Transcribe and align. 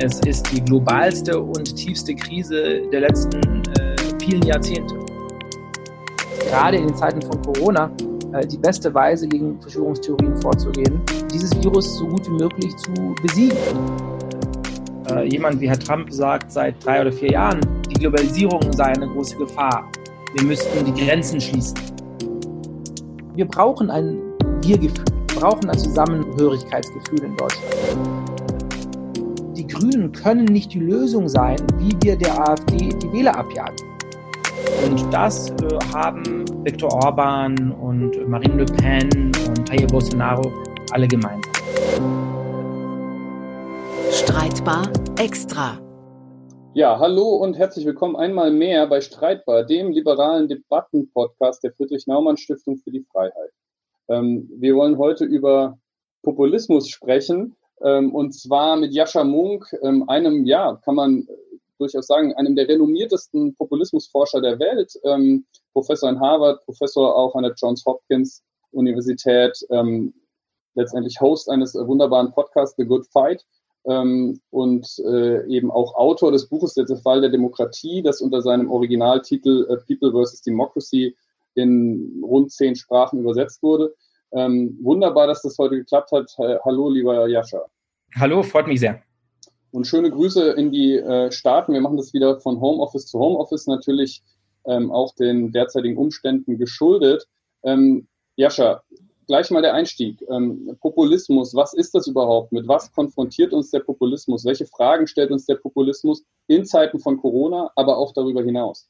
Es 0.00 0.20
ist 0.20 0.52
die 0.52 0.62
globalste 0.62 1.40
und 1.40 1.74
tiefste 1.74 2.14
Krise 2.14 2.82
der 2.92 3.00
letzten 3.00 3.40
äh, 3.80 3.96
vielen 4.22 4.42
Jahrzehnte. 4.42 4.94
Gerade 6.48 6.76
in 6.76 6.86
den 6.86 6.96
Zeiten 6.96 7.20
von 7.20 7.42
Corona 7.42 7.90
äh, 8.32 8.46
die 8.46 8.58
beste 8.58 8.94
Weise, 8.94 9.26
gegen 9.26 9.60
Verschwörungstheorien 9.60 10.40
vorzugehen, 10.40 11.00
dieses 11.32 11.52
Virus 11.60 11.98
so 11.98 12.06
gut 12.06 12.24
wie 12.28 12.44
möglich 12.44 12.76
zu 12.76 12.92
besiegen. 13.22 13.58
Äh, 15.10 15.24
jemand 15.30 15.60
wie 15.60 15.68
Herr 15.68 15.80
Trump 15.80 16.12
sagt 16.12 16.52
seit 16.52 16.76
drei 16.84 17.00
oder 17.00 17.10
vier 17.10 17.32
Jahren, 17.32 17.60
die 17.90 17.94
Globalisierung 17.94 18.72
sei 18.72 18.84
eine 18.84 19.08
große 19.08 19.36
Gefahr. 19.36 19.90
Wir 20.36 20.44
müssten 20.44 20.84
die 20.84 21.04
Grenzen 21.04 21.40
schließen. 21.40 21.76
Wir 23.34 23.46
brauchen 23.46 23.90
ein 23.90 24.16
Wir-Gefühl, 24.62 25.04
wir 25.30 25.40
brauchen 25.40 25.68
ein 25.68 25.78
Zusammenhörigkeitsgefühl 25.78 27.24
in 27.24 27.36
Deutschland. 27.36 28.37
Die 29.78 29.90
Grünen 29.90 30.10
können 30.10 30.46
nicht 30.46 30.74
die 30.74 30.80
Lösung 30.80 31.28
sein, 31.28 31.56
wie 31.78 31.96
wir 32.02 32.16
der 32.16 32.36
AfD 32.48 32.88
die 32.88 33.12
Wähler 33.12 33.36
abjagen. 33.36 33.76
Und 34.84 35.12
das 35.12 35.50
äh, 35.50 35.78
haben 35.94 36.44
Viktor 36.64 36.92
Orban 36.92 37.72
und 37.72 38.28
Marine 38.28 38.56
Le 38.56 38.64
Pen 38.64 39.08
und 39.46 39.68
Jair 39.68 39.86
Bolsonaro 39.86 40.52
alle 40.90 41.06
gemeinsam. 41.06 41.52
Streitbar 44.10 44.90
extra. 45.16 45.78
Ja, 46.74 46.98
hallo 46.98 47.36
und 47.36 47.56
herzlich 47.56 47.86
willkommen 47.86 48.16
einmal 48.16 48.50
mehr 48.50 48.86
bei 48.86 49.00
Streitbar, 49.00 49.64
dem 49.64 49.92
liberalen 49.92 50.48
Debatten-Podcast 50.48 51.62
der 51.62 51.72
Friedrich-Naumann-Stiftung 51.72 52.78
für 52.78 52.90
die 52.90 53.04
Freiheit. 53.12 53.52
Ähm, 54.08 54.50
wir 54.56 54.74
wollen 54.74 54.98
heute 54.98 55.24
über 55.24 55.78
Populismus 56.22 56.88
sprechen 56.88 57.54
ähm, 57.82 58.14
und 58.14 58.32
zwar 58.32 58.76
mit 58.76 58.92
Jascha 58.92 59.24
Munk, 59.24 59.66
ähm, 59.82 60.08
einem, 60.08 60.44
ja, 60.44 60.78
kann 60.84 60.94
man 60.94 61.26
durchaus 61.78 62.06
sagen, 62.06 62.34
einem 62.34 62.56
der 62.56 62.68
renommiertesten 62.68 63.54
Populismusforscher 63.54 64.40
der 64.40 64.58
Welt, 64.58 64.92
ähm, 65.04 65.44
Professor 65.72 66.10
in 66.10 66.20
Harvard, 66.20 66.64
Professor 66.64 67.16
auch 67.16 67.34
an 67.34 67.44
der 67.44 67.54
Johns 67.56 67.84
Hopkins 67.86 68.42
Universität, 68.72 69.56
letztendlich 70.78 71.20
Host 71.20 71.50
eines 71.50 71.74
äh, 71.74 71.86
wunderbaren 71.86 72.32
Podcasts, 72.32 72.76
The 72.76 72.84
Good 72.84 73.06
Fight, 73.06 73.44
und 73.84 74.98
äh, 74.98 75.46
eben 75.46 75.70
auch 75.70 75.94
Autor 75.94 76.30
des 76.30 76.46
Buches 76.46 76.74
Der 76.74 76.86
Fall 76.98 77.22
der 77.22 77.30
Demokratie, 77.30 78.02
das 78.02 78.20
unter 78.20 78.42
seinem 78.42 78.70
Originaltitel 78.70 79.66
äh, 79.70 79.76
People 79.86 80.12
vs. 80.12 80.42
Democracy 80.42 81.16
in 81.54 82.22
rund 82.22 82.52
zehn 82.52 82.76
Sprachen 82.76 83.20
übersetzt 83.20 83.62
wurde. 83.62 83.94
Ähm, 84.32 84.78
wunderbar, 84.82 85.26
dass 85.26 85.42
das 85.42 85.56
heute 85.58 85.76
geklappt 85.76 86.12
hat. 86.12 86.30
Hallo, 86.64 86.90
lieber 86.90 87.28
Jascha. 87.28 87.62
Hallo, 88.14 88.42
freut 88.42 88.66
mich 88.66 88.80
sehr. 88.80 89.02
Und 89.70 89.86
schöne 89.86 90.10
Grüße 90.10 90.52
in 90.52 90.70
die 90.70 90.96
äh, 90.96 91.30
Staaten. 91.30 91.72
Wir 91.72 91.80
machen 91.80 91.96
das 91.96 92.12
wieder 92.14 92.40
von 92.40 92.60
Homeoffice 92.60 93.06
zu 93.06 93.18
Homeoffice, 93.18 93.66
natürlich 93.66 94.22
ähm, 94.66 94.90
auch 94.90 95.14
den 95.14 95.52
derzeitigen 95.52 95.96
Umständen 95.96 96.58
geschuldet. 96.58 97.26
Ähm, 97.64 98.08
Jascha, 98.36 98.82
gleich 99.26 99.50
mal 99.50 99.62
der 99.62 99.74
Einstieg. 99.74 100.22
Ähm, 100.30 100.76
Populismus, 100.80 101.54
was 101.54 101.74
ist 101.74 101.94
das 101.94 102.06
überhaupt? 102.06 102.52
Mit 102.52 102.66
was 102.66 102.92
konfrontiert 102.92 103.52
uns 103.52 103.70
der 103.70 103.80
Populismus? 103.80 104.44
Welche 104.44 104.66
Fragen 104.66 105.06
stellt 105.06 105.30
uns 105.30 105.46
der 105.46 105.56
Populismus 105.56 106.24
in 106.46 106.64
Zeiten 106.64 106.98
von 106.98 107.18
Corona, 107.18 107.70
aber 107.76 107.98
auch 107.98 108.12
darüber 108.14 108.42
hinaus? 108.42 108.88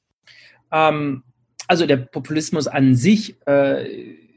Ähm, 0.73 1.25
also 1.67 1.87
der 1.87 1.97
Populismus 1.97 2.69
an 2.69 2.95
sich 2.95 3.37
äh, 3.47 4.28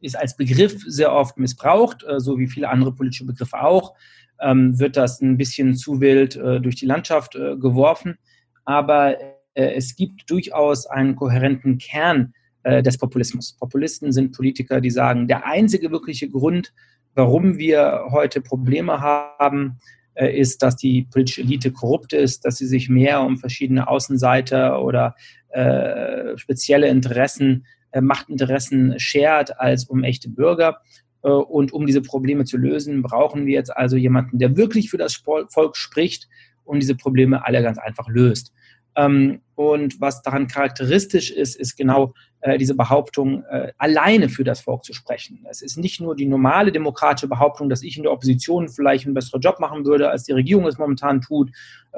ist 0.00 0.16
als 0.16 0.36
Begriff 0.36 0.82
sehr 0.86 1.12
oft 1.12 1.38
missbraucht, 1.38 2.04
äh, 2.04 2.20
so 2.20 2.38
wie 2.38 2.48
viele 2.48 2.68
andere 2.68 2.94
politische 2.94 3.26
Begriffe 3.26 3.60
auch 3.60 3.94
ähm, 4.40 4.78
wird 4.78 4.96
das 4.96 5.20
ein 5.20 5.36
bisschen 5.36 5.74
zu 5.74 6.00
wild 6.00 6.36
äh, 6.36 6.60
durch 6.60 6.76
die 6.76 6.86
Landschaft 6.86 7.34
äh, 7.34 7.56
geworfen. 7.56 8.18
Aber 8.64 9.16
es 9.54 9.96
gibt 9.96 10.30
durchaus 10.30 10.86
einen 10.86 11.16
kohärenten 11.16 11.78
Kern 11.78 12.32
des 12.64 12.96
Populismus. 12.96 13.54
Populisten 13.54 14.12
sind 14.12 14.36
Politiker, 14.36 14.80
die 14.80 14.90
sagen, 14.90 15.26
der 15.26 15.46
einzige 15.46 15.90
wirkliche 15.90 16.28
Grund, 16.28 16.72
warum 17.14 17.56
wir 17.56 18.04
heute 18.10 18.40
Probleme 18.40 19.00
haben, 19.00 19.78
ist, 20.14 20.62
dass 20.62 20.76
die 20.76 21.08
politische 21.10 21.40
Elite 21.40 21.72
korrupt 21.72 22.12
ist, 22.12 22.44
dass 22.44 22.58
sie 22.58 22.66
sich 22.66 22.88
mehr 22.88 23.22
um 23.22 23.38
verschiedene 23.38 23.88
Außenseiter 23.88 24.80
oder 24.82 25.16
äh, 25.48 26.36
spezielle 26.36 26.88
Interessen, 26.88 27.64
Machtinteressen 28.00 28.98
schert 28.98 29.58
als 29.60 29.84
um 29.84 30.04
echte 30.04 30.28
Bürger. 30.28 30.80
Äh, 31.22 31.28
und 31.28 31.72
um 31.72 31.86
diese 31.86 32.02
Probleme 32.02 32.44
zu 32.44 32.56
lösen, 32.56 33.02
brauchen 33.02 33.46
wir 33.46 33.54
jetzt 33.54 33.76
also 33.76 33.96
jemanden, 33.96 34.38
der 34.38 34.56
wirklich 34.56 34.90
für 34.90 34.98
das 34.98 35.14
Volk 35.14 35.76
spricht 35.76 36.28
und 36.64 36.80
diese 36.80 36.94
Probleme 36.94 37.44
alle 37.44 37.62
ganz 37.62 37.78
einfach 37.78 38.08
löst. 38.08 38.52
Ähm, 38.96 39.40
und 39.54 40.00
was 40.00 40.22
daran 40.22 40.48
charakteristisch 40.48 41.30
ist, 41.30 41.56
ist 41.56 41.76
genau 41.76 42.14
äh, 42.40 42.58
diese 42.58 42.74
Behauptung, 42.74 43.44
äh, 43.44 43.72
alleine 43.78 44.28
für 44.28 44.44
das 44.44 44.60
Volk 44.60 44.84
zu 44.84 44.92
sprechen. 44.92 45.46
Es 45.50 45.62
ist 45.62 45.76
nicht 45.76 46.00
nur 46.00 46.14
die 46.14 46.26
normale 46.26 46.72
demokratische 46.72 47.28
Behauptung, 47.28 47.68
dass 47.68 47.82
ich 47.82 47.96
in 47.96 48.02
der 48.02 48.12
Opposition 48.12 48.68
vielleicht 48.68 49.06
einen 49.06 49.14
besseren 49.14 49.40
Job 49.40 49.60
machen 49.60 49.84
würde, 49.84 50.10
als 50.10 50.24
die 50.24 50.32
Regierung 50.32 50.66
es 50.66 50.78
momentan 50.78 51.20
tut, 51.20 51.50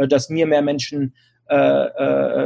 dass 0.09 0.31
mir 0.31 0.47
mehr 0.47 0.63
Menschen 0.63 1.15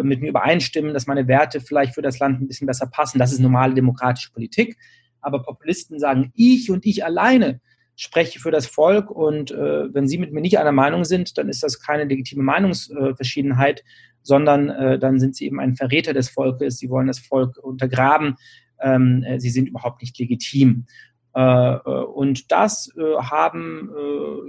mit 0.03 0.23
mir 0.23 0.31
übereinstimmen, 0.31 0.95
dass 0.95 1.07
meine 1.07 1.29
Werte 1.29 1.61
vielleicht 1.61 1.95
für 1.95 2.01
das 2.01 2.19
Land 2.21 2.41
ein 2.41 2.49
bisschen 2.49 2.67
besser 2.67 2.87
passen. 2.87 3.19
Das 3.19 3.33
ist 3.33 3.39
normale 3.39 3.75
demokratische 3.75 4.33
Politik 4.33 4.79
aber 5.25 5.43
Populisten 5.43 5.99
sagen, 5.99 6.33
ich 6.35 6.71
und 6.71 6.87
ich 6.87 7.05
alleine 7.05 7.61
spreche 7.97 8.41
für 8.41 8.51
das 8.51 8.67
Volk 8.67 9.11
und 9.11 9.51
äh, 9.51 9.95
wenn 9.95 10.09
Sie 10.09 10.19
mit 10.19 10.33
mir 10.33 10.41
nicht 10.41 10.59
einer 10.59 10.73
Meinung 10.73 11.05
sind, 11.05 11.39
dann 11.39 11.49
ist 11.49 11.63
das 11.63 11.81
keine 11.81 12.05
legitime 12.05 12.43
Meinungsverschiedenheit, 12.43 13.85
sondern 14.23 14.69
äh, 14.69 14.99
dann 14.99 15.21
sind 15.21 15.37
Sie 15.37 15.47
eben 15.47 15.61
ein 15.61 15.77
Verräter 15.77 16.13
des 16.13 16.29
Volkes, 16.29 16.79
Sie 16.79 16.91
wollen 16.91 17.07
das 17.07 17.21
Volk 17.21 17.57
untergraben, 17.57 18.37
ähm, 18.81 19.23
äh, 19.23 19.39
Sie 19.39 19.51
sind 19.51 19.69
überhaupt 19.69 20.03
nicht 20.03 20.19
legitim. 20.19 20.87
Äh, 21.35 21.41
äh, 21.41 21.79
und 21.79 22.51
das 22.51 22.93
äh, 22.97 23.17
haben 23.17 23.91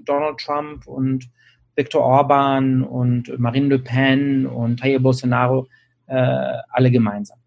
Donald 0.06 0.40
Trump 0.40 0.88
und 0.88 1.30
Viktor 1.76 2.02
Orban 2.04 2.84
und 2.84 3.38
Marine 3.40 3.68
Le 3.68 3.80
Pen 3.80 4.46
und 4.46 4.84
Jair 4.84 5.00
Bolsonaro 5.00 5.68
alle 6.08 6.92
gemeinsam. 6.92 7.40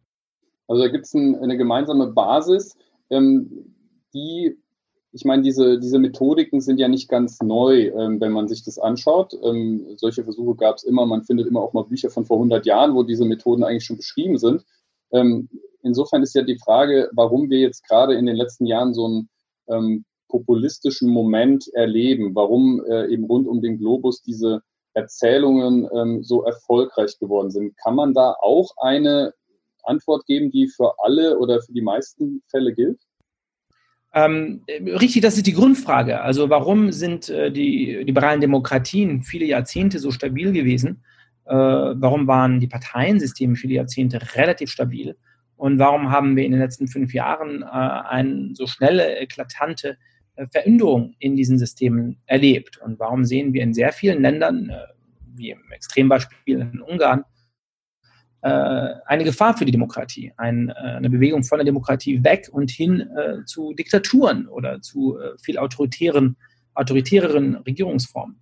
Also 0.67 0.83
da 0.83 0.89
gibt 0.89 1.05
es 1.05 1.15
ein, 1.15 1.37
eine 1.37 1.57
gemeinsame 1.57 2.09
Basis 2.09 2.77
ähm, 3.11 3.75
die, 4.15 4.57
ich 5.13 5.25
meine, 5.25 5.43
diese, 5.43 5.79
diese 5.79 5.99
Methodiken 5.99 6.61
sind 6.61 6.79
ja 6.79 6.89
nicht 6.89 7.09
ganz 7.09 7.41
neu, 7.41 7.89
ähm, 7.89 8.21
wenn 8.21 8.33
man 8.33 8.49
sich 8.49 8.65
das 8.65 8.79
anschaut. 8.79 9.35
Ähm, 9.43 9.87
solche 9.97 10.25
Versuche 10.25 10.57
gab 10.57 10.77
es 10.77 10.85
immer. 10.85 11.07
Man 11.07 11.25
findet 11.25 11.47
immer 11.47 11.63
auch 11.63 11.73
mal 11.73 11.85
Bücher 11.85 12.11
von 12.11 12.25
vor 12.25 12.37
100 12.37 12.67
Jahren, 12.67 12.95
wo 12.95 13.03
diese 13.03 13.25
Methoden 13.25 13.65
eigentlich 13.65 13.85
schon 13.85 13.97
beschrieben 13.97 14.39
sind. 14.39 14.65
Ähm, 15.13 15.49
insofern 15.83 16.23
ist 16.23 16.35
ja 16.35 16.43
die 16.43 16.59
Frage, 16.59 17.09
warum 17.13 17.49
wir 17.51 17.61
jetzt 17.61 17.87
gerade 17.89 18.15
in 18.15 18.27
den 18.27 18.37
letzten 18.37 18.67
Jahren 18.67 18.95
so 18.95 19.07
einen 19.07 19.29
ähm, 19.69 20.05
populistischen 20.29 21.11
Moment 21.11 21.69
erleben, 21.75 22.35
warum 22.35 22.83
äh, 22.85 23.07
eben 23.07 23.25
rund 23.25 23.47
um 23.47 23.61
den 23.61 23.79
Globus 23.79 24.23
diese 24.23 24.63
Erzählungen 24.95 25.89
ähm, 25.95 26.23
so 26.23 26.45
erfolgreich 26.45 27.19
geworden 27.19 27.51
sind. 27.51 27.77
Kann 27.79 27.95
man 27.95 28.15
da 28.15 28.35
auch 28.41 28.71
eine 28.79 29.33
Antwort 29.85 30.27
geben, 30.27 30.51
die 30.51 30.69
für 30.69 30.93
alle 30.99 31.39
oder 31.39 31.61
für 31.63 31.73
die 31.73 31.83
meisten 31.83 32.43
Fälle 32.51 32.75
gilt? 32.75 33.01
Ähm, 34.15 34.65
richtig, 34.69 35.23
das 35.23 35.37
ist 35.37 35.47
die 35.47 35.53
Grundfrage. 35.53 36.21
Also 36.21 36.49
warum 36.51 36.93
sind 36.93 37.29
äh, 37.29 37.51
die 37.51 37.95
liberalen 38.05 38.41
Demokratien 38.41 39.23
viele 39.23 39.45
Jahrzehnte 39.45 39.99
so 39.99 40.11
stabil 40.11 40.53
gewesen? 40.53 41.05
Äh, 41.45 41.55
warum 41.55 42.27
waren 42.27 42.61
die 42.61 42.67
Parteiensysteme 42.67 43.57
viele 43.57 43.75
Jahrzehnte 43.75 44.21
relativ 44.35 44.71
stabil? 44.71 45.17
Und 45.57 45.79
warum 45.79 46.11
haben 46.11 46.37
wir 46.37 46.45
in 46.45 46.53
den 46.53 46.61
letzten 46.61 46.89
fünf 46.89 47.13
Jahren 47.13 47.63
äh, 47.63 47.67
eine 47.67 48.51
so 48.55 48.67
schnelle, 48.67 49.19
eklatante 49.19 49.99
äh, 50.39 50.47
Veränderung 50.53 51.15
in 51.19 51.37
diesen 51.37 51.59
Systemen 51.59 52.19
erlebt? 52.27 52.79
Und 52.79 52.99
warum 52.99 53.25
sehen 53.25 53.53
wir 53.53 53.63
in 53.63 53.75
sehr 53.75 53.93
vielen 53.93 54.23
Ländern, 54.23 54.71
äh, 54.71 54.77
wie 55.35 55.51
im 55.51 55.71
Extrembeispiel 55.71 56.61
in 56.61 56.81
Ungarn, 56.81 57.25
äh, 58.43 58.49
eine 59.07 59.25
Gefahr 59.25 59.57
für 59.57 59.65
die 59.65 59.73
Demokratie, 59.73 60.33
ein, 60.37 60.71
eine 60.71 61.11
Bewegung 61.11 61.43
von 61.43 61.59
der 61.59 61.65
Demokratie 61.65 62.23
weg 62.23 62.49
und 62.53 62.71
hin 62.71 63.09
zu 63.47 63.75
Diktaturen 63.75 64.47
oder 64.47 64.81
zu 64.81 65.19
viel 65.43 65.59
autoritären, 65.59 66.37
autoritäreren 66.75 67.57
Regierungsformen. 67.57 68.41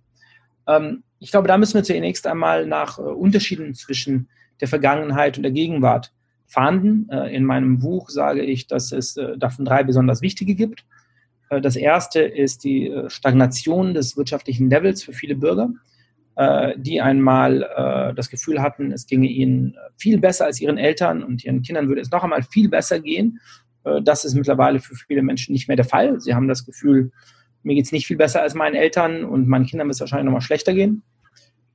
Ähm, 0.67 1.03
ich 1.19 1.31
glaube, 1.31 1.47
da 1.47 1.57
müssen 1.57 1.75
wir 1.75 1.83
zunächst 1.83 2.27
einmal 2.27 2.67
nach 2.67 2.99
Unterschieden 2.99 3.73
zwischen 3.73 4.29
der 4.61 4.67
Vergangenheit 4.67 5.37
und 5.37 5.43
der 5.43 5.51
Gegenwart 5.51 6.13
fahnden. 6.45 7.09
In 7.09 7.43
meinem 7.43 7.79
Buch 7.79 8.09
sage 8.09 8.43
ich, 8.43 8.67
dass 8.67 8.91
es 8.91 9.19
davon 9.37 9.65
drei 9.65 9.83
besonders 9.83 10.21
wichtige 10.21 10.53
gibt. 10.53 10.85
Das 11.49 11.75
erste 11.75 12.21
ist 12.21 12.63
die 12.63 12.93
Stagnation 13.07 13.93
des 13.93 14.17
wirtschaftlichen 14.17 14.69
Levels 14.69 15.03
für 15.03 15.13
viele 15.13 15.35
Bürger. 15.35 15.69
Äh, 16.37 16.75
die 16.77 17.01
einmal 17.01 17.63
äh, 17.63 18.13
das 18.13 18.29
Gefühl 18.29 18.61
hatten, 18.61 18.91
es 18.91 19.07
ginge 19.07 19.27
ihnen 19.27 19.75
viel 19.97 20.19
besser 20.19 20.45
als 20.45 20.61
ihren 20.61 20.77
Eltern 20.77 21.23
und 21.23 21.43
ihren 21.43 21.63
Kindern 21.63 21.87
würde 21.87 22.01
es 22.01 22.11
noch 22.11 22.23
einmal 22.23 22.43
viel 22.43 22.69
besser 22.69 22.99
gehen. 22.99 23.39
Äh, 23.83 24.03
das 24.03 24.23
ist 24.23 24.35
mittlerweile 24.35 24.79
für 24.79 24.93
viele 24.93 25.23
Menschen 25.23 25.53
nicht 25.53 25.67
mehr 25.67 25.77
der 25.77 25.85
Fall. 25.85 26.21
Sie 26.21 26.35
haben 26.35 26.47
das 26.47 26.63
Gefühl, 26.63 27.11
mir 27.63 27.73
geht 27.73 27.85
es 27.85 27.91
nicht 27.91 28.05
viel 28.05 28.17
besser 28.17 28.43
als 28.43 28.53
meinen 28.53 28.75
Eltern 28.75 29.23
und 29.23 29.47
meinen 29.47 29.65
Kindern 29.65 29.87
wird 29.87 29.95
es 29.95 29.99
wahrscheinlich 29.99 30.25
noch 30.25 30.33
mal 30.33 30.41
schlechter 30.41 30.75
gehen. 30.75 31.01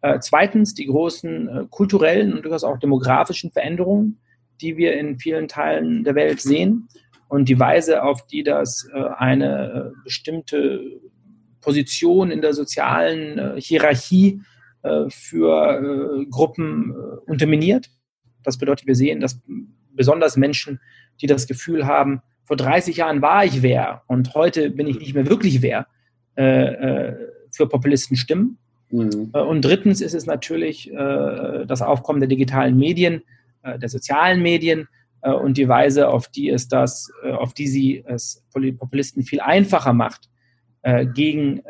Äh, 0.00 0.20
zweitens 0.20 0.74
die 0.74 0.86
großen 0.86 1.48
äh, 1.48 1.64
kulturellen 1.68 2.32
und 2.32 2.44
durchaus 2.44 2.62
auch 2.62 2.78
demografischen 2.78 3.50
Veränderungen, 3.50 4.20
die 4.60 4.76
wir 4.76 4.96
in 4.96 5.18
vielen 5.18 5.48
Teilen 5.48 6.04
der 6.04 6.14
Welt 6.14 6.40
sehen 6.40 6.86
und 7.32 7.48
die 7.48 7.58
Weise, 7.58 8.02
auf 8.02 8.26
die 8.26 8.42
das 8.42 8.86
äh, 8.92 9.04
eine 9.16 9.92
äh, 9.94 10.00
bestimmte 10.04 11.00
Position 11.62 12.30
in 12.30 12.42
der 12.42 12.52
sozialen 12.52 13.38
äh, 13.38 13.60
Hierarchie 13.60 14.42
für 15.10 16.26
Gruppen 16.28 16.92
unterminiert. 17.26 17.88
Das 18.42 18.58
bedeutet, 18.58 18.88
wir 18.88 18.96
sehen, 18.96 19.20
dass 19.20 19.40
besonders 19.92 20.36
Menschen, 20.36 20.80
die 21.20 21.28
das 21.28 21.46
Gefühl 21.46 21.86
haben, 21.86 22.20
vor 22.42 22.56
30 22.56 22.96
Jahren 22.96 23.22
war 23.22 23.44
ich 23.44 23.62
wer 23.62 24.02
und 24.08 24.34
heute 24.34 24.70
bin 24.70 24.88
ich 24.88 24.98
nicht 24.98 25.14
mehr 25.14 25.28
wirklich 25.28 25.62
wer, 25.62 25.86
für 26.34 27.68
Populisten 27.68 28.16
stimmen. 28.16 28.58
Mhm. 28.90 29.26
Und 29.26 29.64
drittens 29.64 30.00
ist 30.00 30.14
es 30.14 30.26
natürlich 30.26 30.90
das 30.92 31.80
Aufkommen 31.80 32.18
der 32.18 32.28
digitalen 32.28 32.76
Medien, 32.76 33.22
der 33.64 33.88
sozialen 33.88 34.42
Medien, 34.42 34.88
und 35.30 35.56
die 35.56 35.68
Weise, 35.68 36.08
auf 36.08 36.28
die 36.28 36.50
es 36.50 36.68
das, 36.68 37.10
äh, 37.22 37.30
auf 37.30 37.54
die 37.54 37.68
sie 37.68 38.04
es 38.06 38.44
Populisten 38.52 39.22
viel 39.22 39.40
einfacher 39.40 39.92
macht, 39.92 40.28
äh, 40.82 41.06
gegen 41.06 41.62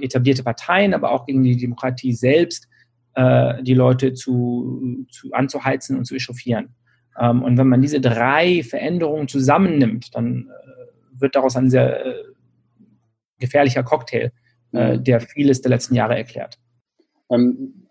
etablierte 0.00 0.42
Parteien, 0.42 0.94
aber 0.94 1.12
auch 1.12 1.26
gegen 1.26 1.42
die 1.42 1.56
Demokratie 1.56 2.12
selbst, 2.12 2.68
die 3.14 3.74
Leute 3.74 4.14
zu, 4.14 5.06
zu 5.10 5.32
anzuheizen 5.32 5.98
und 5.98 6.06
zu 6.06 6.14
echauffieren. 6.14 6.74
Ähm, 7.20 7.42
und 7.42 7.58
wenn 7.58 7.68
man 7.68 7.82
diese 7.82 8.00
drei 8.00 8.62
Veränderungen 8.62 9.28
zusammennimmt, 9.28 10.14
dann 10.14 10.48
wird 11.12 11.36
daraus 11.36 11.56
ein 11.56 11.68
sehr 11.68 12.02
gefährlicher 13.38 13.82
Cocktail, 13.82 14.32
mhm. 14.72 15.04
der 15.04 15.20
vieles 15.20 15.60
der 15.60 15.70
letzten 15.70 15.94
Jahre 15.94 16.16
erklärt. 16.16 16.58
Ähm, 17.30 17.81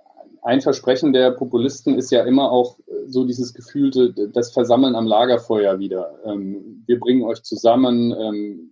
ein 0.42 0.62
Versprechen 0.62 1.14
der 1.14 1.32
Populisten 1.32 1.98
ist 1.98 2.12
ja 2.12 2.24
immer 2.24 2.52
auch 2.52 2.78
so 3.06 3.26
dieses 3.26 3.54
gefühlte, 3.54 4.30
das 4.30 4.52
Versammeln 4.52 4.96
am 4.96 5.06
Lagerfeuer 5.06 5.80
wieder. 5.80 6.20
Ähm, 6.26 6.84
wir 6.88 7.00
bringen 7.00 7.24
euch 7.24 7.44
zusammen, 7.44 8.12
ähm, 8.12 8.72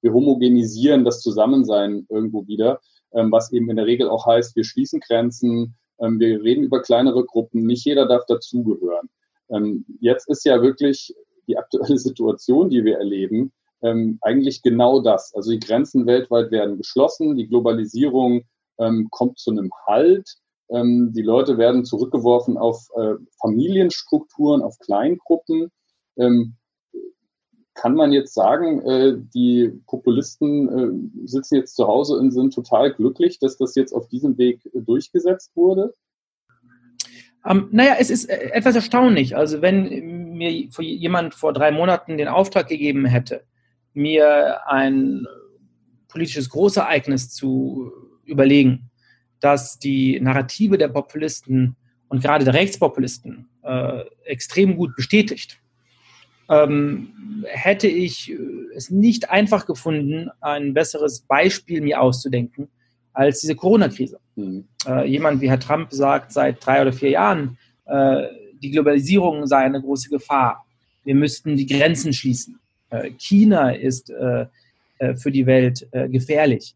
wir 0.00 0.12
homogenisieren 0.12 1.04
das 1.04 1.20
Zusammensein 1.20 2.06
irgendwo 2.08 2.46
wieder, 2.46 2.80
ähm, 3.12 3.32
was 3.32 3.52
eben 3.52 3.68
in 3.68 3.76
der 3.76 3.86
Regel 3.86 4.08
auch 4.08 4.26
heißt, 4.26 4.54
wir 4.54 4.64
schließen 4.64 5.00
Grenzen, 5.00 5.74
ähm, 5.98 6.20
wir 6.20 6.42
reden 6.42 6.64
über 6.64 6.82
kleinere 6.82 7.24
Gruppen, 7.24 7.66
nicht 7.66 7.84
jeder 7.84 8.06
darf 8.06 8.24
dazugehören. 8.26 9.08
Ähm, 9.50 9.84
jetzt 10.00 10.28
ist 10.28 10.44
ja 10.44 10.62
wirklich 10.62 11.14
die 11.48 11.58
aktuelle 11.58 11.98
Situation, 11.98 12.70
die 12.70 12.84
wir 12.84 12.98
erleben, 12.98 13.52
ähm, 13.82 14.18
eigentlich 14.20 14.62
genau 14.62 15.00
das. 15.00 15.34
Also 15.34 15.50
die 15.50 15.60
Grenzen 15.60 16.06
weltweit 16.06 16.52
werden 16.52 16.76
geschlossen, 16.76 17.36
die 17.36 17.48
Globalisierung 17.48 18.44
kommt 19.10 19.40
zu 19.40 19.50
einem 19.50 19.72
Halt 19.88 20.36
ähm, 20.70 21.12
die 21.12 21.22
Leute 21.22 21.58
werden 21.58 21.84
zurückgeworfen 21.84 22.56
auf 22.56 22.88
äh, 22.96 23.14
Familienstrukturen, 23.40 24.62
auf 24.62 24.78
Kleingruppen. 24.78 25.70
Ähm, 26.16 26.56
kann 27.74 27.94
man 27.94 28.12
jetzt 28.12 28.34
sagen, 28.34 28.82
äh, 28.82 29.14
die 29.34 29.72
Populisten 29.86 30.68
äh, 30.68 31.26
sitzen 31.26 31.56
jetzt 31.56 31.76
zu 31.76 31.86
Hause 31.86 32.16
und 32.16 32.32
sind 32.32 32.52
total 32.52 32.92
glücklich, 32.92 33.38
dass 33.38 33.56
das 33.56 33.76
jetzt 33.76 33.92
auf 33.92 34.08
diesem 34.08 34.36
Weg 34.36 34.68
durchgesetzt 34.74 35.52
wurde? 35.54 35.94
Um, 37.44 37.68
naja, 37.70 37.94
es 37.98 38.10
ist 38.10 38.28
äh, 38.28 38.50
etwas 38.50 38.74
erstaunlich. 38.74 39.36
Also 39.36 39.62
wenn 39.62 40.34
mir 40.36 40.50
jemand 40.50 41.34
vor 41.34 41.52
drei 41.52 41.70
Monaten 41.70 42.18
den 42.18 42.28
Auftrag 42.28 42.66
gegeben 42.66 43.04
hätte, 43.06 43.44
mir 43.94 44.66
ein 44.68 45.26
politisches 46.08 46.50
Großereignis 46.50 47.30
zu 47.30 47.92
überlegen, 48.24 48.87
dass 49.40 49.78
die 49.78 50.20
Narrative 50.20 50.78
der 50.78 50.88
Populisten 50.88 51.76
und 52.08 52.22
gerade 52.22 52.44
der 52.44 52.54
Rechtspopulisten 52.54 53.48
äh, 53.62 54.02
extrem 54.24 54.76
gut 54.76 54.96
bestätigt, 54.96 55.60
ähm, 56.48 57.44
hätte 57.44 57.86
ich 57.88 58.32
es 58.74 58.90
nicht 58.90 59.30
einfach 59.30 59.66
gefunden, 59.66 60.30
ein 60.40 60.72
besseres 60.72 61.20
Beispiel 61.20 61.82
mir 61.82 62.00
auszudenken 62.00 62.68
als 63.12 63.40
diese 63.40 63.54
Corona-Krise. 63.54 64.18
Mhm. 64.36 64.64
Äh, 64.86 65.08
jemand 65.08 65.40
wie 65.40 65.50
Herr 65.50 65.60
Trump 65.60 65.92
sagt 65.92 66.32
seit 66.32 66.64
drei 66.64 66.80
oder 66.82 66.92
vier 66.92 67.10
Jahren, 67.10 67.58
äh, 67.86 68.22
die 68.62 68.70
Globalisierung 68.70 69.46
sei 69.46 69.58
eine 69.58 69.80
große 69.80 70.08
Gefahr. 70.08 70.64
Wir 71.04 71.14
müssten 71.14 71.56
die 71.56 71.66
Grenzen 71.66 72.12
schließen. 72.12 72.58
Äh, 72.90 73.10
China 73.18 73.70
ist 73.70 74.10
äh, 74.10 74.46
äh, 74.98 75.14
für 75.14 75.30
die 75.30 75.46
Welt 75.46 75.86
gefährlich. 75.92 76.74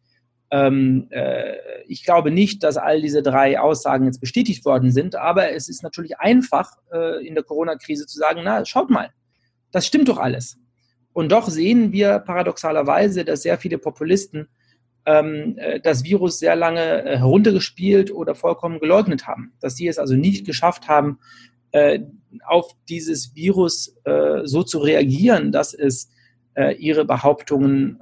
Ähm, 0.52 1.06
äh, 1.10 1.54
ich 1.88 2.04
glaube 2.04 2.30
nicht, 2.30 2.62
dass 2.62 2.76
all 2.76 3.00
diese 3.00 3.22
drei 3.22 3.58
Aussagen 3.58 4.04
jetzt 4.04 4.20
bestätigt 4.20 4.66
worden 4.66 4.92
sind, 4.92 5.16
aber 5.16 5.52
es 5.52 5.66
ist 5.68 5.82
natürlich 5.82 6.18
einfach 6.18 6.70
äh, 6.92 7.26
in 7.26 7.34
der 7.34 7.42
Corona-Krise 7.42 8.06
zu 8.06 8.18
sagen, 8.18 8.42
na, 8.44 8.62
schaut 8.66 8.90
mal, 8.90 9.10
das 9.70 9.86
stimmt 9.86 10.10
doch 10.10 10.18
alles. 10.18 10.58
Und 11.14 11.32
doch 11.32 11.48
sehen 11.48 11.92
wir 11.92 12.18
paradoxalerweise, 12.18 13.24
dass 13.24 13.42
sehr 13.42 13.56
viele 13.56 13.78
Populisten 13.78 14.48
ähm, 15.06 15.54
äh, 15.56 15.80
das 15.80 16.04
Virus 16.04 16.38
sehr 16.38 16.54
lange 16.54 17.04
äh, 17.04 17.16
heruntergespielt 17.16 18.12
oder 18.12 18.34
vollkommen 18.34 18.78
geleugnet 18.78 19.26
haben. 19.26 19.54
Dass 19.60 19.76
sie 19.76 19.88
es 19.88 19.98
also 19.98 20.14
nicht 20.14 20.46
geschafft 20.46 20.86
haben, 20.86 21.18
äh, 21.72 22.00
auf 22.44 22.72
dieses 22.90 23.34
Virus 23.34 23.96
äh, 24.04 24.42
so 24.44 24.62
zu 24.62 24.78
reagieren, 24.78 25.50
dass 25.50 25.74
es 25.74 26.10
ihre 26.76 27.06
Behauptungen 27.06 27.98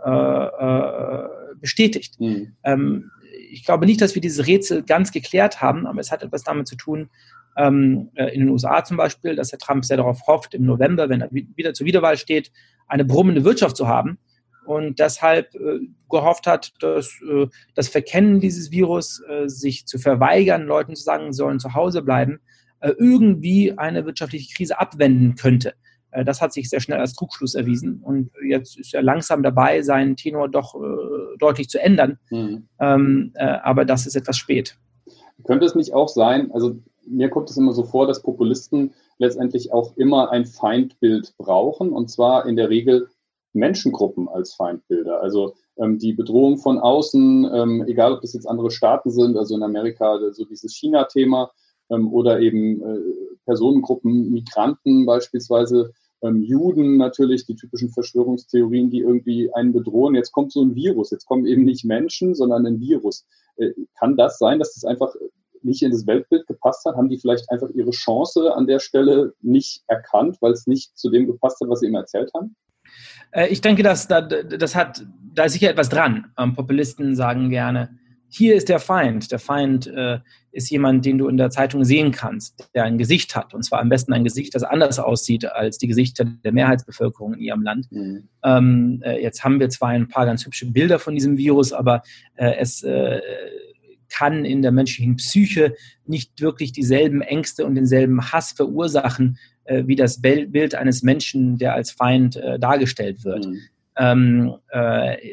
bestätigt. 1.60 2.18
Mhm. 2.20 2.56
Ähm, 2.64 3.10
ich 3.50 3.64
glaube 3.64 3.86
nicht, 3.86 4.00
dass 4.00 4.14
wir 4.14 4.22
dieses 4.22 4.46
Rätsel 4.46 4.82
ganz 4.82 5.12
geklärt 5.12 5.60
haben, 5.60 5.86
aber 5.86 6.00
es 6.00 6.10
hat 6.10 6.22
etwas 6.22 6.44
damit 6.44 6.68
zu 6.68 6.76
tun, 6.76 7.10
ähm, 7.56 8.10
äh, 8.14 8.32
in 8.32 8.40
den 8.40 8.48
USA 8.48 8.84
zum 8.84 8.96
Beispiel, 8.96 9.34
dass 9.34 9.52
Herr 9.52 9.58
Trump 9.58 9.84
sehr 9.84 9.96
darauf 9.96 10.26
hofft, 10.26 10.54
im 10.54 10.64
November, 10.64 11.08
wenn 11.08 11.20
er 11.20 11.30
wieder 11.30 11.74
zur 11.74 11.86
Wiederwahl 11.86 12.16
steht, 12.16 12.52
eine 12.86 13.04
brummende 13.04 13.44
Wirtschaft 13.44 13.76
zu 13.76 13.88
haben 13.88 14.18
und 14.64 14.98
deshalb 14.98 15.54
äh, 15.54 15.80
gehofft 16.08 16.46
hat, 16.46 16.72
dass 16.80 17.20
äh, 17.28 17.46
das 17.74 17.88
Verkennen 17.88 18.40
dieses 18.40 18.70
Virus, 18.70 19.22
äh, 19.28 19.48
sich 19.48 19.86
zu 19.86 19.98
verweigern, 19.98 20.66
Leuten 20.66 20.94
zu 20.94 21.02
sagen, 21.02 21.32
sollen 21.32 21.60
zu 21.60 21.74
Hause 21.74 22.02
bleiben, 22.02 22.40
äh, 22.80 22.92
irgendwie 22.98 23.76
eine 23.76 24.06
wirtschaftliche 24.06 24.54
Krise 24.54 24.78
abwenden 24.78 25.34
könnte. 25.34 25.74
Äh, 26.10 26.24
das 26.24 26.40
hat 26.40 26.52
sich 26.52 26.68
sehr 26.68 26.80
schnell 26.80 26.98
als 26.98 27.14
Trugschluss 27.14 27.54
erwiesen 27.54 28.00
und 28.02 28.30
jetzt 28.46 28.78
ist 28.78 28.94
er 28.94 29.02
langsam 29.02 29.42
dabei, 29.42 29.82
seinen 29.82 30.16
Tenor 30.16 30.48
doch 30.48 30.74
äh, 30.74 31.36
deutlich 31.38 31.68
zu 31.68 31.80
ändern. 31.80 32.18
Mhm. 32.30 32.68
Ähm, 32.80 33.32
äh, 33.34 33.44
aber 33.62 33.84
das 33.84 34.06
ist 34.06 34.16
etwas 34.16 34.36
spät. 34.36 34.76
Könnte 35.44 35.66
es 35.66 35.74
nicht 35.74 35.94
auch 35.94 36.08
sein, 36.08 36.50
also 36.52 36.76
mir 37.06 37.30
kommt 37.30 37.50
es 37.50 37.56
immer 37.56 37.72
so 37.72 37.82
vor, 37.82 38.06
dass 38.06 38.22
Populisten 38.22 38.92
letztendlich 39.18 39.72
auch 39.72 39.96
immer 39.96 40.30
ein 40.30 40.46
Feindbild 40.46 41.34
brauchen 41.38 41.90
und 41.92 42.10
zwar 42.10 42.46
in 42.46 42.56
der 42.56 42.70
Regel 42.70 43.08
Menschengruppen 43.52 44.28
als 44.28 44.54
Feindbilder. 44.54 45.20
Also 45.20 45.54
ähm, 45.76 45.98
die 45.98 46.12
Bedrohung 46.12 46.58
von 46.58 46.78
außen, 46.78 47.50
ähm, 47.52 47.84
egal 47.86 48.12
ob 48.12 48.20
das 48.20 48.32
jetzt 48.32 48.46
andere 48.46 48.70
Staaten 48.70 49.10
sind, 49.10 49.36
also 49.36 49.56
in 49.56 49.62
Amerika 49.62 50.18
so 50.32 50.44
dieses 50.44 50.74
China-Thema 50.76 51.50
ähm, 51.90 52.12
oder 52.12 52.40
eben 52.40 52.82
äh, 52.82 52.98
Personengruppen, 53.50 54.30
Migranten 54.30 55.06
beispielsweise, 55.06 55.92
ähm, 56.22 56.40
Juden 56.42 56.98
natürlich, 56.98 57.46
die 57.46 57.56
typischen 57.56 57.90
Verschwörungstheorien, 57.90 58.90
die 58.90 59.00
irgendwie 59.00 59.52
einen 59.54 59.72
bedrohen. 59.72 60.14
Jetzt 60.14 60.30
kommt 60.30 60.52
so 60.52 60.62
ein 60.62 60.76
Virus, 60.76 61.10
jetzt 61.10 61.26
kommen 61.26 61.46
eben 61.46 61.64
nicht 61.64 61.84
Menschen, 61.84 62.36
sondern 62.36 62.64
ein 62.64 62.80
Virus. 62.80 63.26
Äh, 63.56 63.70
kann 63.98 64.16
das 64.16 64.38
sein, 64.38 64.60
dass 64.60 64.74
das 64.74 64.84
einfach 64.84 65.12
nicht 65.62 65.82
in 65.82 65.90
das 65.90 66.06
Weltbild 66.06 66.46
gepasst 66.46 66.84
hat? 66.84 66.94
Haben 66.94 67.08
die 67.08 67.18
vielleicht 67.18 67.50
einfach 67.50 67.70
ihre 67.70 67.90
Chance 67.90 68.54
an 68.54 68.68
der 68.68 68.78
Stelle 68.78 69.34
nicht 69.40 69.82
erkannt, 69.88 70.36
weil 70.40 70.52
es 70.52 70.68
nicht 70.68 70.96
zu 70.96 71.10
dem 71.10 71.26
gepasst 71.26 71.60
hat, 71.60 71.68
was 71.68 71.80
sie 71.80 71.86
immer 71.86 72.00
erzählt 72.00 72.30
haben? 72.34 72.54
Äh, 73.32 73.48
ich 73.48 73.60
denke, 73.60 73.82
dass 73.82 74.06
da, 74.06 74.20
das 74.20 74.76
hat, 74.76 75.04
da 75.34 75.44
ist 75.44 75.54
sicher 75.54 75.70
etwas 75.70 75.88
dran. 75.88 76.32
Ähm, 76.38 76.54
Populisten 76.54 77.16
sagen 77.16 77.50
gerne, 77.50 77.98
hier 78.28 78.54
ist 78.54 78.68
der 78.68 78.78
Feind. 78.78 79.32
Der 79.32 79.40
Feind 79.40 79.88
äh, 79.88 80.20
ist 80.52 80.70
jemand, 80.70 81.04
den 81.04 81.18
du 81.18 81.28
in 81.28 81.36
der 81.36 81.50
Zeitung 81.50 81.84
sehen 81.84 82.10
kannst, 82.10 82.68
der 82.74 82.84
ein 82.84 82.98
Gesicht 82.98 83.36
hat. 83.36 83.54
Und 83.54 83.62
zwar 83.62 83.80
am 83.80 83.88
besten 83.88 84.12
ein 84.12 84.24
Gesicht, 84.24 84.54
das 84.54 84.62
anders 84.62 84.98
aussieht 84.98 85.44
als 85.44 85.78
die 85.78 85.86
Gesichter 85.86 86.24
der 86.24 86.52
Mehrheitsbevölkerung 86.52 87.34
in 87.34 87.40
ihrem 87.40 87.62
Land. 87.62 87.90
Mhm. 87.90 88.28
Ähm, 88.44 89.02
äh, 89.04 89.22
jetzt 89.22 89.44
haben 89.44 89.60
wir 89.60 89.68
zwar 89.68 89.90
ein 89.90 90.08
paar 90.08 90.26
ganz 90.26 90.44
hübsche 90.44 90.66
Bilder 90.66 90.98
von 90.98 91.14
diesem 91.14 91.36
Virus, 91.36 91.72
aber 91.72 92.02
äh, 92.34 92.54
es 92.58 92.82
äh, 92.82 93.20
kann 94.08 94.44
in 94.44 94.62
der 94.62 94.72
menschlichen 94.72 95.16
Psyche 95.16 95.74
nicht 96.04 96.40
wirklich 96.40 96.72
dieselben 96.72 97.22
Ängste 97.22 97.64
und 97.64 97.76
denselben 97.76 98.32
Hass 98.32 98.52
verursachen, 98.52 99.38
äh, 99.64 99.84
wie 99.86 99.96
das 99.96 100.20
Bild 100.20 100.74
eines 100.74 101.02
Menschen, 101.02 101.58
der 101.58 101.74
als 101.74 101.92
Feind 101.92 102.36
äh, 102.36 102.58
dargestellt 102.58 103.24
wird. 103.24 103.46
Mhm. 103.46 103.60
Ähm, 103.96 104.54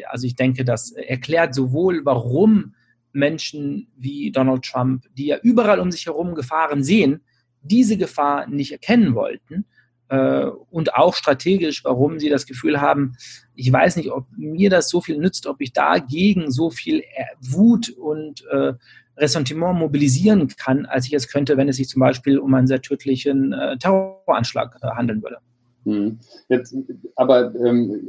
also 0.09 0.25
ich 0.25 0.35
denke, 0.35 0.65
das 0.65 0.91
erklärt 0.91 1.53
sowohl, 1.53 2.01
warum 2.03 2.73
Menschen 3.17 3.87
wie 3.97 4.31
Donald 4.31 4.63
Trump, 4.63 5.05
die 5.17 5.27
ja 5.27 5.37
überall 5.41 5.79
um 5.79 5.91
sich 5.91 6.05
herum 6.05 6.35
Gefahren 6.35 6.83
sehen, 6.83 7.21
diese 7.61 7.97
Gefahr 7.97 8.47
nicht 8.47 8.71
erkennen 8.71 9.15
wollten. 9.15 9.65
Äh, 10.09 10.45
und 10.69 10.93
auch 10.93 11.15
strategisch, 11.15 11.83
warum 11.83 12.19
sie 12.19 12.29
das 12.29 12.45
Gefühl 12.45 12.79
haben, 12.79 13.17
ich 13.55 13.71
weiß 13.71 13.97
nicht, 13.97 14.11
ob 14.11 14.25
mir 14.37 14.69
das 14.69 14.89
so 14.89 15.01
viel 15.01 15.17
nützt, 15.17 15.47
ob 15.47 15.59
ich 15.59 15.73
dagegen 15.73 16.49
so 16.51 16.69
viel 16.69 17.03
Wut 17.41 17.89
und 17.89 18.45
äh, 18.51 18.73
Ressentiment 19.17 19.79
mobilisieren 19.79 20.47
kann, 20.47 20.85
als 20.85 21.07
ich 21.07 21.13
es 21.13 21.27
könnte, 21.27 21.57
wenn 21.57 21.67
es 21.67 21.77
sich 21.77 21.89
zum 21.89 21.99
Beispiel 21.99 22.37
um 22.37 22.53
einen 22.53 22.67
sehr 22.67 22.81
tödlichen 22.81 23.51
äh, 23.51 23.77
Terroranschlag 23.77 24.77
äh, 24.81 24.87
handeln 24.91 25.23
würde. 25.23 25.37
Hm. 25.85 26.19
Jetzt, 26.49 26.75
aber 27.15 27.53
ähm, 27.55 27.99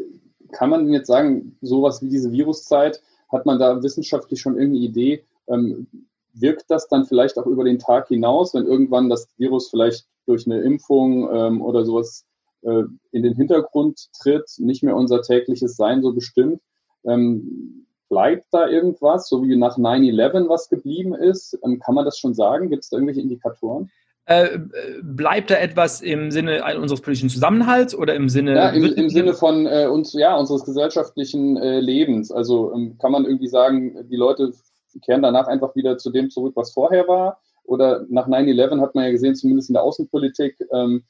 kann 0.53 0.71
man 0.71 0.93
jetzt 0.93 1.07
sagen, 1.07 1.57
sowas 1.63 2.03
wie 2.03 2.09
diese 2.09 2.31
Viruszeit, 2.31 3.01
hat 3.31 3.47
man 3.47 3.59
da 3.59 3.83
wissenschaftlich 3.83 4.41
schon 4.41 4.57
irgendeine 4.57 4.85
Idee, 4.85 5.25
ähm, 5.49 5.87
wirkt 6.35 6.71
das 6.71 6.89
dann 6.89 7.05
vielleicht 7.05 7.39
auch 7.39 7.47
über 7.47 7.65
den 7.65 7.79
Tag 7.79 8.09
hinaus, 8.09 8.55
wenn 8.55 8.67
irgendwann 8.67 9.09
das 9.09 9.29
Virus 9.39 9.71
vielleicht 9.71 10.07
durch 10.27 10.47
eine 10.47 10.61
Impfung 10.61 11.29
ähm, 11.33 11.63
oder 11.63 11.85
sowas 11.85 12.27
äh, 12.63 12.83
in 13.13 13.23
den 13.23 13.35
Hintergrund 13.35 14.09
tritt, 14.21 14.51
nicht 14.59 14.83
mehr 14.83 14.97
unser 14.97 15.23
tägliches 15.23 15.77
Sein 15.77 16.03
so 16.03 16.13
bestimmt? 16.13 16.61
Ähm, 17.05 17.87
bleibt 18.09 18.47
da 18.53 18.69
irgendwas, 18.69 19.29
so 19.29 19.43
wie 19.43 19.57
nach 19.57 19.79
9-11 19.79 20.49
was 20.49 20.69
geblieben 20.69 21.15
ist? 21.15 21.59
Ähm, 21.65 21.79
kann 21.79 21.95
man 21.95 22.05
das 22.05 22.19
schon 22.19 22.35
sagen? 22.35 22.71
Gibt 22.71 22.85
es 22.85 22.91
da 22.91 22.97
irgendwelche 22.97 23.21
Indikatoren? 23.21 23.91
Äh, 24.29 24.59
bleibt 25.03 25.51
da 25.51 25.55
etwas 25.55 26.03
im 26.03 26.31
Sinne 26.31 26.63
unseres 26.79 27.01
politischen 27.01 27.31
Zusammenhalts 27.31 27.95
oder 27.95 28.15
im 28.15 28.29
Sinne. 28.29 28.57
Ja, 28.57 28.69
im, 28.69 28.85
im 28.85 29.09
Sinne 29.09 29.33
von 29.33 29.67
äh, 29.67 29.87
uns, 29.87 30.13
ja, 30.13 30.37
unseres 30.37 30.67
gesellschaftlichen 30.67 31.57
äh, 31.57 31.81
Lebens. 31.81 32.31
Also 32.31 32.75
ähm, 32.75 32.99
kann 32.99 33.11
man 33.11 33.25
irgendwie 33.25 33.49
sagen, 33.49 34.07
die 34.11 34.17
Leute 34.17 34.53
kehren 35.01 35.23
danach 35.23 35.47
einfach 35.47 35.75
wieder 35.77 35.97
zu 35.97 36.11
dem 36.11 36.29
zurück, 36.29 36.53
was 36.57 36.73
vorher 36.73 37.09
war? 37.09 37.41
Oder 37.65 38.05
nach 38.11 38.29
9-11 38.29 38.83
hat 38.83 38.95
man 38.95 39.05
ja 39.05 39.13
gesehen, 39.13 39.35
zumindest 39.35 39.71
in 39.71 39.73
der 39.73 39.83
Außenpolitik, 39.83 40.59
ähm, 40.75 41.05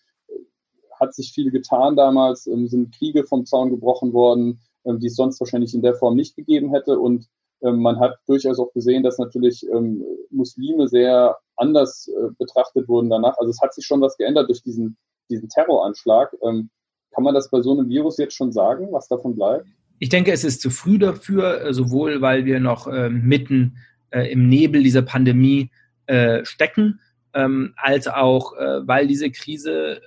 hat 1.01 1.13
sich 1.13 1.33
viel 1.33 1.51
getan 1.51 1.97
damals, 1.97 2.47
ähm, 2.47 2.69
sind 2.69 2.97
Kriege 2.97 3.25
vom 3.25 3.47
Zaun 3.47 3.71
gebrochen 3.71 4.13
worden, 4.13 4.61
ähm, 4.85 5.01
die 5.01 5.09
es 5.09 5.17
sonst 5.17 5.41
wahrscheinlich 5.41 5.75
in 5.75 5.83
der 5.83 5.97
Form 5.97 6.15
nicht 6.15 6.37
gegeben 6.37 6.71
hätte. 6.71 7.01
Und 7.01 7.27
man 7.61 7.99
hat 7.99 8.19
durchaus 8.27 8.59
auch 8.59 8.73
gesehen, 8.73 9.03
dass 9.03 9.19
natürlich 9.19 9.67
ähm, 9.73 10.05
Muslime 10.31 10.88
sehr 10.88 11.37
anders 11.57 12.09
äh, 12.09 12.29
betrachtet 12.38 12.88
wurden 12.88 13.11
danach. 13.11 13.37
Also 13.38 13.50
es 13.50 13.61
hat 13.61 13.75
sich 13.75 13.85
schon 13.85 14.00
was 14.00 14.17
geändert 14.17 14.49
durch 14.49 14.62
diesen, 14.62 14.97
diesen 15.29 15.49
Terroranschlag. 15.49 16.35
Ähm, 16.43 16.71
kann 17.12 17.25
man 17.25 17.35
das 17.35 17.50
bei 17.50 17.61
so 17.61 17.73
einem 17.73 17.88
Virus 17.88 18.19
jetzt 18.19 18.35
schon 18.35 18.53
sagen, 18.53 18.88
was 18.93 19.09
davon 19.09 19.35
bleibt? 19.35 19.67
Ich 19.99 20.09
denke, 20.09 20.31
es 20.33 20.45
ist 20.45 20.61
zu 20.61 20.71
früh 20.71 20.99
dafür, 20.99 21.65
äh, 21.65 21.75
sowohl 21.75 22.21
weil 22.21 22.45
wir 22.45 22.61
noch 22.61 22.87
äh, 22.87 23.11
mitten 23.11 23.79
äh, 24.11 24.31
im 24.31 24.49
Nebel 24.49 24.83
dieser 24.83 25.03
Pandemie 25.03 25.71
äh, 26.07 26.45
stecken, 26.45 27.00
ähm, 27.35 27.75
als 27.77 28.07
auch, 28.07 28.57
äh, 28.57 28.87
weil 28.87 29.07
diese 29.07 29.31
Krise 29.31 30.00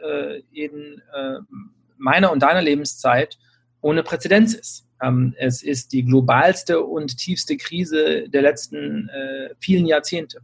in 0.51 1.01
meiner 1.98 2.31
und 2.31 2.41
deiner 2.41 2.62
Lebenszeit 2.62 3.38
ohne 3.81 4.03
Präzedenz 4.03 4.53
ist. 4.53 4.88
Ähm, 5.01 5.34
es 5.38 5.63
ist 5.63 5.93
die 5.93 6.03
globalste 6.03 6.81
und 6.81 7.17
tiefste 7.17 7.58
Krise 7.58 8.29
der 8.29 8.41
letzten 8.41 9.10
vielen 9.60 9.86
Jahrzehnte. 9.86 10.41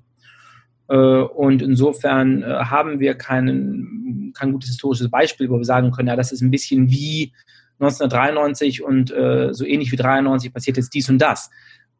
Äh, 0.89 0.95
und 0.95 1.61
insofern 1.61 2.43
äh, 2.43 2.45
haben 2.45 2.99
wir 2.99 3.15
keinen, 3.15 4.33
kein 4.37 4.51
gutes 4.51 4.69
historisches 4.69 5.09
Beispiel, 5.09 5.49
wo 5.49 5.57
wir 5.57 5.65
sagen 5.65 5.91
können, 5.91 6.07
ja, 6.07 6.15
das 6.15 6.31
ist 6.31 6.41
ein 6.41 6.51
bisschen 6.51 6.89
wie 6.89 7.33
1993 7.79 8.83
und 8.83 9.11
äh, 9.11 9.53
so 9.53 9.65
ähnlich 9.65 9.91
wie 9.91 9.97
93 9.97 10.53
passiert 10.53 10.77
jetzt 10.77 10.93
dies 10.93 11.09
und 11.09 11.19
das. 11.19 11.49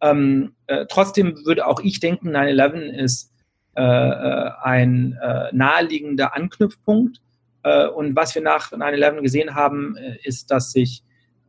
Ähm, 0.02 0.54
äh, 0.68 0.86
trotzdem 0.90 1.46
würde 1.46 1.68
auch 1.68 1.80
ich 1.82 2.00
denken, 2.00 2.30
9-11 2.30 2.92
ist 2.94 3.32
äh, 3.76 3.82
ein 3.82 5.18
äh, 5.22 5.50
naheliegender 5.52 6.36
Anknüpfpunkt. 6.36 7.22
Äh, 7.64 7.88
und 7.88 8.16
was 8.16 8.34
wir 8.34 8.42
nach 8.42 8.72
9-11 8.72 9.22
gesehen 9.22 9.56
haben, 9.56 9.96
ist, 10.24 10.50
dass 10.50 10.72
sich 10.72 11.04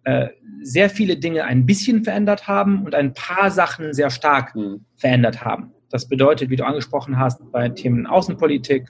äh, 0.09 0.31
sehr 0.63 0.89
viele 0.89 1.19
Dinge 1.19 1.45
ein 1.45 1.67
bisschen 1.67 2.03
verändert 2.03 2.49
haben 2.49 2.85
und 2.87 2.95
ein 2.95 3.13
paar 3.13 3.51
Sachen 3.51 3.93
sehr 3.93 4.09
stark 4.09 4.57
mhm. 4.57 4.87
verändert 4.97 5.45
haben. 5.45 5.73
Das 5.91 6.09
bedeutet, 6.09 6.49
wie 6.49 6.57
du 6.57 6.65
angesprochen 6.65 7.19
hast, 7.19 7.41
bei 7.53 7.69
Themen 7.69 8.07
Außenpolitik, 8.07 8.89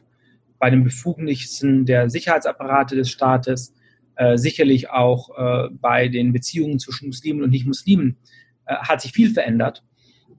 bei 0.60 0.70
den 0.70 0.84
Befugnissen 0.84 1.86
der 1.86 2.08
Sicherheitsapparate 2.08 2.94
des 2.94 3.10
Staates, 3.10 3.74
äh, 4.14 4.36
sicherlich 4.36 4.90
auch 4.90 5.30
äh, 5.36 5.68
bei 5.72 6.06
den 6.06 6.32
Beziehungen 6.32 6.78
zwischen 6.78 7.08
Muslimen 7.08 7.42
und 7.42 7.50
Nicht-Muslimen 7.50 8.16
äh, 8.66 8.76
hat 8.76 9.00
sich 9.00 9.10
viel 9.10 9.30
verändert. 9.32 9.82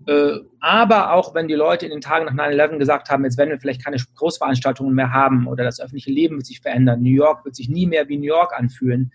Äh, 0.08 0.40
aber 0.62 1.12
auch 1.12 1.36
wenn 1.36 1.50
die 1.50 1.56
Leute 1.56 1.86
in 1.86 1.92
den 1.92 2.02
Tagen 2.02 2.26
nach 2.26 2.34
9-11 2.34 2.78
gesagt 2.78 3.10
haben, 3.10 3.26
jetzt 3.26 3.38
werden 3.38 3.50
wir 3.50 3.60
vielleicht 3.60 3.84
keine 3.84 3.98
Großveranstaltungen 4.16 4.96
mehr 4.96 5.12
haben 5.12 5.46
oder 5.46 5.66
das 5.66 5.82
öffentliche 5.82 6.12
Leben 6.12 6.38
wird 6.38 6.46
sich 6.46 6.62
verändern, 6.62 7.02
New 7.02 7.16
York 7.16 7.44
wird 7.44 7.58
sich 7.58 7.68
nie 7.68 7.86
mehr 7.86 8.08
wie 8.08 8.18
New 8.18 8.24
York 8.24 8.58
anfühlen, 8.58 9.12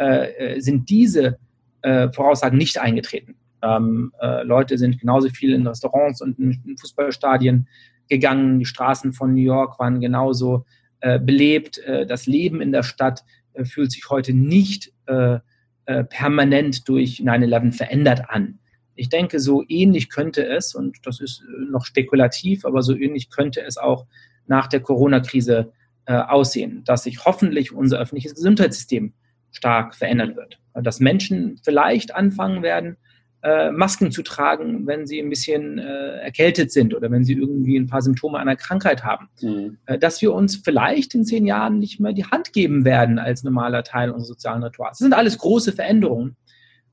äh, 0.00 0.54
äh, 0.56 0.60
sind 0.60 0.88
diese 0.90 1.38
Voraussagen 1.82 2.58
nicht 2.58 2.76
eingetreten. 2.76 3.36
Ähm, 3.62 4.12
äh, 4.20 4.42
Leute 4.42 4.78
sind 4.78 4.98
genauso 4.98 5.28
viel 5.28 5.52
in 5.52 5.66
Restaurants 5.66 6.22
und 6.22 6.38
in, 6.38 6.60
in, 6.66 6.78
Fußballstadien 6.78 7.68
gegangen. 8.08 8.58
Die 8.58 8.64
Straßen 8.64 9.12
von 9.12 9.34
New 9.34 9.42
York 9.42 9.78
waren 9.78 10.00
genauso 10.00 10.64
äh, 11.00 11.18
belebt. 11.18 11.78
Äh, 11.78 12.06
das 12.06 12.26
Leben 12.26 12.60
in 12.60 12.72
der 12.72 12.82
Stadt 12.82 13.24
äh, 13.52 13.64
fühlt 13.64 13.92
sich 13.92 14.08
heute 14.08 14.32
nicht 14.32 14.92
äh, 15.06 15.38
äh, 15.86 16.04
permanent 16.04 16.88
durch 16.88 17.20
9-11 17.20 17.72
verändert 17.72 18.22
an. 18.28 18.58
Ich 18.94 19.08
denke, 19.08 19.40
so 19.40 19.64
ähnlich 19.68 20.10
könnte 20.10 20.46
es, 20.46 20.74
und 20.74 20.98
das 21.04 21.20
ist 21.20 21.42
noch 21.70 21.84
spekulativ, 21.84 22.64
aber 22.64 22.82
so 22.82 22.94
ähnlich 22.94 23.30
könnte 23.30 23.62
es 23.62 23.78
auch 23.78 24.06
nach 24.46 24.66
der 24.66 24.80
Corona-Krise 24.80 25.72
aussehen, 26.06 26.82
dass 26.84 27.04
sich 27.04 27.24
hoffentlich 27.24 27.72
unser 27.72 27.98
öffentliches 28.00 28.34
Gesundheitssystem 28.34 29.12
stark 29.52 29.94
verändern 29.94 30.36
wird. 30.36 30.58
Dass 30.74 31.00
Menschen 31.00 31.60
vielleicht 31.62 32.14
anfangen 32.14 32.62
werden, 32.62 32.96
äh, 33.42 33.70
Masken 33.70 34.10
zu 34.12 34.22
tragen, 34.22 34.86
wenn 34.86 35.06
sie 35.06 35.18
ein 35.18 35.30
bisschen 35.30 35.78
äh, 35.78 36.18
erkältet 36.18 36.72
sind 36.72 36.94
oder 36.94 37.10
wenn 37.10 37.24
sie 37.24 37.32
irgendwie 37.32 37.78
ein 37.78 37.86
paar 37.86 38.02
Symptome 38.02 38.38
einer 38.38 38.56
Krankheit 38.56 39.02
haben. 39.02 39.28
Mhm. 39.40 39.78
Äh, 39.86 39.98
dass 39.98 40.20
wir 40.20 40.34
uns 40.34 40.56
vielleicht 40.56 41.14
in 41.14 41.24
zehn 41.24 41.46
Jahren 41.46 41.78
nicht 41.78 42.00
mehr 42.00 42.12
die 42.12 42.26
Hand 42.26 42.52
geben 42.52 42.84
werden 42.84 43.18
als 43.18 43.42
normaler 43.42 43.82
Teil 43.82 44.10
unseres 44.10 44.28
sozialen 44.28 44.62
Rituals. 44.62 44.98
Das 44.98 45.06
sind 45.06 45.14
alles 45.14 45.38
große 45.38 45.72
Veränderungen. 45.72 46.36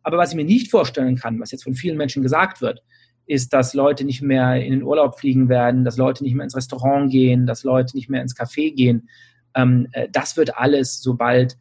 Aber 0.03 0.17
was 0.17 0.31
ich 0.31 0.37
mir 0.37 0.45
nicht 0.45 0.71
vorstellen 0.71 1.17
kann, 1.17 1.39
was 1.41 1.51
jetzt 1.51 1.63
von 1.63 1.75
vielen 1.75 1.97
Menschen 1.97 2.23
gesagt 2.23 2.61
wird, 2.61 2.81
ist, 3.25 3.51
dass 3.51 3.73
Leute 3.73 4.05
nicht 4.05 4.21
mehr 4.21 4.55
in 4.55 4.71
den 4.71 4.83
Urlaub 4.83 5.19
fliegen 5.19 5.49
werden, 5.49 5.83
dass 5.83 5.97
Leute 5.97 6.23
nicht 6.23 6.33
mehr 6.33 6.45
ins 6.45 6.55
Restaurant 6.55 7.11
gehen, 7.11 7.45
dass 7.45 7.65
Leute 7.65 7.93
nicht 7.95 8.09
mehr 8.09 8.21
ins 8.21 8.37
Café 8.37 8.73
gehen. 8.73 9.09
Ähm, 9.53 9.87
äh, 9.91 10.07
das 10.09 10.37
wird 10.37 10.57
alles, 10.57 11.01
sobald 11.01 11.57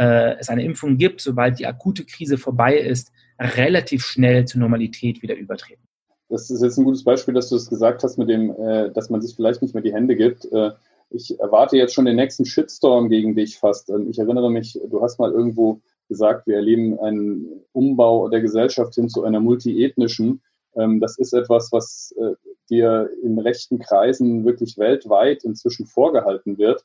äh, 0.00 0.38
es 0.38 0.48
eine 0.48 0.64
Impfung 0.64 0.96
gibt, 0.96 1.20
sobald 1.20 1.58
die 1.58 1.66
akute 1.66 2.04
Krise 2.06 2.38
vorbei 2.38 2.78
ist, 2.78 3.12
relativ 3.38 4.02
schnell 4.02 4.46
zur 4.46 4.60
Normalität 4.60 5.20
wieder 5.20 5.36
übertreten. 5.36 5.86
Das 6.30 6.48
ist 6.48 6.62
jetzt 6.62 6.78
ein 6.78 6.84
gutes 6.84 7.04
Beispiel, 7.04 7.34
dass 7.34 7.50
du 7.50 7.56
es 7.56 7.64
das 7.64 7.70
gesagt 7.70 8.02
hast, 8.02 8.16
mit 8.16 8.30
dem, 8.30 8.50
äh, 8.50 8.90
dass 8.92 9.10
man 9.10 9.20
sich 9.20 9.36
vielleicht 9.36 9.60
nicht 9.60 9.74
mehr 9.74 9.82
die 9.82 9.92
Hände 9.92 10.16
gibt. 10.16 10.50
Äh, 10.50 10.70
ich 11.10 11.38
erwarte 11.38 11.76
jetzt 11.76 11.92
schon 11.92 12.06
den 12.06 12.16
nächsten 12.16 12.46
Shitstorm 12.46 13.08
gegen 13.08 13.34
dich 13.34 13.58
fast. 13.58 13.92
Ich 14.08 14.18
erinnere 14.18 14.50
mich, 14.50 14.80
du 14.88 15.02
hast 15.02 15.18
mal 15.18 15.32
irgendwo 15.32 15.80
gesagt, 16.08 16.46
wir 16.46 16.56
erleben 16.56 16.98
einen 17.00 17.62
Umbau 17.72 18.28
der 18.28 18.40
Gesellschaft 18.40 18.94
hin 18.94 19.08
zu 19.08 19.24
einer 19.24 19.40
multiethnischen. 19.40 20.40
Ähm, 20.76 21.00
das 21.00 21.18
ist 21.18 21.34
etwas, 21.34 21.72
was 21.72 22.14
äh, 22.18 22.34
dir 22.70 23.10
in 23.22 23.38
rechten 23.38 23.80
Kreisen 23.80 24.44
wirklich 24.44 24.78
weltweit 24.78 25.44
inzwischen 25.44 25.86
vorgehalten 25.86 26.58
wird. 26.58 26.84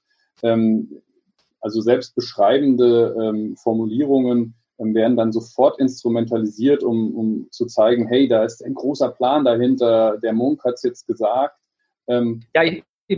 Ähm, 1.65 1.71
also 1.71 1.81
selbst 1.81 2.15
beschreibende 2.15 3.15
ähm, 3.19 3.55
Formulierungen 3.57 4.55
werden 4.77 5.15
dann 5.15 5.31
sofort 5.31 5.79
instrumentalisiert, 5.79 6.83
um, 6.83 7.15
um 7.15 7.47
zu 7.49 7.65
zeigen, 7.65 8.07
hey, 8.07 8.27
da 8.27 8.43
ist 8.43 8.63
ein 8.63 8.73
großer 8.73 9.09
Plan 9.09 9.45
dahinter, 9.45 10.17
der 10.21 10.33
Munk 10.33 10.63
hat 10.65 10.75
es 10.75 10.83
jetzt 10.83 11.07
gesagt. 11.07 11.57
Ähm, 12.07 12.43
ja, 12.53 12.61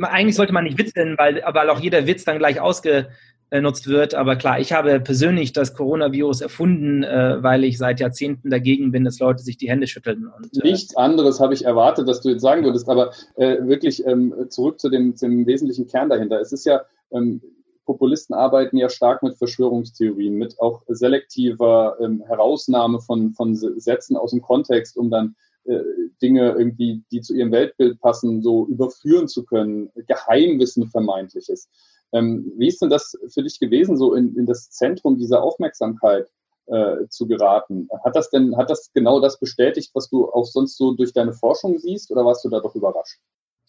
eigentlich 0.02 0.36
sollte 0.36 0.54
man 0.54 0.66
nicht 0.66 0.78
witzeln, 0.78 1.16
weil, 1.18 1.42
weil 1.52 1.70
auch 1.70 1.80
jeder 1.80 2.06
Witz 2.06 2.26
dann 2.26 2.38
gleich 2.38 2.62
ausgenutzt 2.62 3.88
wird. 3.88 4.14
Aber 4.14 4.36
klar, 4.36 4.60
ich 4.60 4.72
habe 4.72 5.00
persönlich 5.00 5.52
das 5.52 5.74
Coronavirus 5.74 6.42
erfunden, 6.42 7.04
äh, 7.04 7.42
weil 7.42 7.64
ich 7.64 7.80
seit 7.80 8.00
Jahrzehnten 8.00 8.52
dagegen 8.52 8.92
bin, 8.92 9.04
dass 9.04 9.20
Leute 9.20 9.42
sich 9.42 9.58
die 9.58 9.70
Hände 9.70 9.88
schütteln. 9.88 10.28
Und, 10.28 10.64
äh, 10.64 10.70
Nichts 10.70 10.96
anderes 10.96 11.40
habe 11.40 11.56
ich 11.56 11.66
erwartet, 11.66 12.08
dass 12.08 12.22
du 12.22 12.30
jetzt 12.30 12.44
sagen 12.44 12.64
würdest, 12.64 12.88
aber 12.88 13.12
äh, 13.36 13.58
wirklich 13.62 14.06
ähm, 14.06 14.34
zurück 14.50 14.80
zu 14.80 14.90
dem, 14.90 15.16
zum 15.16 15.48
wesentlichen 15.48 15.88
Kern 15.88 16.10
dahinter. 16.10 16.40
Es 16.40 16.52
ist 16.52 16.66
ja, 16.66 16.82
ähm, 17.12 17.42
Populisten 17.88 18.36
arbeiten 18.36 18.78
ja 18.78 18.90
stark 18.90 19.24
mit 19.24 19.38
Verschwörungstheorien, 19.38 20.36
mit 20.36 20.60
auch 20.60 20.84
selektiver 20.88 21.98
ähm, 22.00 22.22
Herausnahme 22.28 23.00
von, 23.00 23.34
von 23.34 23.56
Sätzen 23.56 24.18
aus 24.18 24.32
dem 24.32 24.42
Kontext, 24.42 24.98
um 24.98 25.10
dann 25.10 25.36
äh, 25.64 25.80
Dinge 26.22 26.52
irgendwie, 26.52 27.04
die 27.12 27.22
zu 27.22 27.34
ihrem 27.34 27.52
Weltbild 27.52 28.00
passen, 28.00 28.44
so 28.44 28.68
überführen 28.68 29.28
zu 29.28 29.46
können, 29.46 29.90
Geheimwissen 29.96 30.88
vermeintliches. 30.88 31.70
Ähm, 32.12 32.52
wie 32.58 32.68
ist 32.68 32.82
denn 32.82 32.90
das 32.90 33.18
für 33.30 33.44
dich 33.44 33.60
gewesen, 33.60 33.98
so 33.98 34.14
in, 34.14 34.36
in 34.36 34.46
das 34.46 34.70
Zentrum 34.70 35.18
dieser 35.18 35.42
Aufmerksamkeit 35.42 36.28
äh, 36.68 37.08
zu 37.10 37.26
geraten? 37.26 37.88
Hat 38.04 38.16
das 38.16 38.30
denn, 38.30 38.58
hat 38.58 38.70
das 38.70 38.92
genau 38.94 39.22
das 39.22 39.40
bestätigt, 39.40 39.92
was 39.94 40.10
du 40.10 40.30
auch 40.30 40.46
sonst 40.46 40.78
so 40.78 40.94
durch 40.94 41.14
deine 41.14 41.34
Forschung 41.34 41.80
siehst, 41.80 42.12
oder 42.12 42.26
warst 42.26 42.44
du 42.44 42.50
da 42.50 42.60
doch 42.60 42.76
überrascht? 42.76 43.20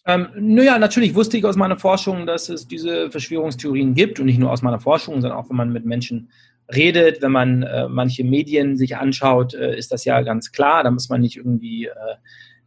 Ähm, 0.09 0.29
naja, 0.39 0.79
natürlich 0.79 1.13
wusste 1.13 1.37
ich 1.37 1.45
aus 1.45 1.55
meiner 1.55 1.77
Forschung, 1.77 2.25
dass 2.25 2.49
es 2.49 2.67
diese 2.67 3.11
Verschwörungstheorien 3.11 3.93
gibt 3.93 4.19
und 4.19 4.25
nicht 4.25 4.39
nur 4.39 4.51
aus 4.51 4.63
meiner 4.63 4.79
Forschung, 4.79 5.21
sondern 5.21 5.37
auch 5.37 5.51
wenn 5.51 5.55
man 5.55 5.71
mit 5.71 5.85
Menschen 5.85 6.31
redet, 6.73 7.21
wenn 7.21 7.31
man 7.31 7.61
äh, 7.61 7.87
manche 7.87 8.23
Medien 8.23 8.75
sich 8.75 8.97
anschaut, 8.97 9.53
äh, 9.53 9.77
ist 9.77 9.91
das 9.91 10.05
ja 10.05 10.19
ganz 10.21 10.51
klar. 10.51 10.83
Da 10.83 10.89
muss 10.89 11.09
man 11.09 11.21
nicht 11.21 11.37
irgendwie 11.37 11.85
äh, 11.85 11.91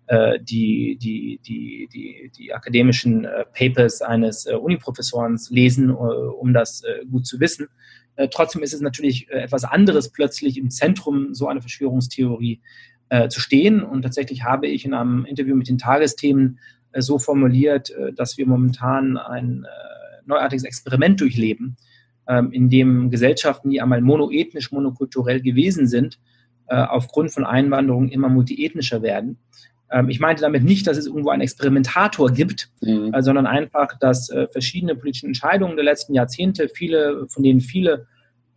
äh, 0.07 0.39
die, 0.41 0.97
die, 1.03 1.41
die, 1.45 1.89
die, 1.93 2.31
die 2.39 2.55
akademischen 2.55 3.25
äh, 3.25 3.45
Papers 3.53 4.03
eines 4.03 4.47
äh, 4.47 4.55
Uniprofessors 4.55 5.51
lesen, 5.51 5.91
um 5.91 6.53
das 6.53 6.85
gut 7.11 7.27
zu 7.27 7.41
wissen. 7.41 7.69
Trotzdem 8.31 8.63
ist 8.63 8.75
es 8.75 8.83
natürlich 8.83 9.31
etwas 9.31 9.65
anderes, 9.65 10.11
plötzlich 10.11 10.59
im 10.59 10.71
Zentrum 10.71 11.33
so 11.33 11.49
eine 11.49 11.63
Verschwörungstheorie 11.63 12.61
zu 13.31 13.41
stehen. 13.41 13.83
Und 13.83 14.03
tatsächlich 14.03 14.45
habe 14.45 14.67
ich 14.67 14.85
in 14.85 14.93
einem 14.93 15.25
Interview 15.25 15.57
mit 15.57 15.69
den 15.69 15.79
Tagesthemen 15.79 16.59
so 17.01 17.19
formuliert, 17.19 17.91
äh, 17.91 18.13
dass 18.13 18.37
wir 18.39 18.47
momentan 18.47 19.17
ein 19.17 19.65
äh, 19.65 20.23
neuartiges 20.27 20.65
Experiment 20.65 21.21
durchleben, 21.21 21.77
ähm, 22.29 22.53
in 22.53 22.71
dem 22.71 23.11
Gesellschaften, 23.11 23.71
die 23.71 23.81
einmal 23.81 24.01
monoethnisch, 24.01 24.73
monokulturell 24.73 25.41
gewesen 25.41 25.87
sind, 25.87 26.19
äh, 26.69 26.77
aufgrund 26.77 27.33
von 27.33 27.45
Einwanderung 27.45 28.09
immer 28.09 28.29
multiethnischer 28.29 29.03
werden. 29.03 29.39
Ähm, 29.91 30.09
ich 30.09 30.21
meinte 30.21 30.43
damit 30.43 30.65
nicht, 30.65 30.87
dass 30.87 30.97
es 30.97 31.07
irgendwo 31.07 31.31
einen 31.31 31.43
Experimentator 31.43 32.31
gibt, 32.31 32.71
mhm. 32.81 33.13
äh, 33.13 33.23
sondern 33.23 33.47
einfach, 33.47 33.99
dass 33.99 34.31
äh, 34.31 34.49
verschiedene 34.49 34.95
politische 34.95 35.27
Entscheidungen 35.27 35.77
der 35.77 35.85
letzten 35.85 36.15
Jahrzehnte, 36.15 36.69
viele, 36.69 37.27
von 37.29 37.43
denen 37.43 37.61
viele 37.61 38.07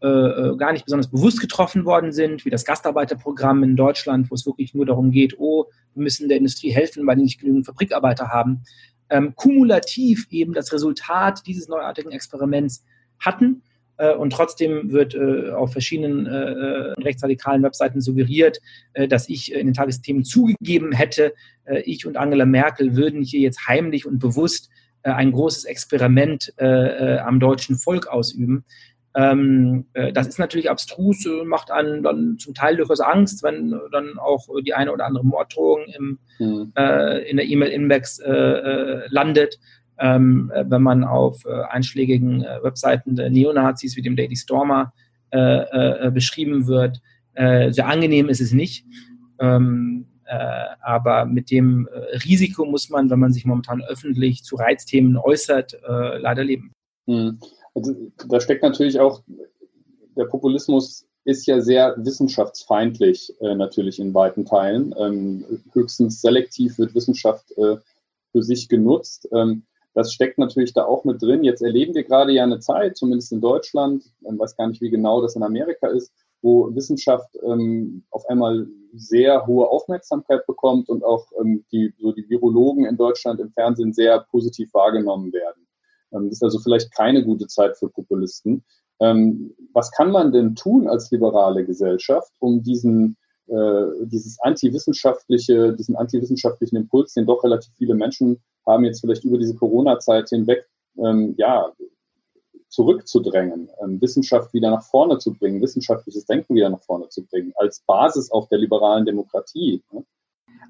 äh, 0.06 0.52
äh, 0.52 0.58
gar 0.58 0.72
nicht 0.72 0.86
besonders 0.86 1.10
bewusst 1.10 1.42
getroffen 1.42 1.84
worden 1.84 2.12
sind, 2.12 2.46
wie 2.46 2.52
das 2.52 2.64
Gastarbeiterprogramm 2.64 3.64
in 3.64 3.76
Deutschland, 3.76 4.30
wo 4.30 4.36
es 4.36 4.46
wirklich 4.46 4.76
nur 4.76 4.86
darum 4.86 5.10
geht, 5.10 5.40
oh, 5.40 5.66
wir 5.96 6.04
müssen 6.04 6.30
der 6.30 6.38
Industrie 6.38 6.70
helfen, 6.70 7.08
weil 7.08 7.16
die 7.16 7.24
nicht 7.24 7.40
genügend 7.40 7.66
Fabrikarbeiter 7.66 8.30
haben, 8.30 8.62
ähm, 9.10 9.34
kumulativ 9.36 10.28
eben 10.30 10.54
das 10.54 10.72
Resultat 10.72 11.48
dieses 11.48 11.68
neuartigen 11.68 12.12
Experiments 12.12 12.84
hatten 13.20 13.64
äh, 13.98 14.14
und 14.14 14.32
trotzdem 14.32 14.92
wird 14.92 15.16
äh, 15.16 15.52
auf 15.52 15.72
verschiedenen 15.72 16.26
äh, 16.28 16.94
rechtsradikalen 17.02 17.64
Webseiten 17.64 18.02
suggeriert, 18.02 18.60
dass 19.10 19.28
ich 19.28 19.54
in 19.54 19.68
den 19.68 19.74
Tagesthemen 19.74 20.24
zugegeben 20.24 20.92
hätte, 20.92 21.34
ich 21.84 22.06
und 22.06 22.16
Angela 22.16 22.46
Merkel 22.46 22.96
würden 22.96 23.24
hier 23.24 23.40
jetzt 23.40 23.68
heimlich 23.68 24.06
und 24.06 24.20
bewusst 24.20 24.70
ein 25.02 25.32
großes 25.32 25.66
Experiment 25.66 26.54
am 26.60 27.40
deutschen 27.40 27.76
Volk 27.76 28.08
ausüben. 28.08 28.64
Ähm, 29.16 29.86
das 30.14 30.28
ist 30.28 30.40
natürlich 30.40 30.70
abstrus, 30.70 31.26
macht 31.46 31.72
einen 31.72 32.04
dann 32.04 32.38
zum 32.38 32.54
Teil 32.54 32.76
durchaus 32.76 33.00
Angst, 33.00 33.44
wenn 33.44 33.80
dann 33.92 34.18
auch 34.20 34.48
die 34.66 34.74
eine 34.74 34.92
oder 34.92 35.06
andere 35.06 35.26
Morddrohung 35.26 35.86
im, 35.86 36.20
mhm. 36.38 36.74
in 36.76 37.38
der 37.38 37.46
E-Mail-Inbox 37.46 38.22
landet 39.08 39.58
ähm, 39.98 40.52
äh, 40.54 40.66
wenn 40.68 40.82
man 40.82 41.04
auf 41.04 41.46
äh, 41.46 41.64
einschlägigen 41.70 42.44
äh, 42.44 42.64
Webseiten 42.64 43.16
der 43.16 43.30
Neonazis 43.30 43.96
wie 43.96 44.02
dem 44.02 44.16
Daily 44.16 44.36
Stormer 44.36 44.94
äh, 45.32 46.08
äh, 46.08 46.12
beschrieben 46.12 46.68
wird. 46.68 47.02
Äh, 47.34 47.72
sehr 47.72 47.88
angenehm 47.88 48.30
ist 48.30 48.42
es 48.42 48.52
nicht. 48.52 48.86
Ähm, 49.40 50.08
aber 50.82 51.26
mit 51.26 51.52
dem 51.52 51.88
Risiko 52.26 52.66
muss 52.66 52.90
man, 52.90 53.12
wenn 53.12 53.20
man 53.20 53.32
sich 53.32 53.46
momentan 53.46 53.84
öffentlich 53.84 54.44
zu 54.44 54.56
Reizthemen 54.56 55.18
äußert, 55.18 55.78
leider 55.88 56.44
leben. 56.44 56.72
Hm. 57.06 57.38
Also, 57.76 57.94
da 58.28 58.40
steckt 58.40 58.64
natürlich 58.64 59.00
auch, 59.00 59.22
der 60.18 60.26
Populismus 60.26 61.06
ist 61.26 61.46
ja 61.46 61.60
sehr 61.62 61.96
wissenschaftsfeindlich 61.98 63.34
natürlich 63.42 64.00
in 64.00 64.14
weiten 64.14 64.46
Teilen. 64.46 64.94
Ähm, 64.98 65.44
höchstens 65.74 66.22
selektiv 66.22 66.78
wird 66.78 66.94
Wissenschaft 66.94 67.52
für 68.36 68.44
sich 68.44 68.68
genutzt. 68.68 69.30
Ähm, 69.32 69.64
das 69.94 70.12
steckt 70.12 70.38
natürlich 70.38 70.74
da 70.74 70.84
auch 70.84 71.06
mit 71.06 71.22
drin. 71.22 71.46
Jetzt 71.46 71.62
erleben 71.62 71.96
wir 71.96 72.04
gerade 72.04 72.34
ja 72.34 72.44
eine 72.44 72.60
Zeit, 72.60 72.98
zumindest 72.98 73.32
in 73.32 73.40
Deutschland, 73.40 74.04
ich 74.04 74.40
weiß 74.40 74.58
gar 74.58 74.68
nicht, 74.68 74.82
wie 74.82 74.90
genau 74.90 75.22
das 75.22 75.38
in 75.38 75.44
Amerika 75.44 75.88
ist, 75.88 76.12
wo 76.42 76.76
Wissenschaft 76.76 77.30
ähm, 77.44 78.04
auf 78.12 78.26
einmal 78.28 78.68
sehr 78.94 79.48
hohe 79.48 79.70
Aufmerksamkeit 79.70 80.46
bekommt 80.48 80.90
und 80.90 81.06
auch 81.06 81.32
ähm, 81.40 81.64
die, 81.72 81.94
so 81.98 82.12
die 82.12 82.30
Virologen 82.30 82.86
in 82.86 82.98
Deutschland 82.98 83.40
im 83.40 83.52
Fernsehen 83.54 83.94
sehr 83.94 84.20
positiv 84.30 84.74
wahrgenommen 84.74 85.32
werden. 85.32 85.65
Ähm, 86.14 86.30
ist 86.30 86.44
also 86.44 86.60
vielleicht 86.60 86.94
keine 86.94 87.24
gute 87.24 87.48
Zeit 87.48 87.78
für 87.78 87.90
Populisten. 87.90 88.64
Ähm, 89.00 89.54
was 89.74 89.92
kann 89.92 90.12
man 90.12 90.32
denn 90.32 90.56
tun 90.56 90.88
als 90.88 91.12
liberale 91.12 91.66
Gesellschaft, 91.66 92.32
um 92.40 92.64
diesen 92.64 93.18
äh, 93.48 94.06
dieses 94.06 94.40
antiwissenschaftliche, 94.40 95.74
diesen 95.74 95.96
antiwissenschaftlichen 95.96 96.78
Impuls, 96.78 97.14
den 97.14 97.28
doch 97.28 97.44
relativ 97.44 97.72
viele 97.78 97.94
Menschen 97.94 98.42
haben, 98.66 98.86
jetzt 98.86 99.02
vielleicht 99.02 99.24
über 99.24 99.38
diese 99.38 99.56
Corona-Zeit 99.56 100.30
hinweg, 100.30 100.68
ähm, 100.98 101.36
ja, 101.38 101.72
zurückzudrängen, 102.70 103.70
ähm, 103.84 104.02
Wissenschaft 104.02 104.54
wieder 104.54 104.72
nach 104.72 104.84
vorne 104.84 105.20
zu 105.20 105.34
bringen, 105.34 105.62
wissenschaftliches 105.62 106.26
Denken 106.26 106.56
wieder 106.56 106.70
nach 106.70 106.82
vorne 106.82 107.08
zu 107.10 107.24
bringen, 107.26 107.54
als 107.56 107.82
Basis 107.86 108.32
auch 108.32 108.50
der 108.50 108.58
liberalen 108.58 109.06
Demokratie. 109.06 109.84
Ne? 109.92 110.04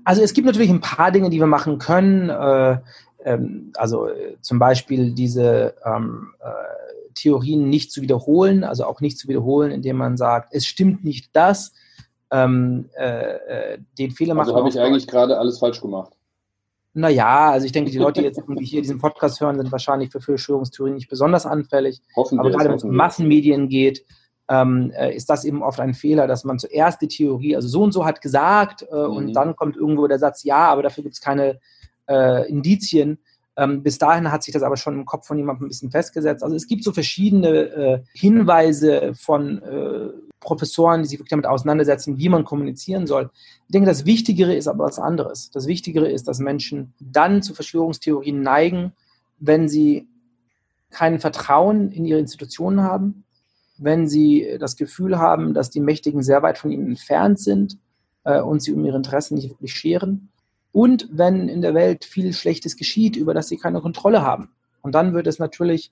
Also 0.04 0.22
es 0.22 0.34
gibt 0.34 0.46
natürlich 0.46 0.70
ein 0.70 0.82
paar 0.82 1.12
Dinge, 1.12 1.30
die 1.30 1.40
wir 1.40 1.48
machen 1.48 1.78
können. 1.78 2.30
Äh, 2.30 2.78
ähm, 3.26 3.72
also 3.76 4.08
äh, 4.08 4.38
zum 4.42 4.60
Beispiel 4.60 5.12
diese 5.12 5.76
ähm, 5.84 6.34
äh, 6.40 7.12
Theorien 7.16 7.70
nicht 7.70 7.92
zu 7.92 8.02
wiederholen, 8.02 8.64
also 8.64 8.86
auch 8.86 9.02
nicht 9.02 9.18
zu 9.18 9.28
wiederholen, 9.28 9.72
indem 9.72 9.98
man 9.98 10.16
sagt, 10.16 10.54
es 10.54 10.66
stimmt 10.66 11.04
nicht 11.04 11.30
das, 11.34 11.74
ähm, 12.32 12.90
äh, 12.98 13.74
äh, 13.74 13.78
den 13.98 14.12
Fehler 14.12 14.36
machen. 14.36 14.50
Also 14.50 14.60
habe 14.60 14.70
ich 14.70 14.80
eigentlich 14.80 15.08
gerade 15.08 15.38
alles 15.38 15.58
falsch 15.58 15.82
gemacht. 15.82 16.14
Naja, 16.94 17.52
also 17.52 17.66
ich 17.66 17.74
denke, 17.74 17.92
die 17.92 17.98
Leute, 17.98 18.22
die 18.22 18.28
jetzt 18.28 18.38
irgendwie 18.38 18.64
hier 18.64 18.82
diesen 18.82 19.00
Podcast 19.00 19.42
hören, 19.42 19.58
sind 19.58 19.72
wahrscheinlich 19.72 20.12
für 20.12 20.22
Verschwörungstheorien 20.22 20.96
nicht 20.96 21.10
besonders 21.10 21.46
anfällig. 21.46 22.02
Hoffen 22.16 22.40
Aber 22.40 22.52
gerade 22.52 22.70
wenn 22.70 22.78
es 22.78 22.86
um 22.86 22.96
Massenmedien 22.96 23.68
geht, 23.68 24.06
ähm, 24.48 24.92
äh, 24.96 25.14
ist 25.14 25.30
das 25.30 25.44
eben 25.44 25.62
oft 25.64 25.80
ein 25.80 25.94
Fehler, 25.94 26.28
dass 26.28 26.44
man 26.44 26.60
zuerst 26.60 27.02
die 27.02 27.08
Theorie, 27.08 27.56
also 27.56 27.68
so 27.68 27.82
und 27.82 27.92
so 27.92 28.06
hat 28.06 28.22
gesagt, 28.22 28.84
äh, 28.84 28.96
mhm. 28.96 29.14
und 29.16 29.34
dann 29.34 29.56
kommt 29.56 29.76
irgendwo 29.76 30.08
der 30.08 30.20
Satz, 30.20 30.44
ja, 30.44 30.68
aber 30.70 30.84
dafür 30.84 31.04
gibt 31.04 31.16
es 31.16 31.22
keine 31.22 31.60
äh, 32.08 32.48
Indizien. 32.50 33.20
Ähm, 33.58 33.84
bis 33.84 33.98
dahin 33.98 34.32
hat 34.32 34.44
sich 34.44 34.54
das 34.54 34.64
aber 34.64 34.76
schon 34.76 34.96
im 34.96 35.06
Kopf 35.06 35.28
von 35.28 35.38
jemandem 35.38 35.66
ein 35.66 35.70
bisschen 35.70 35.92
festgesetzt. 35.92 36.44
Also 36.44 36.56
es 36.56 36.68
gibt 36.68 36.84
so 36.84 36.92
verschiedene 36.92 37.50
äh, 37.50 38.00
Hinweise 38.14 39.14
von 39.16 39.62
äh, 39.62 40.10
Professoren, 40.42 41.02
die 41.02 41.08
sich 41.08 41.20
wirklich 41.20 41.30
damit 41.30 41.46
auseinandersetzen, 41.46 42.18
wie 42.18 42.30
man 42.30 42.44
kommunizieren 42.44 43.08
soll. 43.08 43.32
Ich 43.68 43.72
denke, 43.72 43.88
das 43.88 44.06
Wichtigere 44.06 44.54
ist 44.54 44.68
aber 44.68 44.84
was 44.84 45.00
anderes. 45.00 45.50
Das 45.52 45.68
Wichtigere 45.68 46.10
ist, 46.10 46.28
dass 46.28 46.40
Menschen 46.40 46.94
dann 47.00 47.42
zu 47.42 47.54
Verschwörungstheorien 47.54 48.42
neigen, 48.42 48.92
wenn 49.40 49.70
sie 49.70 50.08
kein 50.92 51.20
Vertrauen 51.20 51.92
in 51.92 52.06
ihre 52.06 52.20
Institutionen 52.20 52.82
haben, 52.82 53.24
wenn 53.78 54.08
sie 54.08 54.58
das 54.60 54.76
Gefühl 54.76 55.18
haben, 55.18 55.54
dass 55.54 55.70
die 55.70 55.82
Mächtigen 55.82 56.24
sehr 56.24 56.44
weit 56.44 56.58
von 56.58 56.72
ihnen 56.72 56.88
entfernt 56.88 57.40
sind 57.40 57.78
äh, 58.24 58.40
und 58.42 58.62
sie 58.62 58.74
um 58.74 58.84
ihre 58.86 58.98
Interessen 58.98 59.36
nicht 59.36 59.50
wirklich 59.50 59.74
scheren 59.74 60.30
und 60.76 61.08
wenn 61.10 61.48
in 61.48 61.62
der 61.62 61.74
Welt 61.74 62.04
viel 62.04 62.34
Schlechtes 62.34 62.76
geschieht, 62.76 63.16
über 63.16 63.34
das 63.34 63.48
sie 63.48 63.56
keine 63.56 63.80
Kontrolle 63.80 64.24
haben. 64.24 64.50
Und 64.82 64.94
dann 64.94 65.14
wird 65.14 65.26
es 65.26 65.40
natürlich 65.40 65.90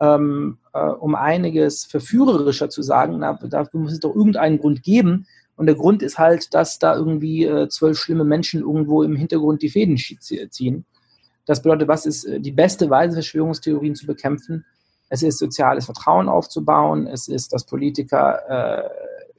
ähm, 0.00 0.56
äh, 0.72 0.78
um 0.80 1.14
einiges 1.14 1.84
verführerischer 1.84 2.70
zu 2.70 2.82
sagen, 2.82 3.18
na, 3.18 3.34
dafür 3.34 3.80
muss 3.80 3.92
es 3.92 4.00
doch 4.00 4.16
irgendeinen 4.16 4.58
Grund 4.58 4.82
geben. 4.82 5.26
Und 5.56 5.66
der 5.66 5.74
Grund 5.74 6.02
ist 6.02 6.18
halt, 6.18 6.54
dass 6.54 6.78
da 6.78 6.96
irgendwie 6.96 7.44
äh, 7.44 7.68
zwölf 7.68 7.98
schlimme 7.98 8.24
Menschen 8.24 8.62
irgendwo 8.62 9.02
im 9.02 9.14
Hintergrund 9.14 9.60
die 9.60 9.68
Fäden 9.68 9.98
ziehen. 9.98 10.86
Das 11.44 11.60
bedeutet, 11.60 11.88
was 11.88 12.06
ist 12.06 12.24
äh, 12.24 12.40
die 12.40 12.52
beste 12.52 12.88
Weise, 12.88 13.16
Verschwörungstheorien 13.16 13.94
zu 13.94 14.06
bekämpfen? 14.06 14.64
Es 15.10 15.22
ist 15.22 15.38
soziales 15.38 15.84
Vertrauen 15.84 16.30
aufzubauen, 16.30 17.06
es 17.06 17.28
ist, 17.28 17.52
dass 17.52 17.66
Politiker 17.66 18.38
äh, 18.48 18.88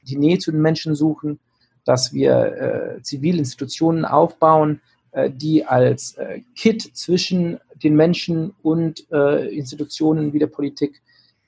die 0.04 0.18
Nähe 0.18 0.38
zu 0.38 0.52
den 0.52 0.62
Menschen 0.62 0.94
suchen, 0.94 1.40
dass 1.86 2.12
wir 2.12 2.98
äh, 2.98 3.02
Zivilinstitutionen 3.02 4.04
aufbauen, 4.04 4.82
äh, 5.12 5.30
die 5.30 5.64
als 5.66 6.16
äh, 6.16 6.42
Kit 6.56 6.82
zwischen 6.82 7.60
den 7.84 7.96
Menschen 7.96 8.54
und 8.64 9.10
äh, 9.12 9.56
Institutionen 9.56 10.34
wie 10.34 10.40
der 10.40 10.48
Politik 10.48 11.02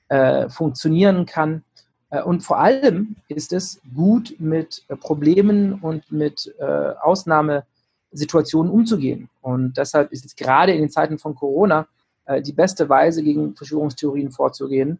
äh, 0.08 0.48
funktionieren 0.48 1.26
kann. 1.26 1.64
Äh, 2.10 2.22
und 2.22 2.42
vor 2.42 2.58
allem 2.58 3.16
ist 3.28 3.52
es 3.52 3.80
gut, 3.94 4.36
mit 4.38 4.84
Problemen 5.00 5.74
und 5.74 6.10
mit 6.10 6.54
Ausnahmesituationen 7.02 8.72
umzugehen. 8.72 9.28
Und 9.42 9.76
deshalb 9.76 10.12
ist 10.12 10.24
es 10.24 10.36
gerade 10.36 10.72
in 10.72 10.80
den 10.80 10.90
Zeiten 10.90 11.18
von 11.18 11.34
Corona 11.34 11.86
die 12.44 12.52
beste 12.52 12.90
Weise, 12.90 13.22
gegen 13.22 13.56
Verschwörungstheorien 13.56 14.30
vorzugehen, 14.30 14.98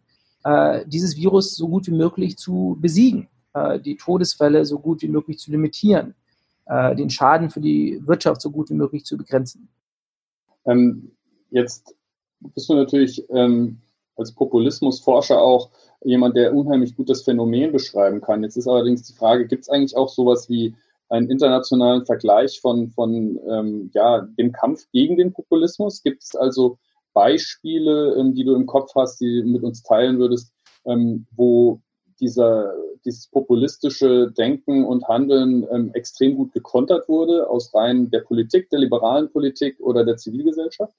dieses 0.87 1.15
Virus 1.15 1.55
so 1.55 1.67
gut 1.67 1.85
wie 1.85 1.91
möglich 1.91 2.37
zu 2.37 2.75
besiegen 2.81 3.27
äh, 3.27 3.38
die 3.79 3.97
Todesfälle 3.97 4.65
so 4.65 4.79
gut 4.79 5.01
wie 5.01 5.07
möglich 5.07 5.39
zu 5.39 5.51
limitieren, 5.51 6.15
äh, 6.65 6.95
den 6.95 7.09
Schaden 7.09 7.49
für 7.49 7.61
die 7.61 7.99
Wirtschaft 8.05 8.41
so 8.41 8.51
gut 8.51 8.69
wie 8.69 8.75
möglich 8.75 9.05
zu 9.05 9.17
begrenzen. 9.17 9.69
Ähm, 10.65 11.11
jetzt 11.49 11.95
bist 12.39 12.69
du 12.69 12.75
natürlich 12.75 13.23
ähm, 13.29 13.81
als 14.15 14.33
Populismusforscher 14.33 15.41
auch 15.41 15.69
jemand, 16.03 16.35
der 16.35 16.53
unheimlich 16.53 16.95
gut 16.95 17.09
das 17.09 17.23
Phänomen 17.23 17.71
beschreiben 17.71 18.21
kann. 18.21 18.43
Jetzt 18.43 18.57
ist 18.57 18.67
allerdings 18.67 19.03
die 19.03 19.13
Frage, 19.13 19.47
gibt 19.47 19.63
es 19.63 19.69
eigentlich 19.69 19.97
auch 19.97 20.09
sowas 20.09 20.49
wie 20.49 20.75
einen 21.09 21.29
internationalen 21.29 22.05
Vergleich 22.05 22.61
von, 22.61 22.89
von 22.91 23.39
ähm, 23.49 23.91
ja, 23.93 24.21
dem 24.37 24.51
Kampf 24.51 24.85
gegen 24.91 25.17
den 25.17 25.33
Populismus? 25.33 26.03
Gibt 26.03 26.23
es 26.23 26.35
also 26.35 26.77
Beispiele, 27.13 28.15
ähm, 28.15 28.33
die 28.33 28.43
du 28.43 28.55
im 28.55 28.67
Kopf 28.67 28.91
hast, 28.95 29.19
die 29.19 29.41
du 29.41 29.47
mit 29.47 29.63
uns 29.63 29.81
teilen 29.81 30.19
würdest, 30.19 30.53
ähm, 30.85 31.25
wo 31.35 31.81
dieser, 32.19 32.73
dieses 33.05 33.27
populistische 33.27 34.31
Denken 34.31 34.85
und 34.85 35.07
Handeln 35.07 35.65
ähm, 35.71 35.91
extrem 35.93 36.35
gut 36.35 36.53
gekontert 36.53 37.07
wurde 37.07 37.49
aus 37.49 37.73
Reihen 37.73 38.09
der 38.11 38.21
Politik, 38.21 38.69
der 38.69 38.79
liberalen 38.79 39.31
Politik 39.31 39.79
oder 39.79 40.05
der 40.05 40.17
Zivilgesellschaft? 40.17 40.93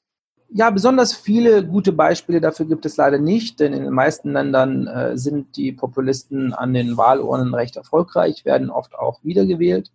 Ja, 0.52 0.70
besonders 0.70 1.12
viele 1.12 1.64
gute 1.64 1.92
Beispiele 1.92 2.40
dafür 2.40 2.66
gibt 2.66 2.84
es 2.84 2.96
leider 2.96 3.18
nicht, 3.18 3.60
denn 3.60 3.72
in 3.72 3.84
den 3.84 3.92
meisten 3.92 4.32
Ländern 4.32 4.88
äh, 4.88 5.16
sind 5.16 5.56
die 5.56 5.70
Populisten 5.70 6.52
an 6.52 6.74
den 6.74 6.96
Wahlurnen 6.96 7.54
recht 7.54 7.76
erfolgreich, 7.76 8.44
werden 8.44 8.68
oft 8.68 8.96
auch 8.96 9.22
wiedergewählt. 9.22 9.92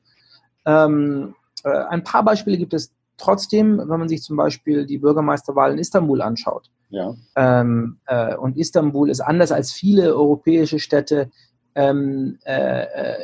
Ähm, 0.65 1.35
äh, 1.65 1.69
ein 1.69 2.05
paar 2.05 2.23
Beispiele 2.23 2.57
gibt 2.57 2.73
es 2.73 2.93
trotzdem, 3.17 3.77
wenn 3.77 3.99
man 3.99 4.07
sich 4.07 4.23
zum 4.23 4.37
Beispiel 4.37 4.85
die 4.85 4.97
Bürgermeisterwahl 4.97 5.73
in 5.73 5.77
Istanbul 5.77 6.21
anschaut. 6.21 6.69
Ja. 6.89 7.15
Ähm, 7.35 7.97
äh, 8.05 8.35
und 8.35 8.57
Istanbul 8.57 9.09
ist 9.09 9.19
anders 9.19 9.51
als 9.51 9.73
viele 9.73 10.15
europäische 10.15 10.79
Städte 10.79 11.31
ähm, 11.75 12.39
äh, 12.45 12.83
äh 12.83 13.15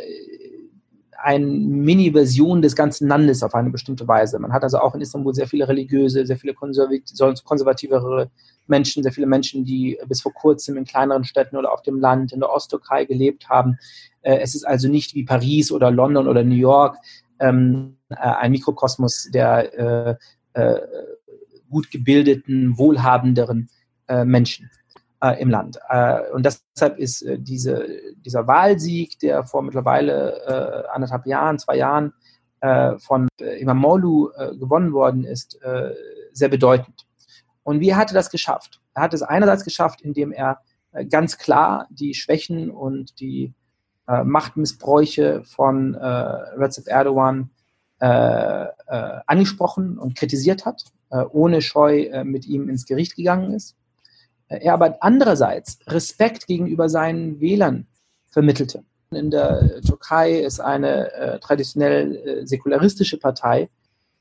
eine 1.23 1.45
Mini-Version 1.45 2.61
des 2.61 2.75
ganzen 2.75 3.07
Landes 3.07 3.43
auf 3.43 3.53
eine 3.53 3.69
bestimmte 3.69 4.07
Weise. 4.07 4.39
Man 4.39 4.53
hat 4.53 4.63
also 4.63 4.79
auch 4.79 4.95
in 4.95 5.01
Istanbul 5.01 5.35
sehr 5.35 5.47
viele 5.47 5.67
religiöse, 5.67 6.25
sehr 6.25 6.37
viele 6.37 6.53
konservativere 6.55 8.31
Menschen, 8.67 9.03
sehr 9.03 9.11
viele 9.11 9.27
Menschen, 9.27 9.63
die 9.63 9.99
bis 10.07 10.21
vor 10.21 10.33
kurzem 10.33 10.77
in 10.77 10.85
kleineren 10.85 11.23
Städten 11.23 11.57
oder 11.57 11.71
auf 11.71 11.83
dem 11.83 11.99
Land 11.99 12.33
in 12.33 12.39
der 12.39 12.49
Osttürkei 12.49 13.05
gelebt 13.05 13.49
haben. 13.49 13.77
Äh, 14.21 14.39
es 14.39 14.55
ist 14.55 14.63
also 14.63 14.89
nicht 14.89 15.13
wie 15.13 15.23
Paris 15.23 15.71
oder 15.71 15.91
London 15.91 16.27
oder 16.27 16.43
New 16.43 16.55
York 16.55 16.97
ähm, 17.39 17.97
äh, 18.09 18.15
ein 18.15 18.51
Mikrokosmos 18.51 19.29
der 19.31 20.17
gut 21.69 21.89
gebildeten, 21.89 22.77
wohlhabenderen 22.77 23.69
Menschen 24.25 24.69
im 25.29 25.49
Land. 25.49 25.79
Äh, 25.89 26.31
und 26.31 26.45
deshalb 26.45 26.97
ist 26.97 27.21
äh, 27.21 27.38
diese, 27.38 27.88
dieser 28.15 28.47
Wahlsieg, 28.47 29.19
der 29.19 29.43
vor 29.43 29.62
mittlerweile 29.62 30.41
äh, 30.47 30.88
anderthalb 30.89 31.27
Jahren, 31.27 31.60
zwei 31.60 31.77
Jahren 31.77 32.13
äh, 32.62 32.97
von 32.97 33.27
Imam 33.38 33.77
Molu 33.77 34.29
gewonnen 34.60 34.93
worden 34.93 35.23
ist, 35.23 35.60
sehr 36.31 36.49
bedeutend. 36.49 37.07
Und 37.63 37.79
wie 37.79 37.95
hat 37.95 38.12
er 38.12 38.13
das 38.13 38.29
geschafft? 38.29 38.81
Er 38.93 39.03
hat 39.03 39.13
es 39.13 39.23
einerseits 39.23 39.63
geschafft, 39.63 40.01
indem 40.01 40.31
er 40.31 40.60
ganz 41.10 41.38
klar 41.38 41.88
die 41.89 42.13
Schwächen 42.13 42.69
und 42.69 43.19
die 43.19 43.53
Machtmissbräuche 44.05 45.43
von 45.43 45.95
Recep 45.95 46.88
Erdogan 46.88 47.49
angesprochen 47.97 49.97
und 49.97 50.15
kritisiert 50.15 50.65
hat, 50.65 50.84
ohne 51.10 51.63
Scheu 51.63 52.23
mit 52.23 52.45
ihm 52.45 52.69
ins 52.69 52.86
Gericht 52.86 53.15
gegangen 53.15 53.53
ist 53.53 53.75
er 54.59 54.73
aber 54.73 54.97
andererseits 55.01 55.79
Respekt 55.87 56.47
gegenüber 56.47 56.89
seinen 56.89 57.39
Wählern 57.39 57.87
vermittelte. 58.27 58.83
In 59.11 59.29
der 59.29 59.81
Türkei 59.81 60.39
ist 60.39 60.59
eine 60.59 61.11
äh, 61.13 61.39
traditionell 61.39 62.15
äh, 62.15 62.47
säkularistische 62.47 63.17
Partei, 63.17 63.69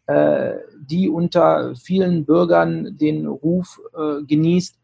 äh, 0.06 0.54
die 0.80 1.08
unter 1.08 1.76
vielen 1.76 2.24
Bürgern 2.24 2.96
den 2.98 3.26
Ruf 3.26 3.80
äh, 3.96 4.24
genießt, 4.24 4.74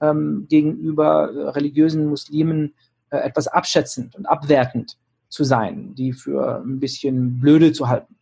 ähm, 0.00 0.46
gegenüber 0.48 1.32
äh, 1.32 1.48
religiösen 1.50 2.06
Muslimen 2.06 2.74
äh, 3.10 3.16
etwas 3.18 3.48
abschätzend 3.48 4.14
und 4.14 4.26
abwertend 4.26 4.96
zu 5.28 5.42
sein, 5.42 5.94
die 5.96 6.12
für 6.12 6.62
ein 6.64 6.78
bisschen 6.78 7.40
blöde 7.40 7.72
zu 7.72 7.88
halten. 7.88 8.14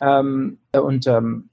Ähm, 0.00 0.58
und 0.72 1.06
ähm, 1.06 1.48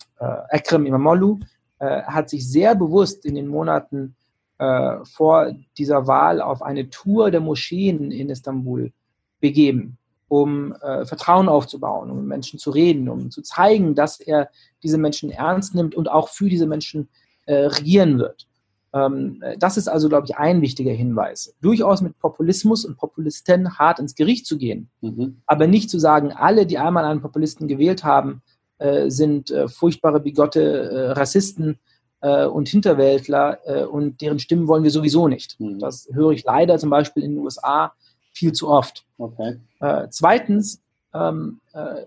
Ekrem 0.49 0.85
Imamoglu 0.85 1.39
hat 1.77 2.29
sich 2.29 2.49
sehr 2.49 2.73
bewusst 2.73 3.25
in 3.25 3.35
den 3.35 3.47
Monaten 3.47 4.15
äh, 4.57 4.97
vor 5.03 5.53
dieser 5.77 6.07
Wahl 6.07 6.41
auf 6.41 6.61
eine 6.61 6.89
Tour 6.89 7.31
der 7.31 7.41
Moscheen 7.41 8.11
in 8.11 8.29
Istanbul 8.29 8.91
begeben, 9.39 9.97
um 10.27 10.73
äh, 10.81 11.05
Vertrauen 11.05 11.49
aufzubauen, 11.49 12.09
um 12.09 12.19
mit 12.19 12.27
Menschen 12.27 12.59
zu 12.59 12.71
reden, 12.71 13.09
um 13.09 13.31
zu 13.31 13.41
zeigen, 13.41 13.95
dass 13.95 14.19
er 14.19 14.49
diese 14.83 14.97
Menschen 14.97 15.29
ernst 15.29 15.75
nimmt 15.75 15.95
und 15.95 16.09
auch 16.09 16.29
für 16.29 16.49
diese 16.49 16.67
Menschen 16.67 17.09
äh, 17.45 17.65
regieren 17.65 18.17
wird. 18.17 18.47
Ähm, 18.93 19.43
das 19.59 19.77
ist 19.77 19.89
also, 19.89 20.07
glaube 20.07 20.27
ich, 20.27 20.37
ein 20.37 20.61
wichtiger 20.61 20.93
Hinweis. 20.93 21.53
Durchaus 21.61 22.01
mit 22.01 22.17
Populismus 22.17 22.85
und 22.85 22.97
Populisten 22.97 23.77
hart 23.77 23.99
ins 23.99 24.15
Gericht 24.15 24.45
zu 24.45 24.57
gehen, 24.57 24.89
mhm. 25.01 25.41
aber 25.45 25.67
nicht 25.67 25.89
zu 25.89 25.99
sagen, 25.99 26.31
alle, 26.31 26.65
die 26.65 26.77
einmal 26.77 27.03
einen 27.03 27.21
Populisten 27.21 27.67
gewählt 27.67 28.03
haben, 28.05 28.41
äh, 28.77 29.09
sind 29.09 29.51
äh, 29.51 29.67
furchtbare, 29.67 30.21
bigotte 30.21 30.61
äh, 30.61 31.11
Rassisten 31.11 31.77
äh, 32.25 32.45
und 32.45 32.67
Hinterwäldler 32.67 33.59
äh, 33.65 33.83
und 33.83 34.19
deren 34.21 34.39
Stimmen 34.39 34.67
wollen 34.67 34.83
wir 34.83 34.89
sowieso 34.89 35.27
nicht. 35.27 35.59
Mhm. 35.59 35.77
Das 35.79 36.09
höre 36.11 36.31
ich 36.31 36.43
leider 36.43 36.79
zum 36.79 36.89
Beispiel 36.89 37.23
in 37.23 37.35
den 37.35 37.43
USA 37.43 37.93
viel 38.33 38.51
zu 38.51 38.67
oft. 38.67 39.05
Okay. 39.19 39.59
Äh, 39.79 40.07
zweitens 40.09 40.81
ähm, 41.13 41.59
äh, 41.73 42.05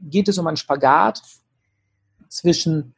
geht 0.00 0.28
es 0.28 0.38
um 0.38 0.48
einen 0.48 0.56
Spagat 0.56 1.22
zwischen 2.28 2.94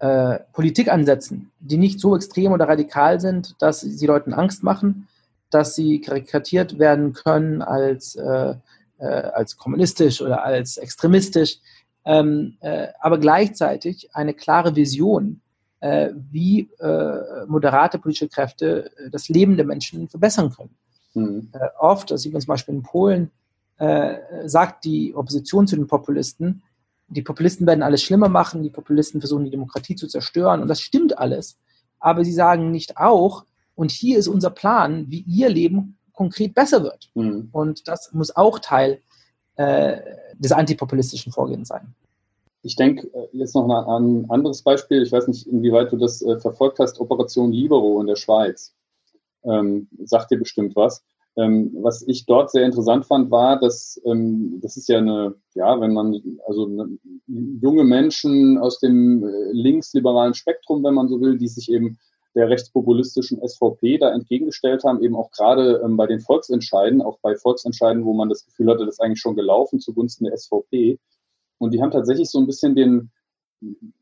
äh, 0.00 0.40
Politikansätzen, 0.52 1.52
die 1.60 1.78
nicht 1.78 2.00
so 2.00 2.16
extrem 2.16 2.52
oder 2.52 2.68
radikal 2.68 3.20
sind, 3.20 3.54
dass 3.60 3.80
sie 3.80 4.06
Leuten 4.06 4.34
Angst 4.34 4.64
machen, 4.64 5.06
dass 5.50 5.76
sie 5.76 6.00
karikatiert 6.00 6.78
werden 6.80 7.12
können 7.12 7.62
als, 7.62 8.16
äh, 8.16 8.54
als 8.98 9.56
kommunistisch 9.56 10.20
oder 10.20 10.42
als 10.42 10.76
extremistisch, 10.76 11.58
ähm, 12.04 12.56
aber 13.00 13.18
gleichzeitig 13.18 14.10
eine 14.14 14.34
klare 14.34 14.76
Vision 14.76 15.40
äh, 15.40 15.49
wie 15.80 16.68
äh, 16.78 17.46
moderate 17.46 17.98
politische 17.98 18.28
Kräfte 18.28 18.90
äh, 18.98 19.10
das 19.10 19.28
Leben 19.28 19.56
der 19.56 19.64
Menschen 19.64 20.08
verbessern 20.08 20.50
können. 20.50 20.76
Mhm. 21.14 21.48
Äh, 21.52 21.68
oft, 21.78 22.10
das 22.10 22.22
sieht 22.22 22.32
man 22.32 22.42
zum 22.42 22.48
Beispiel 22.48 22.74
in 22.74 22.82
Polen, 22.82 23.30
äh, 23.78 24.16
sagt 24.46 24.84
die 24.84 25.14
Opposition 25.14 25.66
zu 25.66 25.76
den 25.76 25.86
Populisten, 25.86 26.62
die 27.08 27.22
Populisten 27.22 27.66
werden 27.66 27.82
alles 27.82 28.02
schlimmer 28.02 28.28
machen, 28.28 28.62
die 28.62 28.70
Populisten 28.70 29.20
versuchen 29.20 29.44
die 29.44 29.50
Demokratie 29.50 29.96
zu 29.96 30.06
zerstören 30.06 30.62
und 30.62 30.68
das 30.68 30.80
stimmt 30.80 31.18
alles. 31.18 31.58
Aber 31.98 32.24
sie 32.24 32.32
sagen 32.32 32.70
nicht 32.70 32.98
auch, 32.98 33.44
und 33.74 33.90
hier 33.90 34.18
ist 34.18 34.28
unser 34.28 34.50
Plan, 34.50 35.06
wie 35.08 35.20
ihr 35.26 35.48
Leben 35.48 35.96
konkret 36.12 36.54
besser 36.54 36.82
wird. 36.82 37.10
Mhm. 37.14 37.48
Und 37.52 37.88
das 37.88 38.12
muss 38.12 38.36
auch 38.36 38.58
Teil 38.58 39.00
äh, 39.56 39.96
des 40.38 40.52
antipopulistischen 40.52 41.32
Vorgehens 41.32 41.68
sein. 41.68 41.94
Ich 42.62 42.76
denke 42.76 43.08
äh, 43.12 43.28
jetzt 43.32 43.54
noch 43.54 43.68
an 43.68 44.22
ein 44.22 44.30
anderes 44.30 44.62
Beispiel. 44.62 45.02
Ich 45.02 45.12
weiß 45.12 45.28
nicht, 45.28 45.46
inwieweit 45.46 45.92
du 45.92 45.96
das 45.96 46.22
äh, 46.22 46.38
verfolgt 46.38 46.78
hast. 46.78 47.00
Operation 47.00 47.52
Libero 47.52 48.00
in 48.00 48.06
der 48.06 48.16
Schweiz. 48.16 48.74
Ähm, 49.44 49.88
sagt 50.04 50.30
dir 50.30 50.38
bestimmt 50.38 50.76
was. 50.76 51.02
Ähm, 51.36 51.70
was 51.80 52.02
ich 52.06 52.26
dort 52.26 52.50
sehr 52.50 52.66
interessant 52.66 53.06
fand, 53.06 53.30
war, 53.30 53.58
dass 53.58 54.00
ähm, 54.04 54.58
das 54.60 54.76
ist 54.76 54.88
ja 54.88 54.98
eine, 54.98 55.34
ja, 55.54 55.80
wenn 55.80 55.94
man, 55.94 56.20
also 56.46 56.66
eine, 56.66 56.98
junge 57.26 57.84
Menschen 57.84 58.58
aus 58.58 58.80
dem 58.80 59.22
äh, 59.22 59.52
linksliberalen 59.52 60.34
Spektrum, 60.34 60.82
wenn 60.82 60.94
man 60.94 61.08
so 61.08 61.20
will, 61.20 61.38
die 61.38 61.48
sich 61.48 61.70
eben 61.70 61.98
der 62.34 62.48
rechtspopulistischen 62.48 63.40
SVP 63.46 63.98
da 63.98 64.12
entgegengestellt 64.12 64.84
haben, 64.84 65.02
eben 65.02 65.16
auch 65.16 65.30
gerade 65.30 65.80
ähm, 65.84 65.96
bei 65.96 66.06
den 66.06 66.20
Volksentscheiden, 66.20 67.00
auch 67.00 67.18
bei 67.22 67.36
Volksentscheiden, 67.36 68.04
wo 68.04 68.12
man 68.12 68.28
das 68.28 68.44
Gefühl 68.44 68.68
hatte, 68.68 68.84
das 68.84 68.94
ist 68.96 69.00
eigentlich 69.00 69.20
schon 69.20 69.36
gelaufen 69.36 69.80
zugunsten 69.80 70.24
der 70.24 70.36
SVP, 70.36 70.98
und 71.60 71.72
die 71.72 71.82
haben 71.82 71.90
tatsächlich 71.90 72.30
so 72.30 72.40
ein 72.40 72.46
bisschen 72.46 72.74
den, 72.74 73.10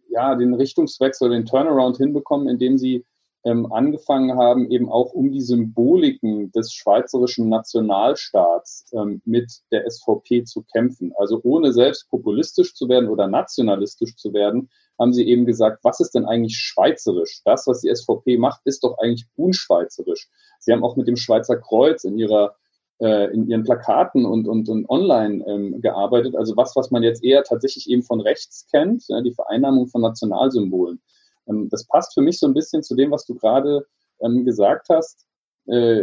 ja, 0.08 0.34
den 0.36 0.54
Richtungswechsel, 0.54 1.28
den 1.30 1.44
Turnaround 1.44 1.96
hinbekommen, 1.96 2.48
indem 2.48 2.78
sie 2.78 3.04
ähm, 3.44 3.70
angefangen 3.72 4.36
haben, 4.36 4.70
eben 4.70 4.88
auch 4.88 5.12
um 5.12 5.32
die 5.32 5.40
Symboliken 5.40 6.50
des 6.52 6.72
schweizerischen 6.72 7.48
Nationalstaats 7.48 8.86
ähm, 8.92 9.22
mit 9.24 9.52
der 9.72 9.88
SVP 9.90 10.44
zu 10.44 10.64
kämpfen. 10.72 11.12
Also 11.16 11.40
ohne 11.42 11.72
selbst 11.72 12.08
populistisch 12.10 12.74
zu 12.74 12.88
werden 12.88 13.08
oder 13.08 13.26
nationalistisch 13.26 14.16
zu 14.16 14.32
werden, 14.32 14.70
haben 14.98 15.12
sie 15.12 15.26
eben 15.26 15.44
gesagt, 15.44 15.80
was 15.82 16.00
ist 16.00 16.14
denn 16.14 16.26
eigentlich 16.26 16.56
schweizerisch? 16.56 17.42
Das, 17.44 17.66
was 17.66 17.80
die 17.80 17.94
SVP 17.94 18.38
macht, 18.38 18.60
ist 18.64 18.82
doch 18.84 18.98
eigentlich 18.98 19.26
unschweizerisch. 19.36 20.28
Sie 20.58 20.72
haben 20.72 20.84
auch 20.84 20.96
mit 20.96 21.08
dem 21.08 21.16
Schweizer 21.16 21.56
Kreuz 21.56 22.04
in 22.04 22.18
ihrer 22.18 22.54
äh, 23.00 23.32
in 23.32 23.48
ihren 23.48 23.64
Plakaten 23.64 24.24
und, 24.24 24.48
und, 24.48 24.68
und 24.68 24.88
online 24.88 25.44
ähm, 25.46 25.80
gearbeitet. 25.80 26.36
Also 26.36 26.56
was, 26.56 26.74
was 26.76 26.90
man 26.90 27.02
jetzt 27.02 27.22
eher 27.22 27.44
tatsächlich 27.44 27.88
eben 27.88 28.02
von 28.02 28.20
rechts 28.20 28.66
kennt, 28.70 29.04
ja, 29.08 29.20
die 29.20 29.34
Vereinnahmung 29.34 29.88
von 29.88 30.02
Nationalsymbolen. 30.02 31.00
Ähm, 31.48 31.68
das 31.70 31.86
passt 31.86 32.14
für 32.14 32.22
mich 32.22 32.38
so 32.38 32.46
ein 32.46 32.54
bisschen 32.54 32.82
zu 32.82 32.94
dem, 32.94 33.10
was 33.10 33.24
du 33.26 33.34
gerade 33.34 33.86
ähm, 34.20 34.44
gesagt 34.44 34.88
hast, 34.88 35.26
äh, 35.66 36.02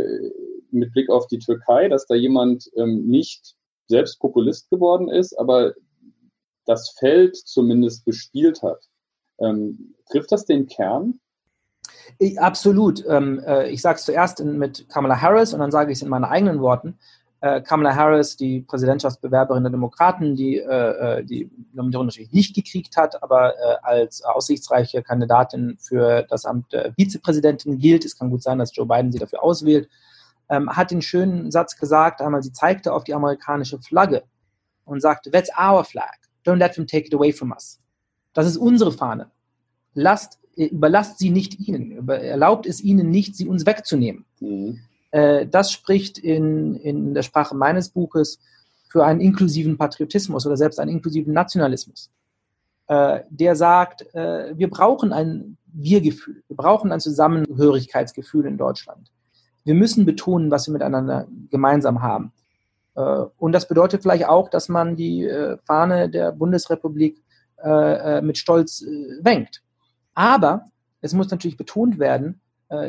mit 0.72 0.92
Blick 0.94 1.10
auf 1.10 1.28
die 1.28 1.40
Türkei, 1.40 1.90
dass 1.90 2.06
da 2.06 2.16
jemand 2.16 2.70
ähm, 2.76 3.06
nicht 3.08 3.56
selbst 3.88 4.20
Populist 4.20 4.70
geworden 4.70 5.10
ist, 5.10 5.38
aber 5.38 5.74
das 6.66 6.92
Feld 6.98 7.36
zumindest 7.36 8.06
bespielt 8.06 8.62
hat. 8.64 8.84
Ähm, 9.40 9.96
trifft 10.10 10.32
das 10.32 10.46
den 10.46 10.68
Kern? 10.68 11.20
Ich, 12.18 12.40
absolut. 12.40 13.04
Ähm, 13.08 13.40
äh, 13.46 13.70
ich 13.70 13.82
sage 13.82 13.98
es 13.98 14.06
zuerst 14.06 14.40
in, 14.40 14.58
mit 14.58 14.88
Kamala 14.90 15.22
Harris 15.22 15.54
und 15.54 15.60
dann 15.60 15.72
sage 15.72 15.92
ich 15.92 15.98
es 15.98 16.02
in 16.02 16.10
meinen 16.10 16.26
eigenen 16.26 16.60
Worten. 16.60 16.98
Äh, 17.42 17.62
Kamala 17.62 17.96
Harris, 17.96 18.38
die 18.38 18.62
Präsidentschaftsbewerberin 18.62 19.64
der 19.64 19.72
Demokraten, 19.72 20.36
die 20.36 20.58
äh, 20.58 21.20
äh 21.20 21.24
die 21.24 21.50
Nominierung 21.74 22.08
natürlich 22.08 22.32
nicht 22.32 22.56
gekriegt 22.56 22.98
hat, 22.98 23.22
aber 23.22 23.54
äh, 23.54 23.76
als 23.82 24.24
aussichtsreiche 24.24 25.04
Kandidatin 25.04 25.78
für 25.80 26.24
das 26.24 26.46
Amt 26.46 26.72
der 26.74 26.94
Vizepräsidentin 26.94 27.78
gilt. 27.78 28.06
Es 28.06 28.18
kann 28.18 28.30
gut 28.30 28.44
sein, 28.44 28.60
dass 28.60 28.76
Joe 28.76 28.86
Biden 28.86 29.12
sie 29.12 29.20
dafür 29.20 29.44
auswählt. 29.44 29.90
ähm, 30.50 30.70
hat 30.70 30.92
den 30.92 31.02
schönen 31.02 31.52
Satz 31.52 31.78
gesagt, 31.78 32.22
einmal 32.22 32.44
sie 32.44 32.52
zeigte 32.54 32.94
auf 32.94 33.04
die 33.04 33.14
amerikanische 33.14 33.80
Flagge 33.80 34.24
und 34.86 35.02
sagte, 35.02 35.32
that's 35.32 35.50
our 35.60 35.84
flag, 35.84 36.16
don't 36.46 36.58
let 36.58 36.74
them 36.74 36.88
take 36.88 37.08
it 37.08 37.14
away 37.14 37.32
from 37.32 37.52
us. 37.52 37.80
Das 38.34 38.46
ist 38.46 38.58
unsere 38.58 38.92
Fahne. 38.92 39.32
Lasst, 39.94 40.40
überlasst 40.56 41.20
sie 41.20 41.30
nicht 41.30 41.60
ihnen, 41.68 42.08
erlaubt 42.08 42.66
es 42.66 42.82
ihnen 42.82 43.10
nicht, 43.10 43.36
sie 43.36 43.48
uns 43.48 43.66
wegzunehmen. 43.66 44.26
Mhm. 44.40 44.80
Äh, 45.16 45.48
das 45.48 45.72
spricht 45.72 46.18
in, 46.18 46.76
in 46.76 47.14
der 47.14 47.24
Sprache 47.24 47.56
meines 47.56 47.88
Buches 47.88 48.38
für 48.90 49.06
einen 49.06 49.22
inklusiven 49.22 49.78
Patriotismus 49.78 50.46
oder 50.46 50.58
selbst 50.58 50.78
einen 50.78 50.92
inklusiven 50.92 51.34
Nationalismus, 51.34 52.12
äh, 52.88 53.22
der 53.30 53.56
sagt, 53.56 54.14
äh, 54.14 54.58
wir 54.58 54.70
brauchen 54.70 55.14
ein 55.14 55.56
Wir-Gefühl, 55.68 56.44
wir 56.50 56.58
brauchen 56.58 56.92
ein 56.92 57.00
Zusammengehörigkeitsgefühl 57.00 58.46
in 58.46 58.58
Deutschland. 58.58 59.10
Wir 59.64 59.74
müssen 59.74 60.06
betonen, 60.06 60.52
was 60.52 60.68
wir 60.68 60.74
miteinander 60.74 61.28
gemeinsam 61.50 62.02
haben. 62.04 62.32
Und 62.94 63.52
das 63.52 63.68
bedeutet 63.68 64.04
vielleicht 64.04 64.28
auch, 64.28 64.48
dass 64.48 64.70
man 64.70 64.96
die 64.96 65.28
Fahne 65.66 66.08
der 66.08 66.32
Bundesrepublik 66.32 67.22
mit 68.22 68.38
Stolz 68.38 68.86
wenkt. 69.22 69.65
Aber 70.16 70.72
es 71.02 71.14
muss 71.14 71.30
natürlich 71.30 71.58
betont 71.58 72.00
werden, 72.00 72.42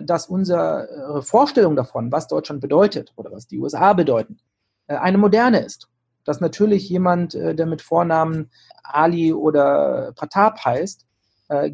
dass 0.04 0.26
unsere 0.26 1.20
Vorstellung 1.22 1.76
davon, 1.76 2.10
was 2.10 2.28
Deutschland 2.28 2.62
bedeutet 2.62 3.12
oder 3.16 3.30
was 3.30 3.46
die 3.46 3.58
USA 3.58 3.92
bedeuten, 3.92 4.38
eine 4.86 5.18
moderne 5.18 5.60
ist. 5.60 5.88
Dass 6.24 6.40
natürlich 6.40 6.88
jemand, 6.88 7.34
der 7.34 7.66
mit 7.66 7.82
Vornamen 7.82 8.50
Ali 8.82 9.34
oder 9.34 10.12
Pratap 10.16 10.64
heißt, 10.64 11.04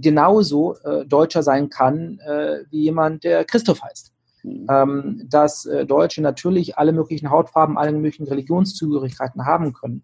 genauso 0.01 0.77
Deutscher 1.07 1.45
sein 1.45 1.69
kann 1.69 2.19
wie 2.71 2.83
jemand, 2.83 3.23
der 3.23 3.45
Christoph 3.45 3.83
heißt. 3.83 4.13
Mhm. 4.43 4.67
ähm, 4.69 5.27
dass 5.29 5.67
äh, 5.67 5.87
Deutsche 5.87 6.21
natürlich 6.21 6.77
alle 6.77 6.93
möglichen 6.93 7.31
Hautfarben, 7.31 7.79
alle 7.79 7.93
möglichen 7.93 8.27
Religionszugehörigkeiten 8.27 9.47
haben 9.47 9.73
können. 9.73 10.03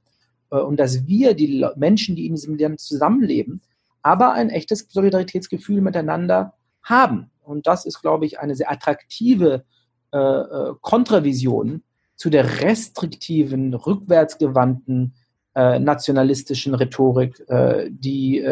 Äh, 0.51 0.59
und 0.59 0.79
dass 0.79 1.07
wir, 1.07 1.35
die 1.35 1.67
Menschen, 1.77 2.15
die 2.15 2.27
in 2.27 2.35
diesem 2.35 2.57
Land 2.57 2.81
zusammenleben, 2.81 3.61
aber 4.03 4.33
ein 4.33 4.51
echtes 4.51 4.87
Solidaritätsgefühl 4.89 5.81
miteinander 5.81 6.55
haben. 6.83 7.31
Und 7.43 7.67
das 7.67 7.85
ist, 7.85 8.01
glaube 8.01 8.27
ich, 8.27 8.39
eine 8.41 8.55
sehr 8.55 8.71
attraktive 8.71 9.65
äh, 10.13 10.19
äh 10.19 10.75
Kontravision 10.81 11.83
zu 12.17 12.31
der 12.31 12.63
restriktiven, 12.63 13.75
rückwärtsgewandten, 13.75 15.15
äh, 15.55 15.79
nationalistischen 15.79 16.75
Rhetorik, 16.75 17.43
äh, 17.49 17.89
die 17.91 18.43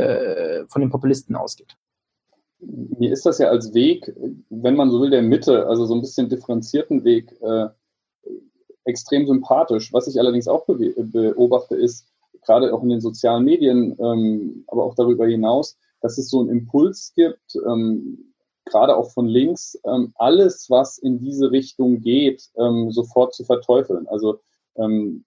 von 0.68 0.80
den 0.80 0.90
Populisten 0.90 1.36
ausgeht 1.36 1.76
mir 2.60 3.12
ist 3.12 3.26
das 3.26 3.38
ja 3.38 3.48
als 3.48 3.74
Weg, 3.74 4.12
wenn 4.50 4.76
man 4.76 4.90
so 4.90 5.00
will, 5.00 5.10
der 5.10 5.22
Mitte, 5.22 5.66
also 5.66 5.86
so 5.86 5.94
ein 5.94 6.00
bisschen 6.00 6.28
differenzierten 6.28 7.04
Weg, 7.04 7.34
äh, 7.40 7.66
extrem 8.84 9.26
sympathisch. 9.26 9.92
Was 9.92 10.06
ich 10.06 10.18
allerdings 10.18 10.48
auch 10.48 10.64
be 10.66 10.94
beobachte, 10.96 11.76
ist, 11.76 12.06
gerade 12.46 12.72
auch 12.72 12.82
in 12.82 12.88
den 12.88 13.00
sozialen 13.00 13.44
Medien, 13.44 13.96
ähm, 13.98 14.64
aber 14.68 14.84
auch 14.84 14.94
darüber 14.94 15.26
hinaus, 15.26 15.76
dass 16.00 16.18
es 16.18 16.30
so 16.30 16.40
einen 16.40 16.50
Impuls 16.50 17.12
gibt, 17.14 17.56
ähm, 17.66 18.32
gerade 18.64 18.96
auch 18.96 19.10
von 19.12 19.26
links, 19.26 19.78
ähm, 19.84 20.12
alles, 20.16 20.70
was 20.70 20.98
in 20.98 21.18
diese 21.18 21.50
Richtung 21.50 22.00
geht, 22.00 22.48
ähm, 22.56 22.90
sofort 22.90 23.34
zu 23.34 23.44
verteufeln. 23.44 24.06
Also 24.08 24.40
ähm, 24.76 25.24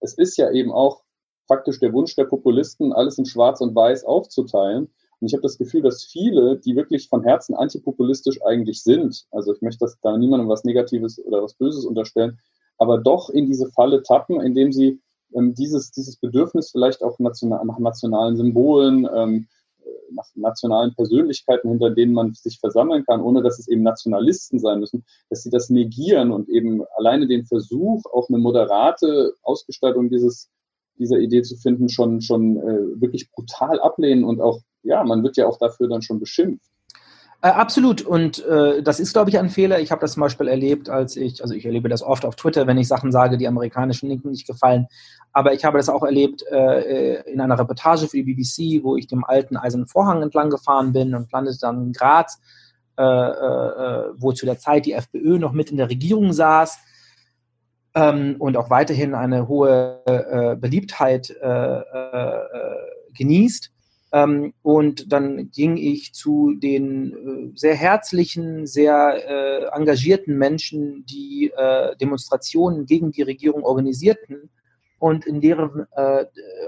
es 0.00 0.14
ist 0.14 0.36
ja 0.36 0.50
eben 0.50 0.72
auch 0.72 1.02
faktisch 1.46 1.78
der 1.80 1.92
Wunsch 1.92 2.14
der 2.16 2.24
Populisten, 2.24 2.92
alles 2.92 3.18
in 3.18 3.26
Schwarz 3.26 3.60
und 3.60 3.74
Weiß 3.74 4.04
aufzuteilen. 4.04 4.88
Und 5.20 5.28
ich 5.28 5.32
habe 5.32 5.42
das 5.42 5.58
Gefühl, 5.58 5.82
dass 5.82 6.04
viele, 6.04 6.58
die 6.58 6.76
wirklich 6.76 7.08
von 7.08 7.22
Herzen 7.22 7.54
antipopulistisch 7.54 8.40
eigentlich 8.44 8.82
sind, 8.82 9.26
also 9.30 9.54
ich 9.54 9.62
möchte 9.62 9.84
das 9.84 9.98
da 10.00 10.16
niemandem 10.16 10.48
was 10.48 10.64
Negatives 10.64 11.24
oder 11.24 11.42
was 11.42 11.54
Böses 11.54 11.84
unterstellen, 11.84 12.38
aber 12.78 12.98
doch 12.98 13.30
in 13.30 13.46
diese 13.46 13.70
Falle 13.70 14.02
tappen, 14.02 14.40
indem 14.40 14.72
sie 14.72 15.00
ähm, 15.36 15.54
dieses, 15.54 15.90
dieses 15.90 16.16
Bedürfnis 16.16 16.70
vielleicht 16.70 17.02
auch 17.02 17.18
national, 17.18 17.64
nach 17.64 17.78
nationalen 17.78 18.36
Symbolen, 18.36 19.08
ähm, 19.14 19.48
nach 20.10 20.26
nationalen 20.34 20.94
Persönlichkeiten, 20.94 21.68
hinter 21.68 21.90
denen 21.90 22.12
man 22.12 22.34
sich 22.34 22.58
versammeln 22.58 23.04
kann, 23.06 23.20
ohne 23.20 23.42
dass 23.42 23.58
es 23.58 23.68
eben 23.68 23.82
Nationalisten 23.82 24.58
sein 24.58 24.80
müssen, 24.80 25.04
dass 25.30 25.42
sie 25.42 25.50
das 25.50 25.68
negieren 25.70 26.32
und 26.32 26.48
eben 26.48 26.82
alleine 26.96 27.26
den 27.26 27.44
Versuch, 27.44 28.04
auch 28.12 28.28
eine 28.28 28.38
moderate 28.38 29.34
Ausgestaltung 29.42 30.08
dieses, 30.08 30.48
dieser 30.98 31.18
Idee 31.18 31.42
zu 31.42 31.56
finden, 31.56 31.88
schon, 31.88 32.20
schon 32.20 32.56
äh, 32.56 33.00
wirklich 33.00 33.30
brutal 33.30 33.80
ablehnen 33.80 34.24
und 34.24 34.40
auch 34.40 34.60
ja, 34.86 35.02
man 35.04 35.22
wird 35.22 35.36
ja 35.36 35.46
auch 35.46 35.58
dafür 35.58 35.88
dann 35.88 36.02
schon 36.02 36.20
beschimpft. 36.20 36.70
Äh, 37.42 37.48
absolut. 37.48 38.02
Und 38.02 38.44
äh, 38.46 38.82
das 38.82 38.98
ist, 38.98 39.12
glaube 39.12 39.30
ich, 39.30 39.38
ein 39.38 39.50
Fehler. 39.50 39.78
Ich 39.80 39.90
habe 39.90 40.00
das 40.00 40.12
zum 40.12 40.22
Beispiel 40.22 40.48
erlebt, 40.48 40.88
als 40.88 41.16
ich, 41.16 41.42
also 41.42 41.54
ich 41.54 41.66
erlebe 41.66 41.88
das 41.88 42.02
oft 42.02 42.24
auf 42.24 42.36
Twitter, 42.36 42.66
wenn 42.66 42.78
ich 42.78 42.88
Sachen 42.88 43.12
sage, 43.12 43.36
die 43.36 43.46
amerikanischen 43.46 44.08
Linken 44.08 44.30
nicht 44.30 44.46
gefallen. 44.46 44.86
Aber 45.32 45.52
ich 45.52 45.64
habe 45.64 45.76
das 45.76 45.88
auch 45.88 46.02
erlebt 46.02 46.42
äh, 46.50 47.20
in 47.30 47.40
einer 47.40 47.58
Reportage 47.58 48.08
für 48.08 48.16
die 48.16 48.34
BBC, 48.34 48.82
wo 48.82 48.96
ich 48.96 49.06
dem 49.06 49.24
alten 49.24 49.56
Eisernen 49.56 49.86
Vorhang 49.86 50.22
entlang 50.22 50.48
gefahren 50.48 50.92
bin 50.92 51.14
und 51.14 51.30
landete 51.30 51.58
dann 51.60 51.82
in 51.82 51.92
Graz, 51.92 52.40
äh, 52.98 53.02
äh, 53.02 54.12
wo 54.16 54.32
zu 54.32 54.46
der 54.46 54.58
Zeit 54.58 54.86
die 54.86 54.92
FPÖ 54.92 55.38
noch 55.38 55.52
mit 55.52 55.70
in 55.70 55.76
der 55.76 55.90
Regierung 55.90 56.32
saß 56.32 56.78
ähm, 57.94 58.36
und 58.38 58.56
auch 58.56 58.70
weiterhin 58.70 59.14
eine 59.14 59.48
hohe 59.48 60.00
äh, 60.06 60.56
Beliebtheit 60.56 61.34
genießt. 63.12 63.75
Ähm, 64.16 64.54
und 64.62 65.12
dann 65.12 65.50
ging 65.50 65.76
ich 65.76 66.14
zu 66.14 66.54
den 66.54 67.12
äh, 67.12 67.52
sehr 67.54 67.74
herzlichen, 67.74 68.66
sehr 68.66 69.14
äh, 69.28 69.76
engagierten 69.76 70.38
Menschen, 70.38 71.04
die 71.04 71.52
äh, 71.54 71.94
Demonstrationen 71.96 72.86
gegen 72.86 73.12
die 73.12 73.22
Regierung 73.22 73.62
organisierten. 73.62 74.48
Und 74.98 75.26
in 75.26 75.42
deren 75.42 75.86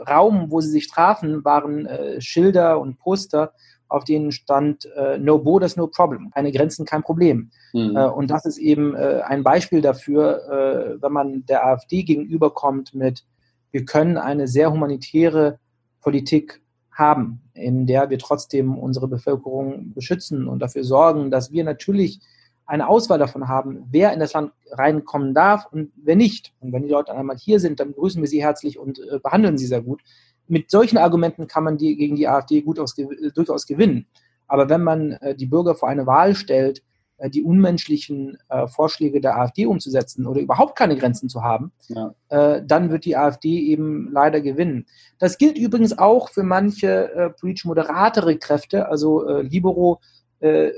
Raum, 0.07 0.51
wo 0.51 0.61
sie 0.61 0.69
sich 0.69 0.91
trafen, 0.91 1.47
waren 1.47 1.89
Schilder 2.19 2.79
und 2.79 2.99
Poster, 2.99 3.55
auf 3.89 4.05
denen 4.05 4.33
stand 4.33 4.87
No 5.19 5.39
Borders, 5.39 5.79
No 5.79 5.87
Problem, 5.87 6.31
keine 6.35 6.53
Grenzen, 6.53 6.85
kein 6.85 7.03
Problem. 7.03 7.51
Mhm. 7.73 7.97
und 7.97 8.31
das 8.31 8.45
ist 8.45 8.59
eben 8.59 8.95
ein 8.95 9.43
Beispiel 9.43 9.81
dafür, 9.81 10.99
wenn 11.01 11.13
man 11.13 11.47
der 11.47 11.67
AfD 11.67 12.03
gegenüberkommt 12.03 12.95
mit, 12.95 13.25
wir 13.71 13.87
können 13.87 14.19
eine 14.19 14.47
sehr 14.47 14.71
humanitäre 14.71 15.59
Politik 16.03 16.61
haben, 16.99 17.41
in 17.55 17.87
der 17.87 18.11
wir 18.11 18.19
trotzdem 18.19 18.77
unsere 18.77 19.09
Bevölkerung 19.09 19.93
beschützen 19.95 20.49
und 20.49 20.59
dafür 20.59 20.85
sorgen, 20.85 21.31
dass 21.31 21.53
wir 21.53 21.65
natürlich 21.65 22.21
eine 22.67 22.89
Auswahl 22.89 23.19
davon 23.19 23.49
haben, 23.49 23.87
wer 23.91 24.13
in 24.13 24.21
das 24.21 24.35
Land 24.35 24.53
reinkommen 24.73 25.33
darf 25.33 25.67
und 25.71 25.91
wer 25.97 26.17
nicht. 26.17 26.53
Und 26.61 26.73
wenn 26.73 26.83
die 26.83 26.91
Leute 26.91 27.15
einmal 27.15 27.37
hier 27.37 27.61
sind, 27.61 27.81
dann 27.81 27.89
begrüßen 27.89 28.21
wir 28.21 28.29
sie 28.29 28.43
herzlich 28.43 28.79
und 28.79 28.99
äh, 28.99 29.19
behandeln 29.23 29.57
sie 29.57 29.67
sehr 29.67 29.81
gut. 29.81 30.03
Mit 30.49 30.71
solchen 30.71 30.99
Argumenten 30.99 31.47
kann 31.47 31.65
man 31.65 31.79
die 31.79 31.97
gegen 31.97 32.17
die 32.17 32.29
AfD 32.29 32.61
gut 32.61 32.79
aus, 32.79 32.95
durchaus 33.35 33.67
gewinnen. 33.67 34.07
Aber 34.49 34.69
wenn 34.69 34.83
man 34.83 35.13
äh, 35.13 35.35
die 35.35 35.47
Bürger 35.47 35.75
vor 35.75 35.89
eine 35.89 36.07
Wahl 36.07 36.35
stellt, 36.35 36.83
die 37.26 37.42
unmenschlichen 37.42 38.38
äh, 38.48 38.68
Vorschläge 38.68 39.20
der 39.20 39.37
AfD 39.37 39.66
umzusetzen 39.66 40.26
oder 40.26 40.40
überhaupt 40.40 40.76
keine 40.76 40.96
Grenzen 40.96 41.28
zu 41.28 41.42
haben, 41.42 41.72
ja. 41.88 42.14
äh, 42.28 42.62
dann 42.64 42.90
wird 42.90 43.04
die 43.04 43.16
AfD 43.16 43.59
eben 43.59 44.11
leider 44.12 44.40
gewinnen. 44.40 44.87
Das 45.18 45.38
gilt 45.38 45.59
übrigens 45.59 45.98
auch 45.98 46.31
für 46.31 46.44
manche 46.44 47.12
äh, 47.12 47.31
politisch 47.31 47.64
moderatere 47.64 48.37
Kräfte. 48.37 48.88
Also 48.88 49.26
äh, 49.26 49.42
Libero 49.42 50.00
äh, 50.40 50.70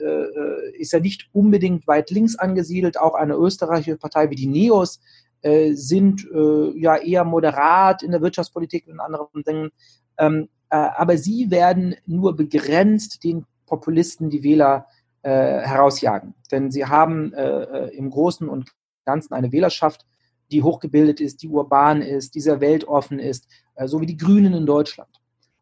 ist 0.79 0.92
ja 0.92 1.00
nicht 1.00 1.29
unbedingt 1.33 1.87
weit 1.87 2.11
links 2.11 2.37
angesiedelt. 2.37 2.98
Auch 2.98 3.14
eine 3.14 3.35
österreichische 3.35 3.98
Partei 3.98 4.31
wie 4.31 4.37
die 4.37 4.46
NEOS 4.46 5.00
sind 5.42 6.26
ja 6.74 6.96
eher 6.96 7.24
moderat 7.24 8.03
in 8.03 8.11
der 8.11 8.20
Wirtschaftspolitik 8.20 8.87
und 8.88 9.00
anderen 9.00 9.42
Dingen. 9.42 9.70
Ähm, 10.18 10.50
aber 10.68 11.16
sie 11.16 11.50
werden 11.50 11.94
nur 12.05 12.37
begrenzt 12.37 13.24
den 13.24 13.46
Populisten 13.64 14.29
die 14.29 14.42
Wähler 14.42 14.87
äh, 14.87 15.00
herausjagen. 15.29 16.35
Denn 16.51 16.71
sie 16.71 16.87
haben 16.87 17.33
äh, 17.33 17.63
äh, 17.63 17.97
im 17.97 18.11
Großen 18.11 18.49
und 18.49 18.71
Ganzen 19.05 19.35
eine 19.35 19.53
Wählerschaft, 19.53 20.07
die 20.51 20.63
hochgebildet 20.63 21.21
ist, 21.21 21.43
die 21.43 21.49
urban 21.49 22.03
ist, 22.03 22.35
die 22.35 22.41
sehr 22.41 22.61
weltoffen 22.61 23.19
ist, 23.19 23.47
äh, 23.75 23.87
so 23.87 24.01
wie 24.01 24.07
die 24.07 24.17
Grünen 24.17 24.55
in 24.55 24.67
Deutschland. 24.67 25.11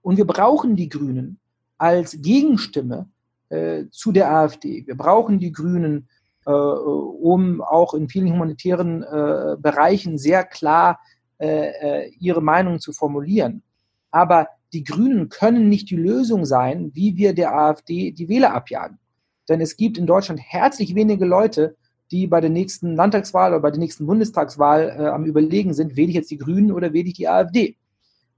Und 0.02 0.16
wir 0.16 0.26
brauchen 0.26 0.76
die 0.76 0.88
Grünen 0.88 1.38
als 1.76 2.20
Gegenstimme 2.20 3.08
äh, 3.48 3.84
zu 3.90 4.12
der 4.12 4.30
AfD. 4.30 4.86
Wir 4.86 4.96
brauchen 4.96 5.38
die 5.38 5.52
Grünen, 5.52 6.08
äh, 6.46 6.50
um 6.50 7.60
auch 7.60 7.94
in 7.94 8.08
vielen 8.08 8.32
humanitären 8.32 9.02
äh, 9.02 9.56
Bereichen 9.58 10.18
sehr 10.18 10.44
klar 10.44 11.00
äh, 11.38 12.06
äh, 12.06 12.12
ihre 12.18 12.42
Meinung 12.42 12.80
zu 12.80 12.92
formulieren. 12.92 13.62
Aber 14.10 14.48
die 14.72 14.84
Grünen 14.84 15.28
können 15.28 15.68
nicht 15.68 15.90
die 15.90 15.96
Lösung 15.96 16.44
sein, 16.44 16.90
wie 16.94 17.16
wir 17.16 17.34
der 17.34 17.54
AfD 17.54 18.10
die 18.10 18.28
Wähler 18.28 18.54
abjagen. 18.54 18.98
Denn 19.48 19.60
es 19.60 19.76
gibt 19.76 19.98
in 19.98 20.06
Deutschland 20.06 20.40
herzlich 20.42 20.94
wenige 20.94 21.24
Leute, 21.24 21.76
die 22.10 22.26
bei 22.26 22.40
der 22.40 22.50
nächsten 22.50 22.96
Landtagswahl 22.96 23.52
oder 23.52 23.60
bei 23.60 23.70
der 23.70 23.80
nächsten 23.80 24.06
Bundestagswahl 24.06 24.96
äh, 24.98 25.06
am 25.06 25.24
Überlegen 25.24 25.74
sind, 25.74 25.96
wähle 25.96 26.08
ich 26.08 26.14
jetzt 26.14 26.30
die 26.30 26.38
Grünen 26.38 26.72
oder 26.72 26.92
wähle 26.92 27.08
ich 27.08 27.14
die 27.14 27.28
AfD. 27.28 27.76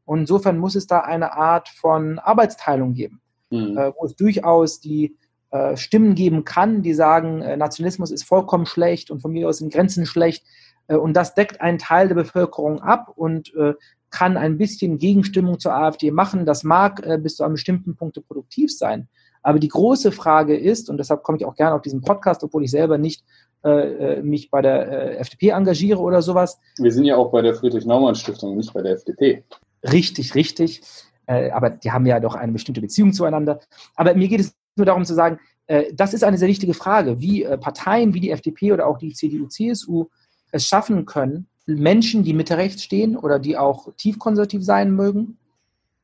Und 0.04 0.20
insofern 0.20 0.58
muss 0.58 0.74
es 0.74 0.86
da 0.86 1.00
eine 1.00 1.34
Art 1.34 1.68
von 1.68 2.18
Arbeitsteilung 2.18 2.94
geben, 2.94 3.20
mhm. 3.50 3.78
äh, 3.78 3.92
wo 3.96 4.06
es 4.06 4.16
durchaus 4.16 4.80
die 4.80 5.16
äh, 5.50 5.76
Stimmen 5.76 6.14
geben 6.14 6.44
kann, 6.44 6.82
die 6.82 6.94
sagen, 6.94 7.42
äh, 7.42 7.56
Nationalismus 7.56 8.10
ist 8.10 8.24
vollkommen 8.24 8.66
schlecht 8.66 9.10
und 9.10 9.20
von 9.20 9.32
mir 9.32 9.48
aus 9.48 9.58
sind 9.58 9.72
Grenzen 9.72 10.06
schlecht. 10.06 10.44
Äh, 10.86 10.96
und 10.96 11.14
das 11.14 11.34
deckt 11.34 11.60
einen 11.60 11.78
Teil 11.78 12.08
der 12.08 12.14
Bevölkerung 12.14 12.80
ab 12.80 13.12
und 13.16 13.54
äh, 13.54 13.74
kann 14.10 14.36
ein 14.36 14.58
bisschen 14.58 14.98
Gegenstimmung 14.98 15.60
zur 15.60 15.74
AfD 15.74 16.10
machen. 16.10 16.44
Das 16.44 16.64
mag 16.64 17.00
bis 17.22 17.36
zu 17.36 17.44
einem 17.44 17.52
bestimmten 17.52 17.94
Punkt 17.94 18.20
produktiv 18.26 18.76
sein. 18.76 19.06
Aber 19.42 19.58
die 19.58 19.68
große 19.68 20.12
Frage 20.12 20.56
ist, 20.56 20.90
und 20.90 20.98
deshalb 20.98 21.22
komme 21.22 21.38
ich 21.38 21.44
auch 21.44 21.54
gerne 21.54 21.74
auf 21.74 21.82
diesen 21.82 22.02
Podcast, 22.02 22.44
obwohl 22.44 22.64
ich 22.64 22.70
selber 22.70 22.98
nicht 22.98 23.24
äh, 23.64 24.18
äh 24.18 24.22
mich 24.22 24.50
bei 24.50 24.62
der 24.62 24.88
äh, 24.88 25.16
FDP 25.16 25.50
engagiere 25.50 26.00
oder 26.00 26.22
sowas. 26.22 26.58
Wir 26.78 26.92
sind 26.92 27.04
ja 27.04 27.16
auch 27.16 27.30
bei 27.30 27.42
der 27.42 27.54
Friedrich-Naumann-Stiftung, 27.54 28.56
nicht 28.56 28.72
bei 28.72 28.82
der 28.82 28.92
FDP. 28.92 29.44
Richtig, 29.82 30.34
richtig. 30.34 30.82
Äh, 31.26 31.50
aber 31.50 31.70
die 31.70 31.90
haben 31.90 32.06
ja 32.06 32.20
doch 32.20 32.34
eine 32.34 32.52
bestimmte 32.52 32.80
Beziehung 32.80 33.12
zueinander. 33.12 33.60
Aber 33.94 34.14
mir 34.14 34.28
geht 34.28 34.40
es 34.40 34.54
nur 34.76 34.86
darum 34.86 35.04
zu 35.04 35.14
sagen, 35.14 35.38
äh, 35.66 35.92
das 35.94 36.14
ist 36.14 36.24
eine 36.24 36.38
sehr 36.38 36.48
wichtige 36.48 36.74
Frage, 36.74 37.20
wie 37.20 37.44
äh, 37.44 37.56
Parteien 37.56 38.14
wie 38.14 38.20
die 38.20 38.30
FDP 38.30 38.72
oder 38.72 38.86
auch 38.86 38.98
die 38.98 39.12
CDU, 39.12 39.46
CSU 39.46 40.06
es 40.52 40.66
schaffen 40.66 41.06
können, 41.06 41.46
Menschen, 41.66 42.24
die 42.24 42.32
Mitte 42.32 42.56
rechts 42.56 42.82
stehen 42.82 43.16
oder 43.16 43.38
die 43.38 43.56
auch 43.56 43.92
tiefkonservativ 43.96 44.64
sein 44.64 44.90
mögen, 44.92 45.38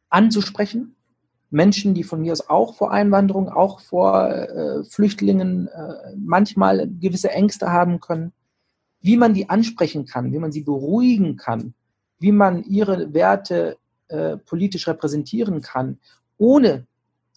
anzusprechen. 0.09 0.96
Menschen, 1.57 1.95
die 1.95 2.05
von 2.05 2.21
mir 2.21 2.33
aus 2.33 2.51
auch 2.51 2.75
vor 2.75 2.93
Einwanderung, 2.93 3.49
auch 3.49 3.81
vor 3.81 4.29
äh, 4.31 4.85
Flüchtlingen 4.85 5.69
äh, 5.69 6.15
manchmal 6.15 6.87
gewisse 7.01 7.31
Ängste 7.31 7.73
haben 7.73 7.99
können, 7.99 8.33
wie 9.01 9.17
man 9.17 9.33
die 9.33 9.49
ansprechen 9.49 10.05
kann, 10.05 10.33
wie 10.33 10.39
man 10.39 10.53
sie 10.53 10.63
beruhigen 10.63 11.37
kann, 11.37 11.73
wie 12.19 12.33
man 12.33 12.63
ihre 12.65 13.15
Werte 13.15 13.79
äh, 14.09 14.37
politisch 14.37 14.87
repräsentieren 14.87 15.63
kann, 15.63 15.99
ohne 16.37 16.87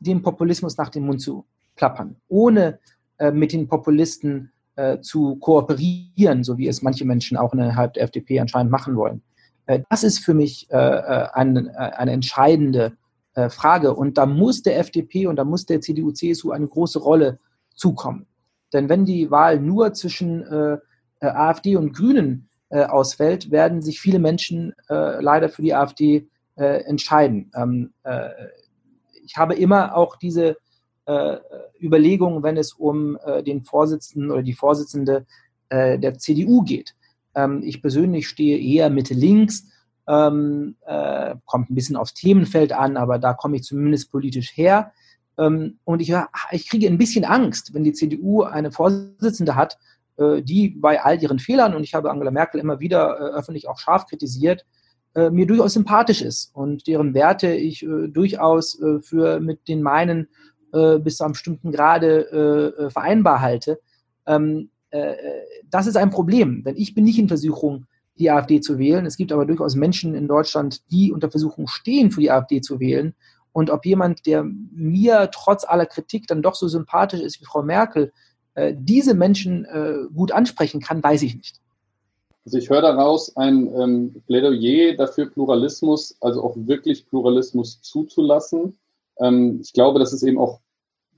dem 0.01 0.21
Populismus 0.21 0.77
nach 0.77 0.89
dem 0.89 1.05
Mund 1.05 1.21
zu 1.21 1.45
plappern, 1.77 2.17
ohne 2.27 2.79
äh, 3.19 3.31
mit 3.31 3.53
den 3.53 3.69
Populisten 3.69 4.51
äh, 4.75 4.99
zu 4.99 5.37
kooperieren, 5.37 6.43
so 6.43 6.57
wie 6.57 6.67
es 6.67 6.81
manche 6.81 7.05
Menschen 7.05 7.37
auch 7.37 7.53
innerhalb 7.53 7.93
der 7.93 8.03
FDP 8.03 8.41
anscheinend 8.41 8.69
machen 8.69 8.97
wollen. 8.97 9.21
Äh, 9.65 9.79
das 9.89 10.03
ist 10.03 10.19
für 10.19 10.33
mich 10.33 10.67
eine, 10.71 11.97
eine 11.97 12.11
entscheidende 12.11 12.97
Frage. 13.49 13.93
Und 13.93 14.17
da 14.17 14.25
muss 14.25 14.63
der 14.63 14.79
FDP 14.79 15.27
und 15.27 15.35
da 15.37 15.45
muss 15.45 15.65
der 15.65 15.81
CDU, 15.81 16.11
CSU 16.11 16.51
eine 16.51 16.67
große 16.67 16.99
Rolle 16.99 17.39
zukommen. 17.75 18.25
Denn 18.73 18.89
wenn 18.89 19.05
die 19.05 19.31
Wahl 19.31 19.59
nur 19.59 19.93
zwischen 19.93 20.43
AfD 21.21 21.75
und 21.75 21.95
Grünen 21.95 22.49
ausfällt, 22.69 23.51
werden 23.51 23.81
sich 23.81 24.01
viele 24.01 24.19
Menschen 24.19 24.73
leider 24.89 25.47
für 25.49 25.61
die 25.61 25.73
AfD 25.73 26.27
entscheiden. 26.55 27.51
Ähm, 27.55 27.93
ich 29.23 29.37
habe 29.37 29.55
immer 29.55 29.95
auch 29.95 30.15
diese 30.15 30.57
äh, 31.09 31.37
Überlegungen, 31.81 32.43
wenn 32.43 32.57
es 32.57 32.73
um 32.73 33.17
äh, 33.25 33.41
den 33.43 33.63
Vorsitzenden 33.63 34.31
oder 34.31 34.43
die 34.43 34.53
Vorsitzende 34.53 35.25
äh, 35.69 35.97
der 35.97 36.17
CDU 36.17 36.61
geht. 36.61 36.95
Ähm, 37.35 37.61
ich 37.63 37.81
persönlich 37.81 38.27
stehe 38.27 38.59
eher 38.59 38.89
Mitte 38.89 39.13
links, 39.13 39.67
ähm, 40.09 40.75
äh, 40.87 41.35
kommt 41.45 41.69
ein 41.69 41.75
bisschen 41.75 41.95
aufs 41.95 42.15
Themenfeld 42.15 42.73
an, 42.73 42.97
aber 42.97 43.19
da 43.19 43.33
komme 43.33 43.57
ich 43.57 43.63
zumindest 43.63 44.11
politisch 44.11 44.57
her. 44.57 44.91
Ähm, 45.37 45.77
und 45.85 46.01
ich, 46.01 46.13
ich 46.51 46.67
kriege 46.67 46.87
ein 46.87 46.97
bisschen 46.97 47.25
Angst, 47.25 47.73
wenn 47.73 47.83
die 47.83 47.93
CDU 47.93 48.41
eine 48.41 48.71
Vorsitzende 48.71 49.55
hat, 49.55 49.77
äh, 50.17 50.41
die 50.41 50.69
bei 50.69 51.01
all 51.01 51.21
ihren 51.21 51.37
Fehlern, 51.37 51.75
und 51.75 51.83
ich 51.83 51.93
habe 51.93 52.09
Angela 52.09 52.31
Merkel 52.31 52.59
immer 52.59 52.79
wieder 52.79 53.19
äh, 53.19 53.37
öffentlich 53.37 53.69
auch 53.69 53.77
scharf 53.77 54.07
kritisiert, 54.07 54.65
äh, 55.13 55.29
mir 55.29 55.45
durchaus 55.45 55.73
sympathisch 55.73 56.21
ist 56.23 56.51
und 56.55 56.87
deren 56.87 57.13
Werte 57.13 57.53
ich 57.53 57.83
äh, 57.83 58.07
durchaus 58.07 58.79
äh, 58.79 59.01
für 59.01 59.39
mit 59.39 59.67
den 59.67 59.81
meinen 59.81 60.27
bis 60.71 61.17
zu 61.17 61.23
einem 61.23 61.31
bestimmten 61.31 61.71
Grade 61.71 62.91
vereinbar 62.93 63.41
halte. 63.41 63.79
Ähm, 64.27 64.69
das 65.67 65.87
ist 65.87 65.97
ein 65.97 66.11
Problem, 66.11 66.63
denn 66.63 66.75
ich 66.77 66.93
bin 66.93 67.05
nicht 67.05 67.17
in 67.17 67.27
Versuchung, 67.27 67.87
die 68.19 68.29
AfD 68.29 68.61
zu 68.61 68.77
wählen. 68.77 69.05
Es 69.05 69.17
gibt 69.17 69.31
aber 69.31 69.45
durchaus 69.45 69.75
Menschen 69.75 70.13
in 70.13 70.27
Deutschland, 70.27 70.81
die 70.91 71.11
unter 71.11 71.31
Versuchung 71.31 71.67
stehen, 71.67 72.11
für 72.11 72.21
die 72.21 72.31
AfD 72.31 72.61
zu 72.61 72.79
wählen. 72.79 73.15
Und 73.51 73.69
ob 73.69 73.85
jemand, 73.85 74.25
der 74.25 74.43
mir 74.43 75.29
trotz 75.33 75.63
aller 75.63 75.85
Kritik 75.85 76.27
dann 76.27 76.41
doch 76.41 76.55
so 76.55 76.67
sympathisch 76.67 77.21
ist 77.21 77.41
wie 77.41 77.45
Frau 77.45 77.63
Merkel, 77.63 78.11
diese 78.73 79.15
Menschen 79.15 79.65
gut 80.13 80.31
ansprechen 80.31 80.81
kann, 80.81 81.01
weiß 81.01 81.23
ich 81.23 81.35
nicht. 81.35 81.59
Also 82.45 82.57
ich 82.57 82.69
höre 82.69 82.81
daraus 82.81 83.35
ein 83.37 83.71
ähm, 83.75 84.23
Plädoyer 84.25 84.95
dafür, 84.95 85.29
Pluralismus, 85.29 86.17
also 86.19 86.43
auch 86.43 86.55
wirklich 86.55 87.05
Pluralismus 87.07 87.79
zuzulassen. 87.81 88.77
Ähm, 89.19 89.59
ich 89.61 89.73
glaube, 89.73 89.99
dass 89.99 90.13
es 90.13 90.23
eben 90.23 90.39
auch 90.39 90.59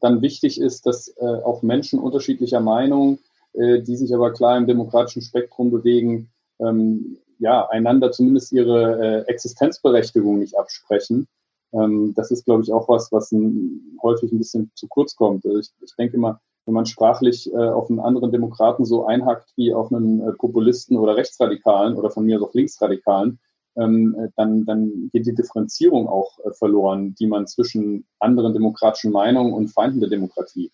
dann 0.02 0.22
wichtig 0.22 0.60
ist, 0.60 0.86
dass 0.86 1.08
äh, 1.20 1.26
auch 1.26 1.62
Menschen 1.62 2.00
unterschiedlicher 2.00 2.60
Meinung, 2.60 3.20
äh, 3.54 3.82
die 3.82 3.96
sich 3.96 4.14
aber 4.14 4.34
klar 4.34 4.58
im 4.58 4.68
demokratischen 4.68 5.22
Spektrum 5.22 5.72
bewegen, 5.72 6.30
ähm, 6.62 7.18
ja, 7.40 7.68
einander 7.70 8.12
zumindest 8.12 8.52
ihre 8.52 9.00
äh, 9.00 9.32
Existenzberechtigung 9.32 10.40
nicht 10.40 10.58
absprechen. 10.58 11.28
Ähm, 11.74 12.14
das 12.16 12.32
ist, 12.32 12.46
glaube 12.46 12.64
ich, 12.64 12.72
auch 12.72 12.88
was, 12.88 13.12
was 13.12 13.32
ein, 13.32 13.98
häufig 14.02 14.32
ein 14.32 14.38
bisschen 14.38 14.72
zu 14.76 14.88
kurz 14.88 15.16
kommt. 15.16 15.46
Also 15.46 15.58
ich, 15.58 15.70
ich 15.82 15.96
denke 15.98 16.18
immer, 16.18 16.40
wenn 16.66 16.76
man 16.76 16.86
sprachlich 16.86 17.52
äh, 17.52 17.58
auf 17.58 17.90
einen 17.90 18.00
anderen 18.00 18.32
Demokraten 18.32 18.86
so 18.86 19.06
einhackt 19.06 19.52
wie 19.56 19.74
auf 19.74 19.92
einen 19.92 20.22
äh, 20.22 20.34
Populisten 20.34 20.98
oder 20.98 21.16
Rechtsradikalen 21.16 21.96
oder 21.96 22.12
von 22.12 22.26
mir 22.26 22.38
aus 22.38 22.50
auch 22.50 22.54
Linksradikalen, 22.54 23.40
ähm, 23.78 24.16
äh, 24.20 24.30
dann, 24.36 24.66
dann 24.66 25.10
geht 25.12 25.26
die 25.26 25.34
Differenzierung 25.34 26.08
auch 26.08 26.40
äh, 26.40 26.52
verloren, 26.52 27.16
die 27.16 27.28
man 27.28 27.48
zwischen 27.48 28.06
anderen 28.20 28.54
demokratischen 28.54 29.12
Meinungen 29.12 29.54
und 29.54 29.70
Feinden 29.70 30.00
der 30.00 30.10
Demokratie 30.10 30.72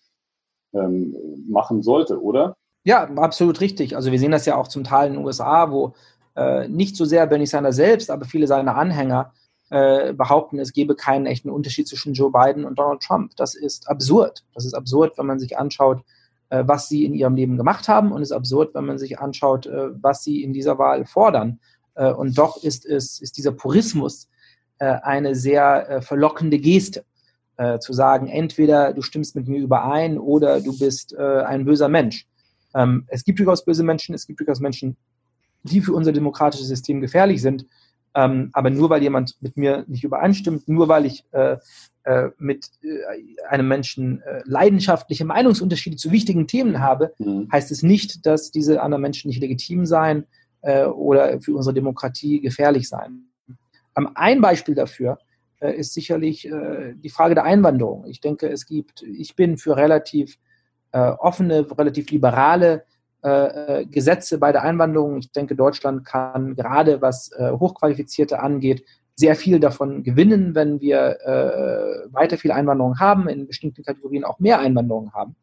ähm, 0.74 1.16
machen 1.48 1.82
sollte, 1.82 2.20
oder? 2.20 2.56
Ja, 2.88 3.02
absolut 3.16 3.60
richtig. 3.60 3.96
Also 3.96 4.10
wir 4.12 4.18
sehen 4.18 4.30
das 4.30 4.46
ja 4.46 4.56
auch 4.56 4.66
zum 4.66 4.82
Teil 4.82 5.08
in 5.08 5.16
den 5.16 5.24
USA, 5.26 5.70
wo 5.70 5.92
äh, 6.34 6.66
nicht 6.68 6.96
so 6.96 7.04
sehr 7.04 7.26
Bernie 7.26 7.44
Sanders 7.44 7.76
selbst, 7.76 8.10
aber 8.10 8.24
viele 8.24 8.46
seiner 8.46 8.76
Anhänger 8.76 9.34
äh, 9.68 10.14
behaupten, 10.14 10.58
es 10.58 10.72
gebe 10.72 10.96
keinen 10.96 11.26
echten 11.26 11.50
Unterschied 11.50 11.86
zwischen 11.86 12.14
Joe 12.14 12.32
Biden 12.32 12.64
und 12.64 12.78
Donald 12.78 13.02
Trump. 13.02 13.32
Das 13.36 13.54
ist 13.54 13.90
absurd. 13.90 14.42
Das 14.54 14.64
ist 14.64 14.72
absurd, 14.72 15.18
wenn 15.18 15.26
man 15.26 15.38
sich 15.38 15.58
anschaut, 15.58 16.00
äh, 16.48 16.64
was 16.66 16.88
sie 16.88 17.04
in 17.04 17.12
ihrem 17.12 17.34
Leben 17.34 17.58
gemacht 17.58 17.88
haben 17.88 18.10
und 18.10 18.22
es 18.22 18.30
ist 18.30 18.36
absurd, 18.36 18.74
wenn 18.74 18.86
man 18.86 18.96
sich 18.96 19.18
anschaut, 19.18 19.66
äh, 19.66 19.90
was 20.02 20.24
sie 20.24 20.42
in 20.42 20.54
dieser 20.54 20.78
Wahl 20.78 21.04
fordern. 21.04 21.60
Äh, 21.94 22.10
und 22.10 22.38
doch 22.38 22.56
ist, 22.64 22.86
es, 22.86 23.20
ist 23.20 23.36
dieser 23.36 23.52
Purismus 23.52 24.30
äh, 24.78 24.86
eine 25.02 25.34
sehr 25.34 26.00
verlockende 26.00 26.58
Geste, 26.58 27.04
zu 27.80 27.92
sagen, 27.92 28.28
entweder 28.28 28.92
du 28.92 29.02
stimmst 29.02 29.34
mit 29.34 29.48
mir 29.48 29.58
überein 29.58 30.16
oder 30.16 30.60
du 30.60 30.78
bist 30.78 31.18
ein 31.18 31.64
böser 31.64 31.88
Mensch. 31.88 32.28
Ähm, 32.74 33.04
es 33.08 33.24
gibt 33.24 33.38
durchaus 33.38 33.64
böse 33.64 33.82
Menschen, 33.82 34.14
es 34.14 34.26
gibt 34.26 34.40
durchaus 34.40 34.60
Menschen, 34.60 34.96
die 35.62 35.80
für 35.80 35.92
unser 35.92 36.12
demokratisches 36.12 36.68
System 36.68 37.00
gefährlich 37.00 37.42
sind. 37.42 37.66
Ähm, 38.14 38.50
aber 38.52 38.70
nur 38.70 38.90
weil 38.90 39.02
jemand 39.02 39.36
mit 39.40 39.56
mir 39.56 39.84
nicht 39.86 40.04
übereinstimmt, 40.04 40.68
nur 40.68 40.88
weil 40.88 41.04
ich 41.06 41.24
äh, 41.32 41.56
äh, 42.04 42.30
mit 42.38 42.70
äh, 42.82 43.46
einem 43.48 43.68
Menschen 43.68 44.22
leidenschaftliche 44.44 45.24
Meinungsunterschiede 45.24 45.96
zu 45.96 46.10
wichtigen 46.10 46.46
Themen 46.46 46.80
habe, 46.80 47.12
mhm. 47.18 47.48
heißt 47.52 47.70
es 47.70 47.82
nicht, 47.82 48.24
dass 48.24 48.50
diese 48.50 48.82
anderen 48.82 49.02
Menschen 49.02 49.28
nicht 49.28 49.40
legitim 49.40 49.84
seien 49.84 50.24
äh, 50.62 50.84
oder 50.84 51.40
für 51.40 51.54
unsere 51.54 51.74
Demokratie 51.74 52.40
gefährlich 52.40 52.88
sein. 52.88 53.28
Ähm, 53.96 54.10
ein 54.14 54.40
Beispiel 54.40 54.74
dafür 54.74 55.18
äh, 55.60 55.72
ist 55.72 55.94
sicherlich 55.94 56.48
äh, 56.48 56.94
die 56.94 57.10
Frage 57.10 57.34
der 57.34 57.44
Einwanderung. 57.44 58.06
Ich 58.06 58.20
denke, 58.20 58.48
es 58.48 58.66
gibt, 58.66 59.02
ich 59.02 59.36
bin 59.36 59.58
für 59.58 59.76
relativ 59.76 60.38
äh, 60.92 61.10
offene, 61.10 61.66
relativ 61.76 62.10
liberale 62.10 62.84
äh, 63.22 63.80
äh, 63.80 63.86
Gesetze 63.86 64.38
bei 64.38 64.52
der 64.52 64.62
Einwanderung. 64.62 65.18
Ich 65.18 65.32
denke, 65.32 65.54
Deutschland 65.54 66.04
kann 66.04 66.54
gerade 66.54 67.02
was 67.02 67.30
Hochqualifizierte 67.38 68.40
angeht, 68.40 68.84
sehr 69.14 69.34
viel 69.34 69.58
davon 69.58 70.04
gewinnen, 70.04 70.54
wenn 70.54 70.80
wir 70.80 71.18
weiter 72.12 72.38
viel 72.38 72.52
Einwanderung 72.52 73.00
haben, 73.00 73.28
in 73.28 73.48
bestimmten 73.48 73.82
Kategorien 73.82 74.24
auch 74.24 74.38
mehr 74.38 74.60
Einwanderung 74.60 75.12
haben. 75.12 75.34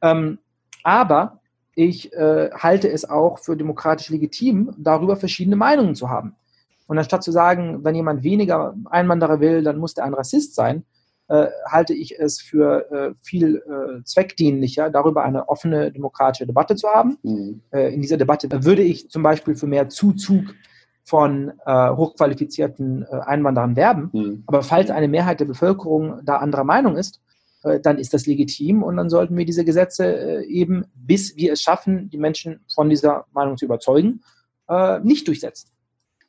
Ähm, 0.00 0.38
aber 0.84 1.40
ich 1.74 2.12
äh, 2.12 2.50
halte 2.52 2.90
es 2.90 3.08
auch 3.08 3.38
für 3.38 3.56
demokratisch 3.56 4.10
legitim, 4.10 4.74
darüber 4.78 5.16
verschiedene 5.16 5.56
Meinungen 5.56 5.94
zu 5.94 6.10
haben. 6.10 6.36
Und 6.86 6.98
anstatt 6.98 7.22
zu 7.22 7.32
sagen, 7.32 7.84
wenn 7.84 7.94
jemand 7.94 8.22
weniger 8.22 8.74
Einwanderer 8.90 9.40
will, 9.40 9.62
dann 9.62 9.78
muss 9.78 9.94
der 9.94 10.04
ein 10.04 10.14
Rassist 10.14 10.54
sein, 10.54 10.84
äh, 11.30 11.46
halte 11.64 11.94
ich 11.94 12.18
es 12.18 12.40
für 12.40 12.90
äh, 12.90 13.14
viel 13.22 13.58
äh, 13.58 14.02
zweckdienlicher, 14.02 14.90
darüber 14.90 15.22
eine 15.22 15.48
offene 15.48 15.92
demokratische 15.92 16.44
Debatte 16.44 16.74
zu 16.74 16.88
haben. 16.88 17.18
Mhm. 17.22 17.60
Äh, 17.70 17.94
in 17.94 18.02
dieser 18.02 18.16
Debatte 18.16 18.48
würde 18.64 18.82
ich 18.82 19.10
zum 19.10 19.22
Beispiel 19.22 19.54
für 19.54 19.68
mehr 19.68 19.88
Zuzug 19.88 20.56
von 21.04 21.52
äh, 21.64 21.90
hochqualifizierten 21.90 23.04
Einwanderern 23.04 23.76
werben. 23.76 24.10
Mhm. 24.12 24.42
Aber 24.46 24.64
falls 24.64 24.90
eine 24.90 25.06
Mehrheit 25.06 25.38
der 25.38 25.44
Bevölkerung 25.44 26.20
da 26.24 26.38
anderer 26.38 26.64
Meinung 26.64 26.96
ist, 26.96 27.20
dann 27.82 27.98
ist 27.98 28.14
das 28.14 28.26
legitim 28.26 28.82
und 28.82 28.96
dann 28.96 29.10
sollten 29.10 29.36
wir 29.36 29.44
diese 29.44 29.66
Gesetze 29.66 30.42
eben, 30.48 30.86
bis 30.94 31.36
wir 31.36 31.52
es 31.52 31.60
schaffen, 31.60 32.08
die 32.08 32.16
Menschen 32.16 32.60
von 32.74 32.88
dieser 32.88 33.26
Meinung 33.32 33.58
zu 33.58 33.66
überzeugen, 33.66 34.22
nicht 35.02 35.28
durchsetzen. 35.28 35.68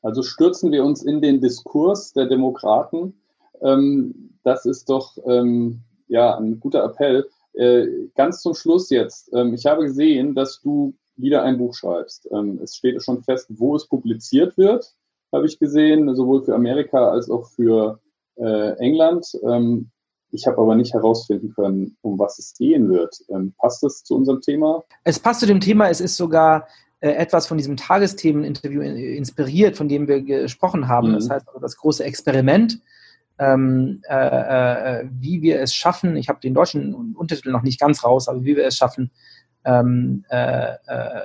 Also 0.02 0.24
stürzen 0.24 0.74
wir 0.74 0.84
uns 0.84 1.04
in 1.04 1.22
den 1.22 1.39
Diskurs 1.39 2.12
der 2.12 2.26
Demokraten. 2.26 3.14
Ähm, 3.62 4.30
das 4.44 4.66
ist 4.66 4.89
doch 4.89 5.18
ähm, 5.26 5.82
ja 6.08 6.38
ein 6.38 6.60
guter 6.60 6.84
Appell. 6.84 7.28
Äh, 7.54 7.88
ganz 8.16 8.42
zum 8.42 8.54
Schluss 8.54 8.89
jetzt. 8.89 9.32
Ähm, 9.34 9.54
ich 9.54 9.66
habe 9.66 9.84
gesehen, 9.84 10.36
dass 10.36 10.62
du 10.62 10.94
wieder 11.16 11.44
ein 11.44 11.58
Buch 11.58 11.76
schreibst. 11.76 12.28
Ähm, 12.32 12.60
es 12.64 12.76
steht 12.76 13.02
schon 13.04 13.24
fest, 13.24 13.48
wo 13.50 13.76
es 13.76 13.88
publiziert 13.88 14.58
wird, 14.58 14.94
habe 15.32 15.46
ich 15.46 15.60
gesehen, 15.60 16.14
sowohl 16.16 16.44
für 16.44 16.56
Amerika 16.56 17.10
als 17.10 17.30
auch 17.30 17.48
für 17.48 18.00
äh, 18.36 18.78
England. 18.78 19.26
Ähm, 19.44 19.92
ich 20.32 20.48
habe 20.48 20.62
aber 20.62 20.76
nicht 20.76 20.94
herausfinden 20.94 21.54
können, 21.54 21.98
um 22.02 22.18
was 22.18 22.39
es 22.39 22.54
gehen 22.58 22.89
wird. 22.89 23.18
Ähm, 23.30 23.54
passt 23.58 23.84
das 23.84 24.04
zu 24.04 24.16
unserem 24.16 24.42
Thema? 24.42 24.84
Es 25.04 25.20
passt 25.20 25.42
zu 25.42 25.46
dem 25.46 25.60
Thema. 25.60 25.89
Es 25.89 26.00
ist 26.00 26.16
sogar 26.16 26.68
äh, 27.02 27.12
etwas 27.12 27.48
von 27.48 27.58
diesem 27.58 27.76
Tagesthemeninterview 27.78 28.82
inspiriert, 28.82 29.76
von 29.76 29.89
dem 29.89 30.08
wir 30.08 30.22
gesprochen 30.22 30.88
haben. 30.88 31.10
Mhm. 31.10 31.14
Das 31.16 31.30
heißt 31.30 31.48
also 31.48 31.60
das 31.60 31.76
große 31.78 32.04
Experiment, 32.04 32.80
ähm, 33.42 34.04
äh, 34.08 35.00
äh, 35.02 35.10
wie 35.20 35.42
wir 35.42 35.62
es 35.62 35.74
schaffen, 35.74 36.16
ich 36.16 36.30
habe 36.30 36.39
den 36.39 36.54
deutschen 36.54 37.16
Untertitel 37.16 37.52
noch 37.52 37.64
nicht 37.64 37.80
ganz 37.80 38.04
raus, 38.04 38.28
aber 38.28 38.46
wie 38.46 38.56
wir 38.56 38.66
es 38.68 38.78
schaffen, 38.78 39.10
ähm, 39.66 40.24
äh, 40.30 40.74
äh 40.86 41.22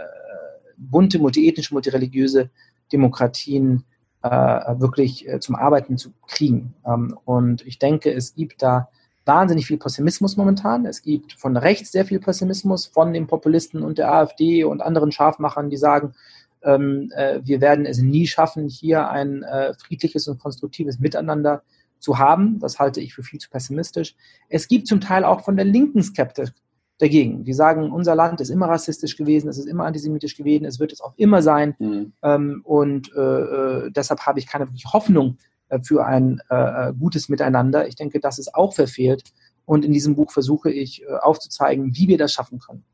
bunte, 0.78 1.18
multiethnische, 1.18 1.72
multireligiöse 1.72 2.50
Demokratien 2.92 3.84
äh, 4.22 4.28
wirklich 4.28 5.26
zum 5.40 5.54
Arbeiten 5.54 5.96
zu 5.96 6.12
kriegen. 6.26 6.74
Ähm, 6.86 7.18
und 7.24 7.66
ich 7.66 7.78
denke, 7.78 8.12
es 8.12 8.34
gibt 8.34 8.62
da 8.62 8.88
wahnsinnig 9.24 9.66
viel 9.66 9.78
Pessimismus 9.78 10.36
momentan. 10.36 10.84
Es 10.84 11.00
gibt 11.00 11.32
von 11.32 11.56
rechts 11.56 11.92
sehr 11.92 12.04
viel 12.04 12.20
Pessimismus 12.20 12.86
von 12.86 13.14
den 13.14 13.26
Populisten 13.26 13.82
und 13.82 13.96
der 13.96 14.12
AfD 14.12 14.64
und 14.64 14.82
anderen 14.82 15.12
Scharfmachern, 15.12 15.70
die 15.70 15.78
sagen, 15.78 16.14
ähm, 16.62 17.10
äh, 17.14 17.40
wir 17.42 17.62
werden 17.62 17.86
es 17.86 17.98
nie 17.98 18.26
schaffen, 18.26 18.68
hier 18.68 19.08
ein 19.08 19.42
äh, 19.42 19.72
friedliches 19.74 20.28
und 20.28 20.38
konstruktives 20.38 20.98
Miteinander 20.98 21.62
zu 21.98 22.18
haben. 22.18 22.58
Das 22.60 22.78
halte 22.78 23.00
ich 23.00 23.14
für 23.14 23.22
viel 23.22 23.40
zu 23.40 23.50
pessimistisch. 23.50 24.14
Es 24.48 24.68
gibt 24.68 24.86
zum 24.86 25.00
Teil 25.00 25.24
auch 25.24 25.42
von 25.42 25.56
der 25.56 25.64
linken 25.64 26.02
Skeptik 26.02 26.52
dagegen. 26.98 27.44
Die 27.44 27.52
sagen, 27.52 27.92
unser 27.92 28.14
Land 28.14 28.40
ist 28.40 28.50
immer 28.50 28.68
rassistisch 28.68 29.16
gewesen, 29.16 29.48
es 29.48 29.58
ist 29.58 29.66
immer 29.66 29.84
antisemitisch 29.84 30.36
gewesen, 30.36 30.64
es 30.64 30.80
wird 30.80 30.92
es 30.92 31.00
auch 31.00 31.12
immer 31.16 31.42
sein. 31.42 31.74
Mhm. 31.78 32.12
Ähm, 32.22 32.60
und 32.64 33.12
äh, 33.14 33.20
äh 33.20 33.90
deshalb 33.90 34.20
habe 34.20 34.38
ich 34.38 34.46
keine 34.46 34.66
wirkliche 34.66 34.92
Hoffnung, 34.92 35.36
äh, 35.68 35.80
für 35.82 36.04
ein 36.04 36.40
äh, 36.50 36.90
äh, 36.90 36.92
gutes 36.92 37.28
Miteinander. 37.28 37.88
Ich 37.88 37.96
denke, 37.96 38.20
das 38.20 38.38
ist 38.38 38.54
auch 38.54 38.74
verfehlt. 38.74 39.32
Und 39.64 39.84
in 39.84 39.92
diesem 39.92 40.14
Buch 40.14 40.30
versuche 40.30 40.70
ich 40.70 41.02
äh, 41.02 41.06
aufzuzeigen, 41.20 41.96
wie 41.96 42.08
wir 42.08 42.18
das 42.18 42.32
schaffen 42.32 42.58
können. 42.58 42.84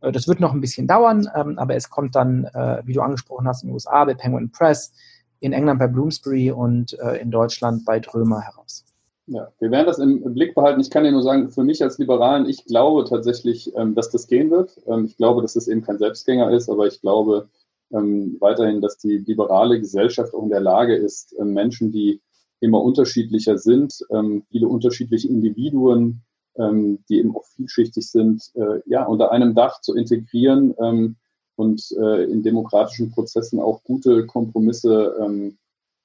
Das 0.00 0.26
wird 0.26 0.40
noch 0.40 0.52
ein 0.52 0.60
bisschen 0.60 0.88
dauern, 0.88 1.28
ähm, 1.32 1.60
aber 1.60 1.76
es 1.76 1.88
kommt 1.88 2.16
dann, 2.16 2.42
wie 2.82 2.92
du 2.92 3.02
angesprochen 3.02 3.46
hast, 3.46 3.62
in 3.62 3.68
den 3.68 3.74
USA 3.74 4.04
bei 4.04 4.14
Penguin 4.14 4.50
Press, 4.50 4.92
in 5.42 5.52
England 5.52 5.78
bei 5.78 5.86
Bloomsbury 5.88 6.50
und 6.52 6.92
in 7.20 7.30
Deutschland 7.30 7.84
bei 7.84 8.00
Drömer 8.00 8.40
heraus. 8.40 8.84
Ja, 9.26 9.52
wir 9.60 9.70
werden 9.70 9.86
das 9.86 9.98
im 9.98 10.34
Blick 10.34 10.54
behalten. 10.54 10.80
Ich 10.80 10.90
kann 10.90 11.04
dir 11.04 11.12
nur 11.12 11.22
sagen, 11.22 11.50
für 11.50 11.62
mich 11.62 11.82
als 11.82 11.98
Liberalen, 11.98 12.46
ich 12.46 12.64
glaube 12.64 13.04
tatsächlich, 13.04 13.72
ähm, 13.76 13.94
dass 13.94 14.10
das 14.10 14.26
gehen 14.26 14.50
wird. 14.50 14.80
Ähm, 14.86 15.04
ich 15.04 15.16
glaube, 15.16 15.42
dass 15.42 15.54
es 15.54 15.68
eben 15.68 15.82
kein 15.82 15.98
Selbstgänger 15.98 16.50
ist, 16.50 16.68
aber 16.68 16.86
ich 16.86 17.00
glaube, 17.00 17.48
ähm, 17.92 18.36
weiterhin, 18.40 18.80
dass 18.80 18.98
die 18.98 19.18
liberale 19.18 19.78
Gesellschaft 19.78 20.34
auch 20.34 20.42
in 20.42 20.48
der 20.48 20.60
Lage 20.60 20.96
ist, 20.96 21.36
ähm, 21.38 21.52
Menschen, 21.52 21.92
die 21.92 22.20
immer 22.60 22.82
unterschiedlicher 22.82 23.58
sind, 23.58 24.04
ähm, 24.10 24.44
viele 24.50 24.66
unterschiedliche 24.66 25.28
Individuen, 25.28 26.22
ähm, 26.56 26.98
die 27.08 27.18
eben 27.18 27.36
auch 27.36 27.44
vielschichtig 27.44 28.10
sind, 28.10 28.50
äh, 28.54 28.80
ja, 28.86 29.04
unter 29.04 29.30
einem 29.30 29.54
Dach 29.54 29.80
zu 29.80 29.94
integrieren 29.94 30.74
ähm, 30.80 31.16
und 31.62 31.82
äh, 31.98 32.24
in 32.24 32.42
demokratischen 32.42 33.10
Prozessen 33.10 33.60
auch 33.60 33.82
gute 33.84 34.26
Kompromisse 34.26 35.16
ähm, 35.20 35.58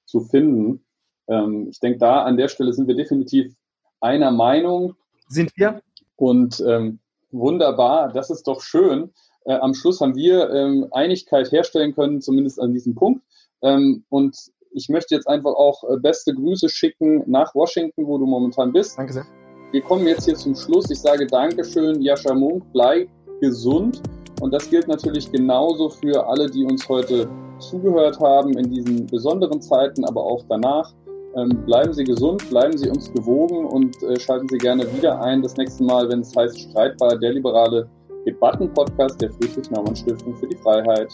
zu 0.05 0.21
finden. 0.21 0.85
Ähm, 1.27 1.67
ich 1.69 1.79
denke, 1.79 1.99
da 1.99 2.23
an 2.23 2.37
der 2.37 2.47
Stelle 2.47 2.73
sind 2.73 2.87
wir 2.87 2.95
definitiv 2.95 3.53
einer 3.99 4.31
Meinung. 4.31 4.95
Sind 5.27 5.51
wir? 5.55 5.81
Und 6.15 6.63
ähm, 6.65 6.99
wunderbar, 7.31 8.11
das 8.13 8.29
ist 8.29 8.47
doch 8.47 8.61
schön 8.61 9.11
äh, 9.47 9.53
am 9.53 9.73
Schluss 9.73 10.01
haben 10.01 10.15
wir 10.15 10.49
ähm, 10.51 10.87
Einigkeit 10.91 11.51
herstellen 11.51 11.95
können, 11.95 12.21
zumindest 12.21 12.59
an 12.59 12.73
diesem 12.73 12.95
Punkt. 12.95 13.23
Ähm, 13.61 14.03
und 14.09 14.37
ich 14.71 14.89
möchte 14.89 15.15
jetzt 15.15 15.27
einfach 15.27 15.53
auch 15.53 15.83
äh, 15.89 15.97
beste 15.97 16.33
Grüße 16.35 16.69
schicken 16.69 17.23
nach 17.25 17.55
Washington, 17.55 18.05
wo 18.05 18.17
du 18.17 18.25
momentan 18.25 18.73
bist. 18.73 18.97
Danke 18.97 19.13
sehr. 19.13 19.25
Wir 19.71 19.81
kommen 19.81 20.05
jetzt 20.05 20.25
hier 20.25 20.35
zum 20.35 20.53
Schluss. 20.53 20.89
Ich 20.91 20.99
sage 20.99 21.25
Dankeschön, 21.25 22.01
Jascha 22.01 22.33
Munk, 22.33 22.63
bleib 22.73 23.09
gesund. 23.41 24.01
Und 24.41 24.53
das 24.53 24.69
gilt 24.69 24.87
natürlich 24.87 25.31
genauso 25.31 25.89
für 25.89 26.27
alle, 26.27 26.49
die 26.49 26.63
uns 26.63 26.87
heute 26.87 27.29
zugehört 27.59 28.19
haben 28.19 28.57
in 28.57 28.71
diesen 28.71 29.07
besonderen 29.07 29.61
Zeiten, 29.61 30.05
aber 30.05 30.23
auch 30.23 30.43
danach. 30.49 30.93
Ähm, 31.35 31.49
bleiben 31.65 31.93
Sie 31.93 32.03
gesund, 32.03 32.47
bleiben 32.49 32.77
Sie 32.77 32.89
uns 32.89 33.11
gewogen 33.13 33.65
und 33.65 34.01
äh, 34.03 34.19
schalten 34.19 34.47
Sie 34.49 34.57
gerne 34.57 34.85
wieder 34.95 35.19
ein 35.21 35.41
das 35.41 35.55
nächste 35.57 35.83
Mal, 35.83 36.09
wenn 36.09 36.21
es 36.21 36.35
heißt 36.35 36.59
Streitbar, 36.59 37.17
der 37.17 37.33
liberale 37.33 37.89
Debattenpodcast 38.25 39.21
der 39.21 39.31
Friedrich-Naumann-Stiftung 39.31 40.35
für 40.35 40.47
die 40.47 40.57
Freiheit. 40.57 41.09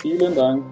Vielen 0.00 0.34
Dank. 0.34 0.64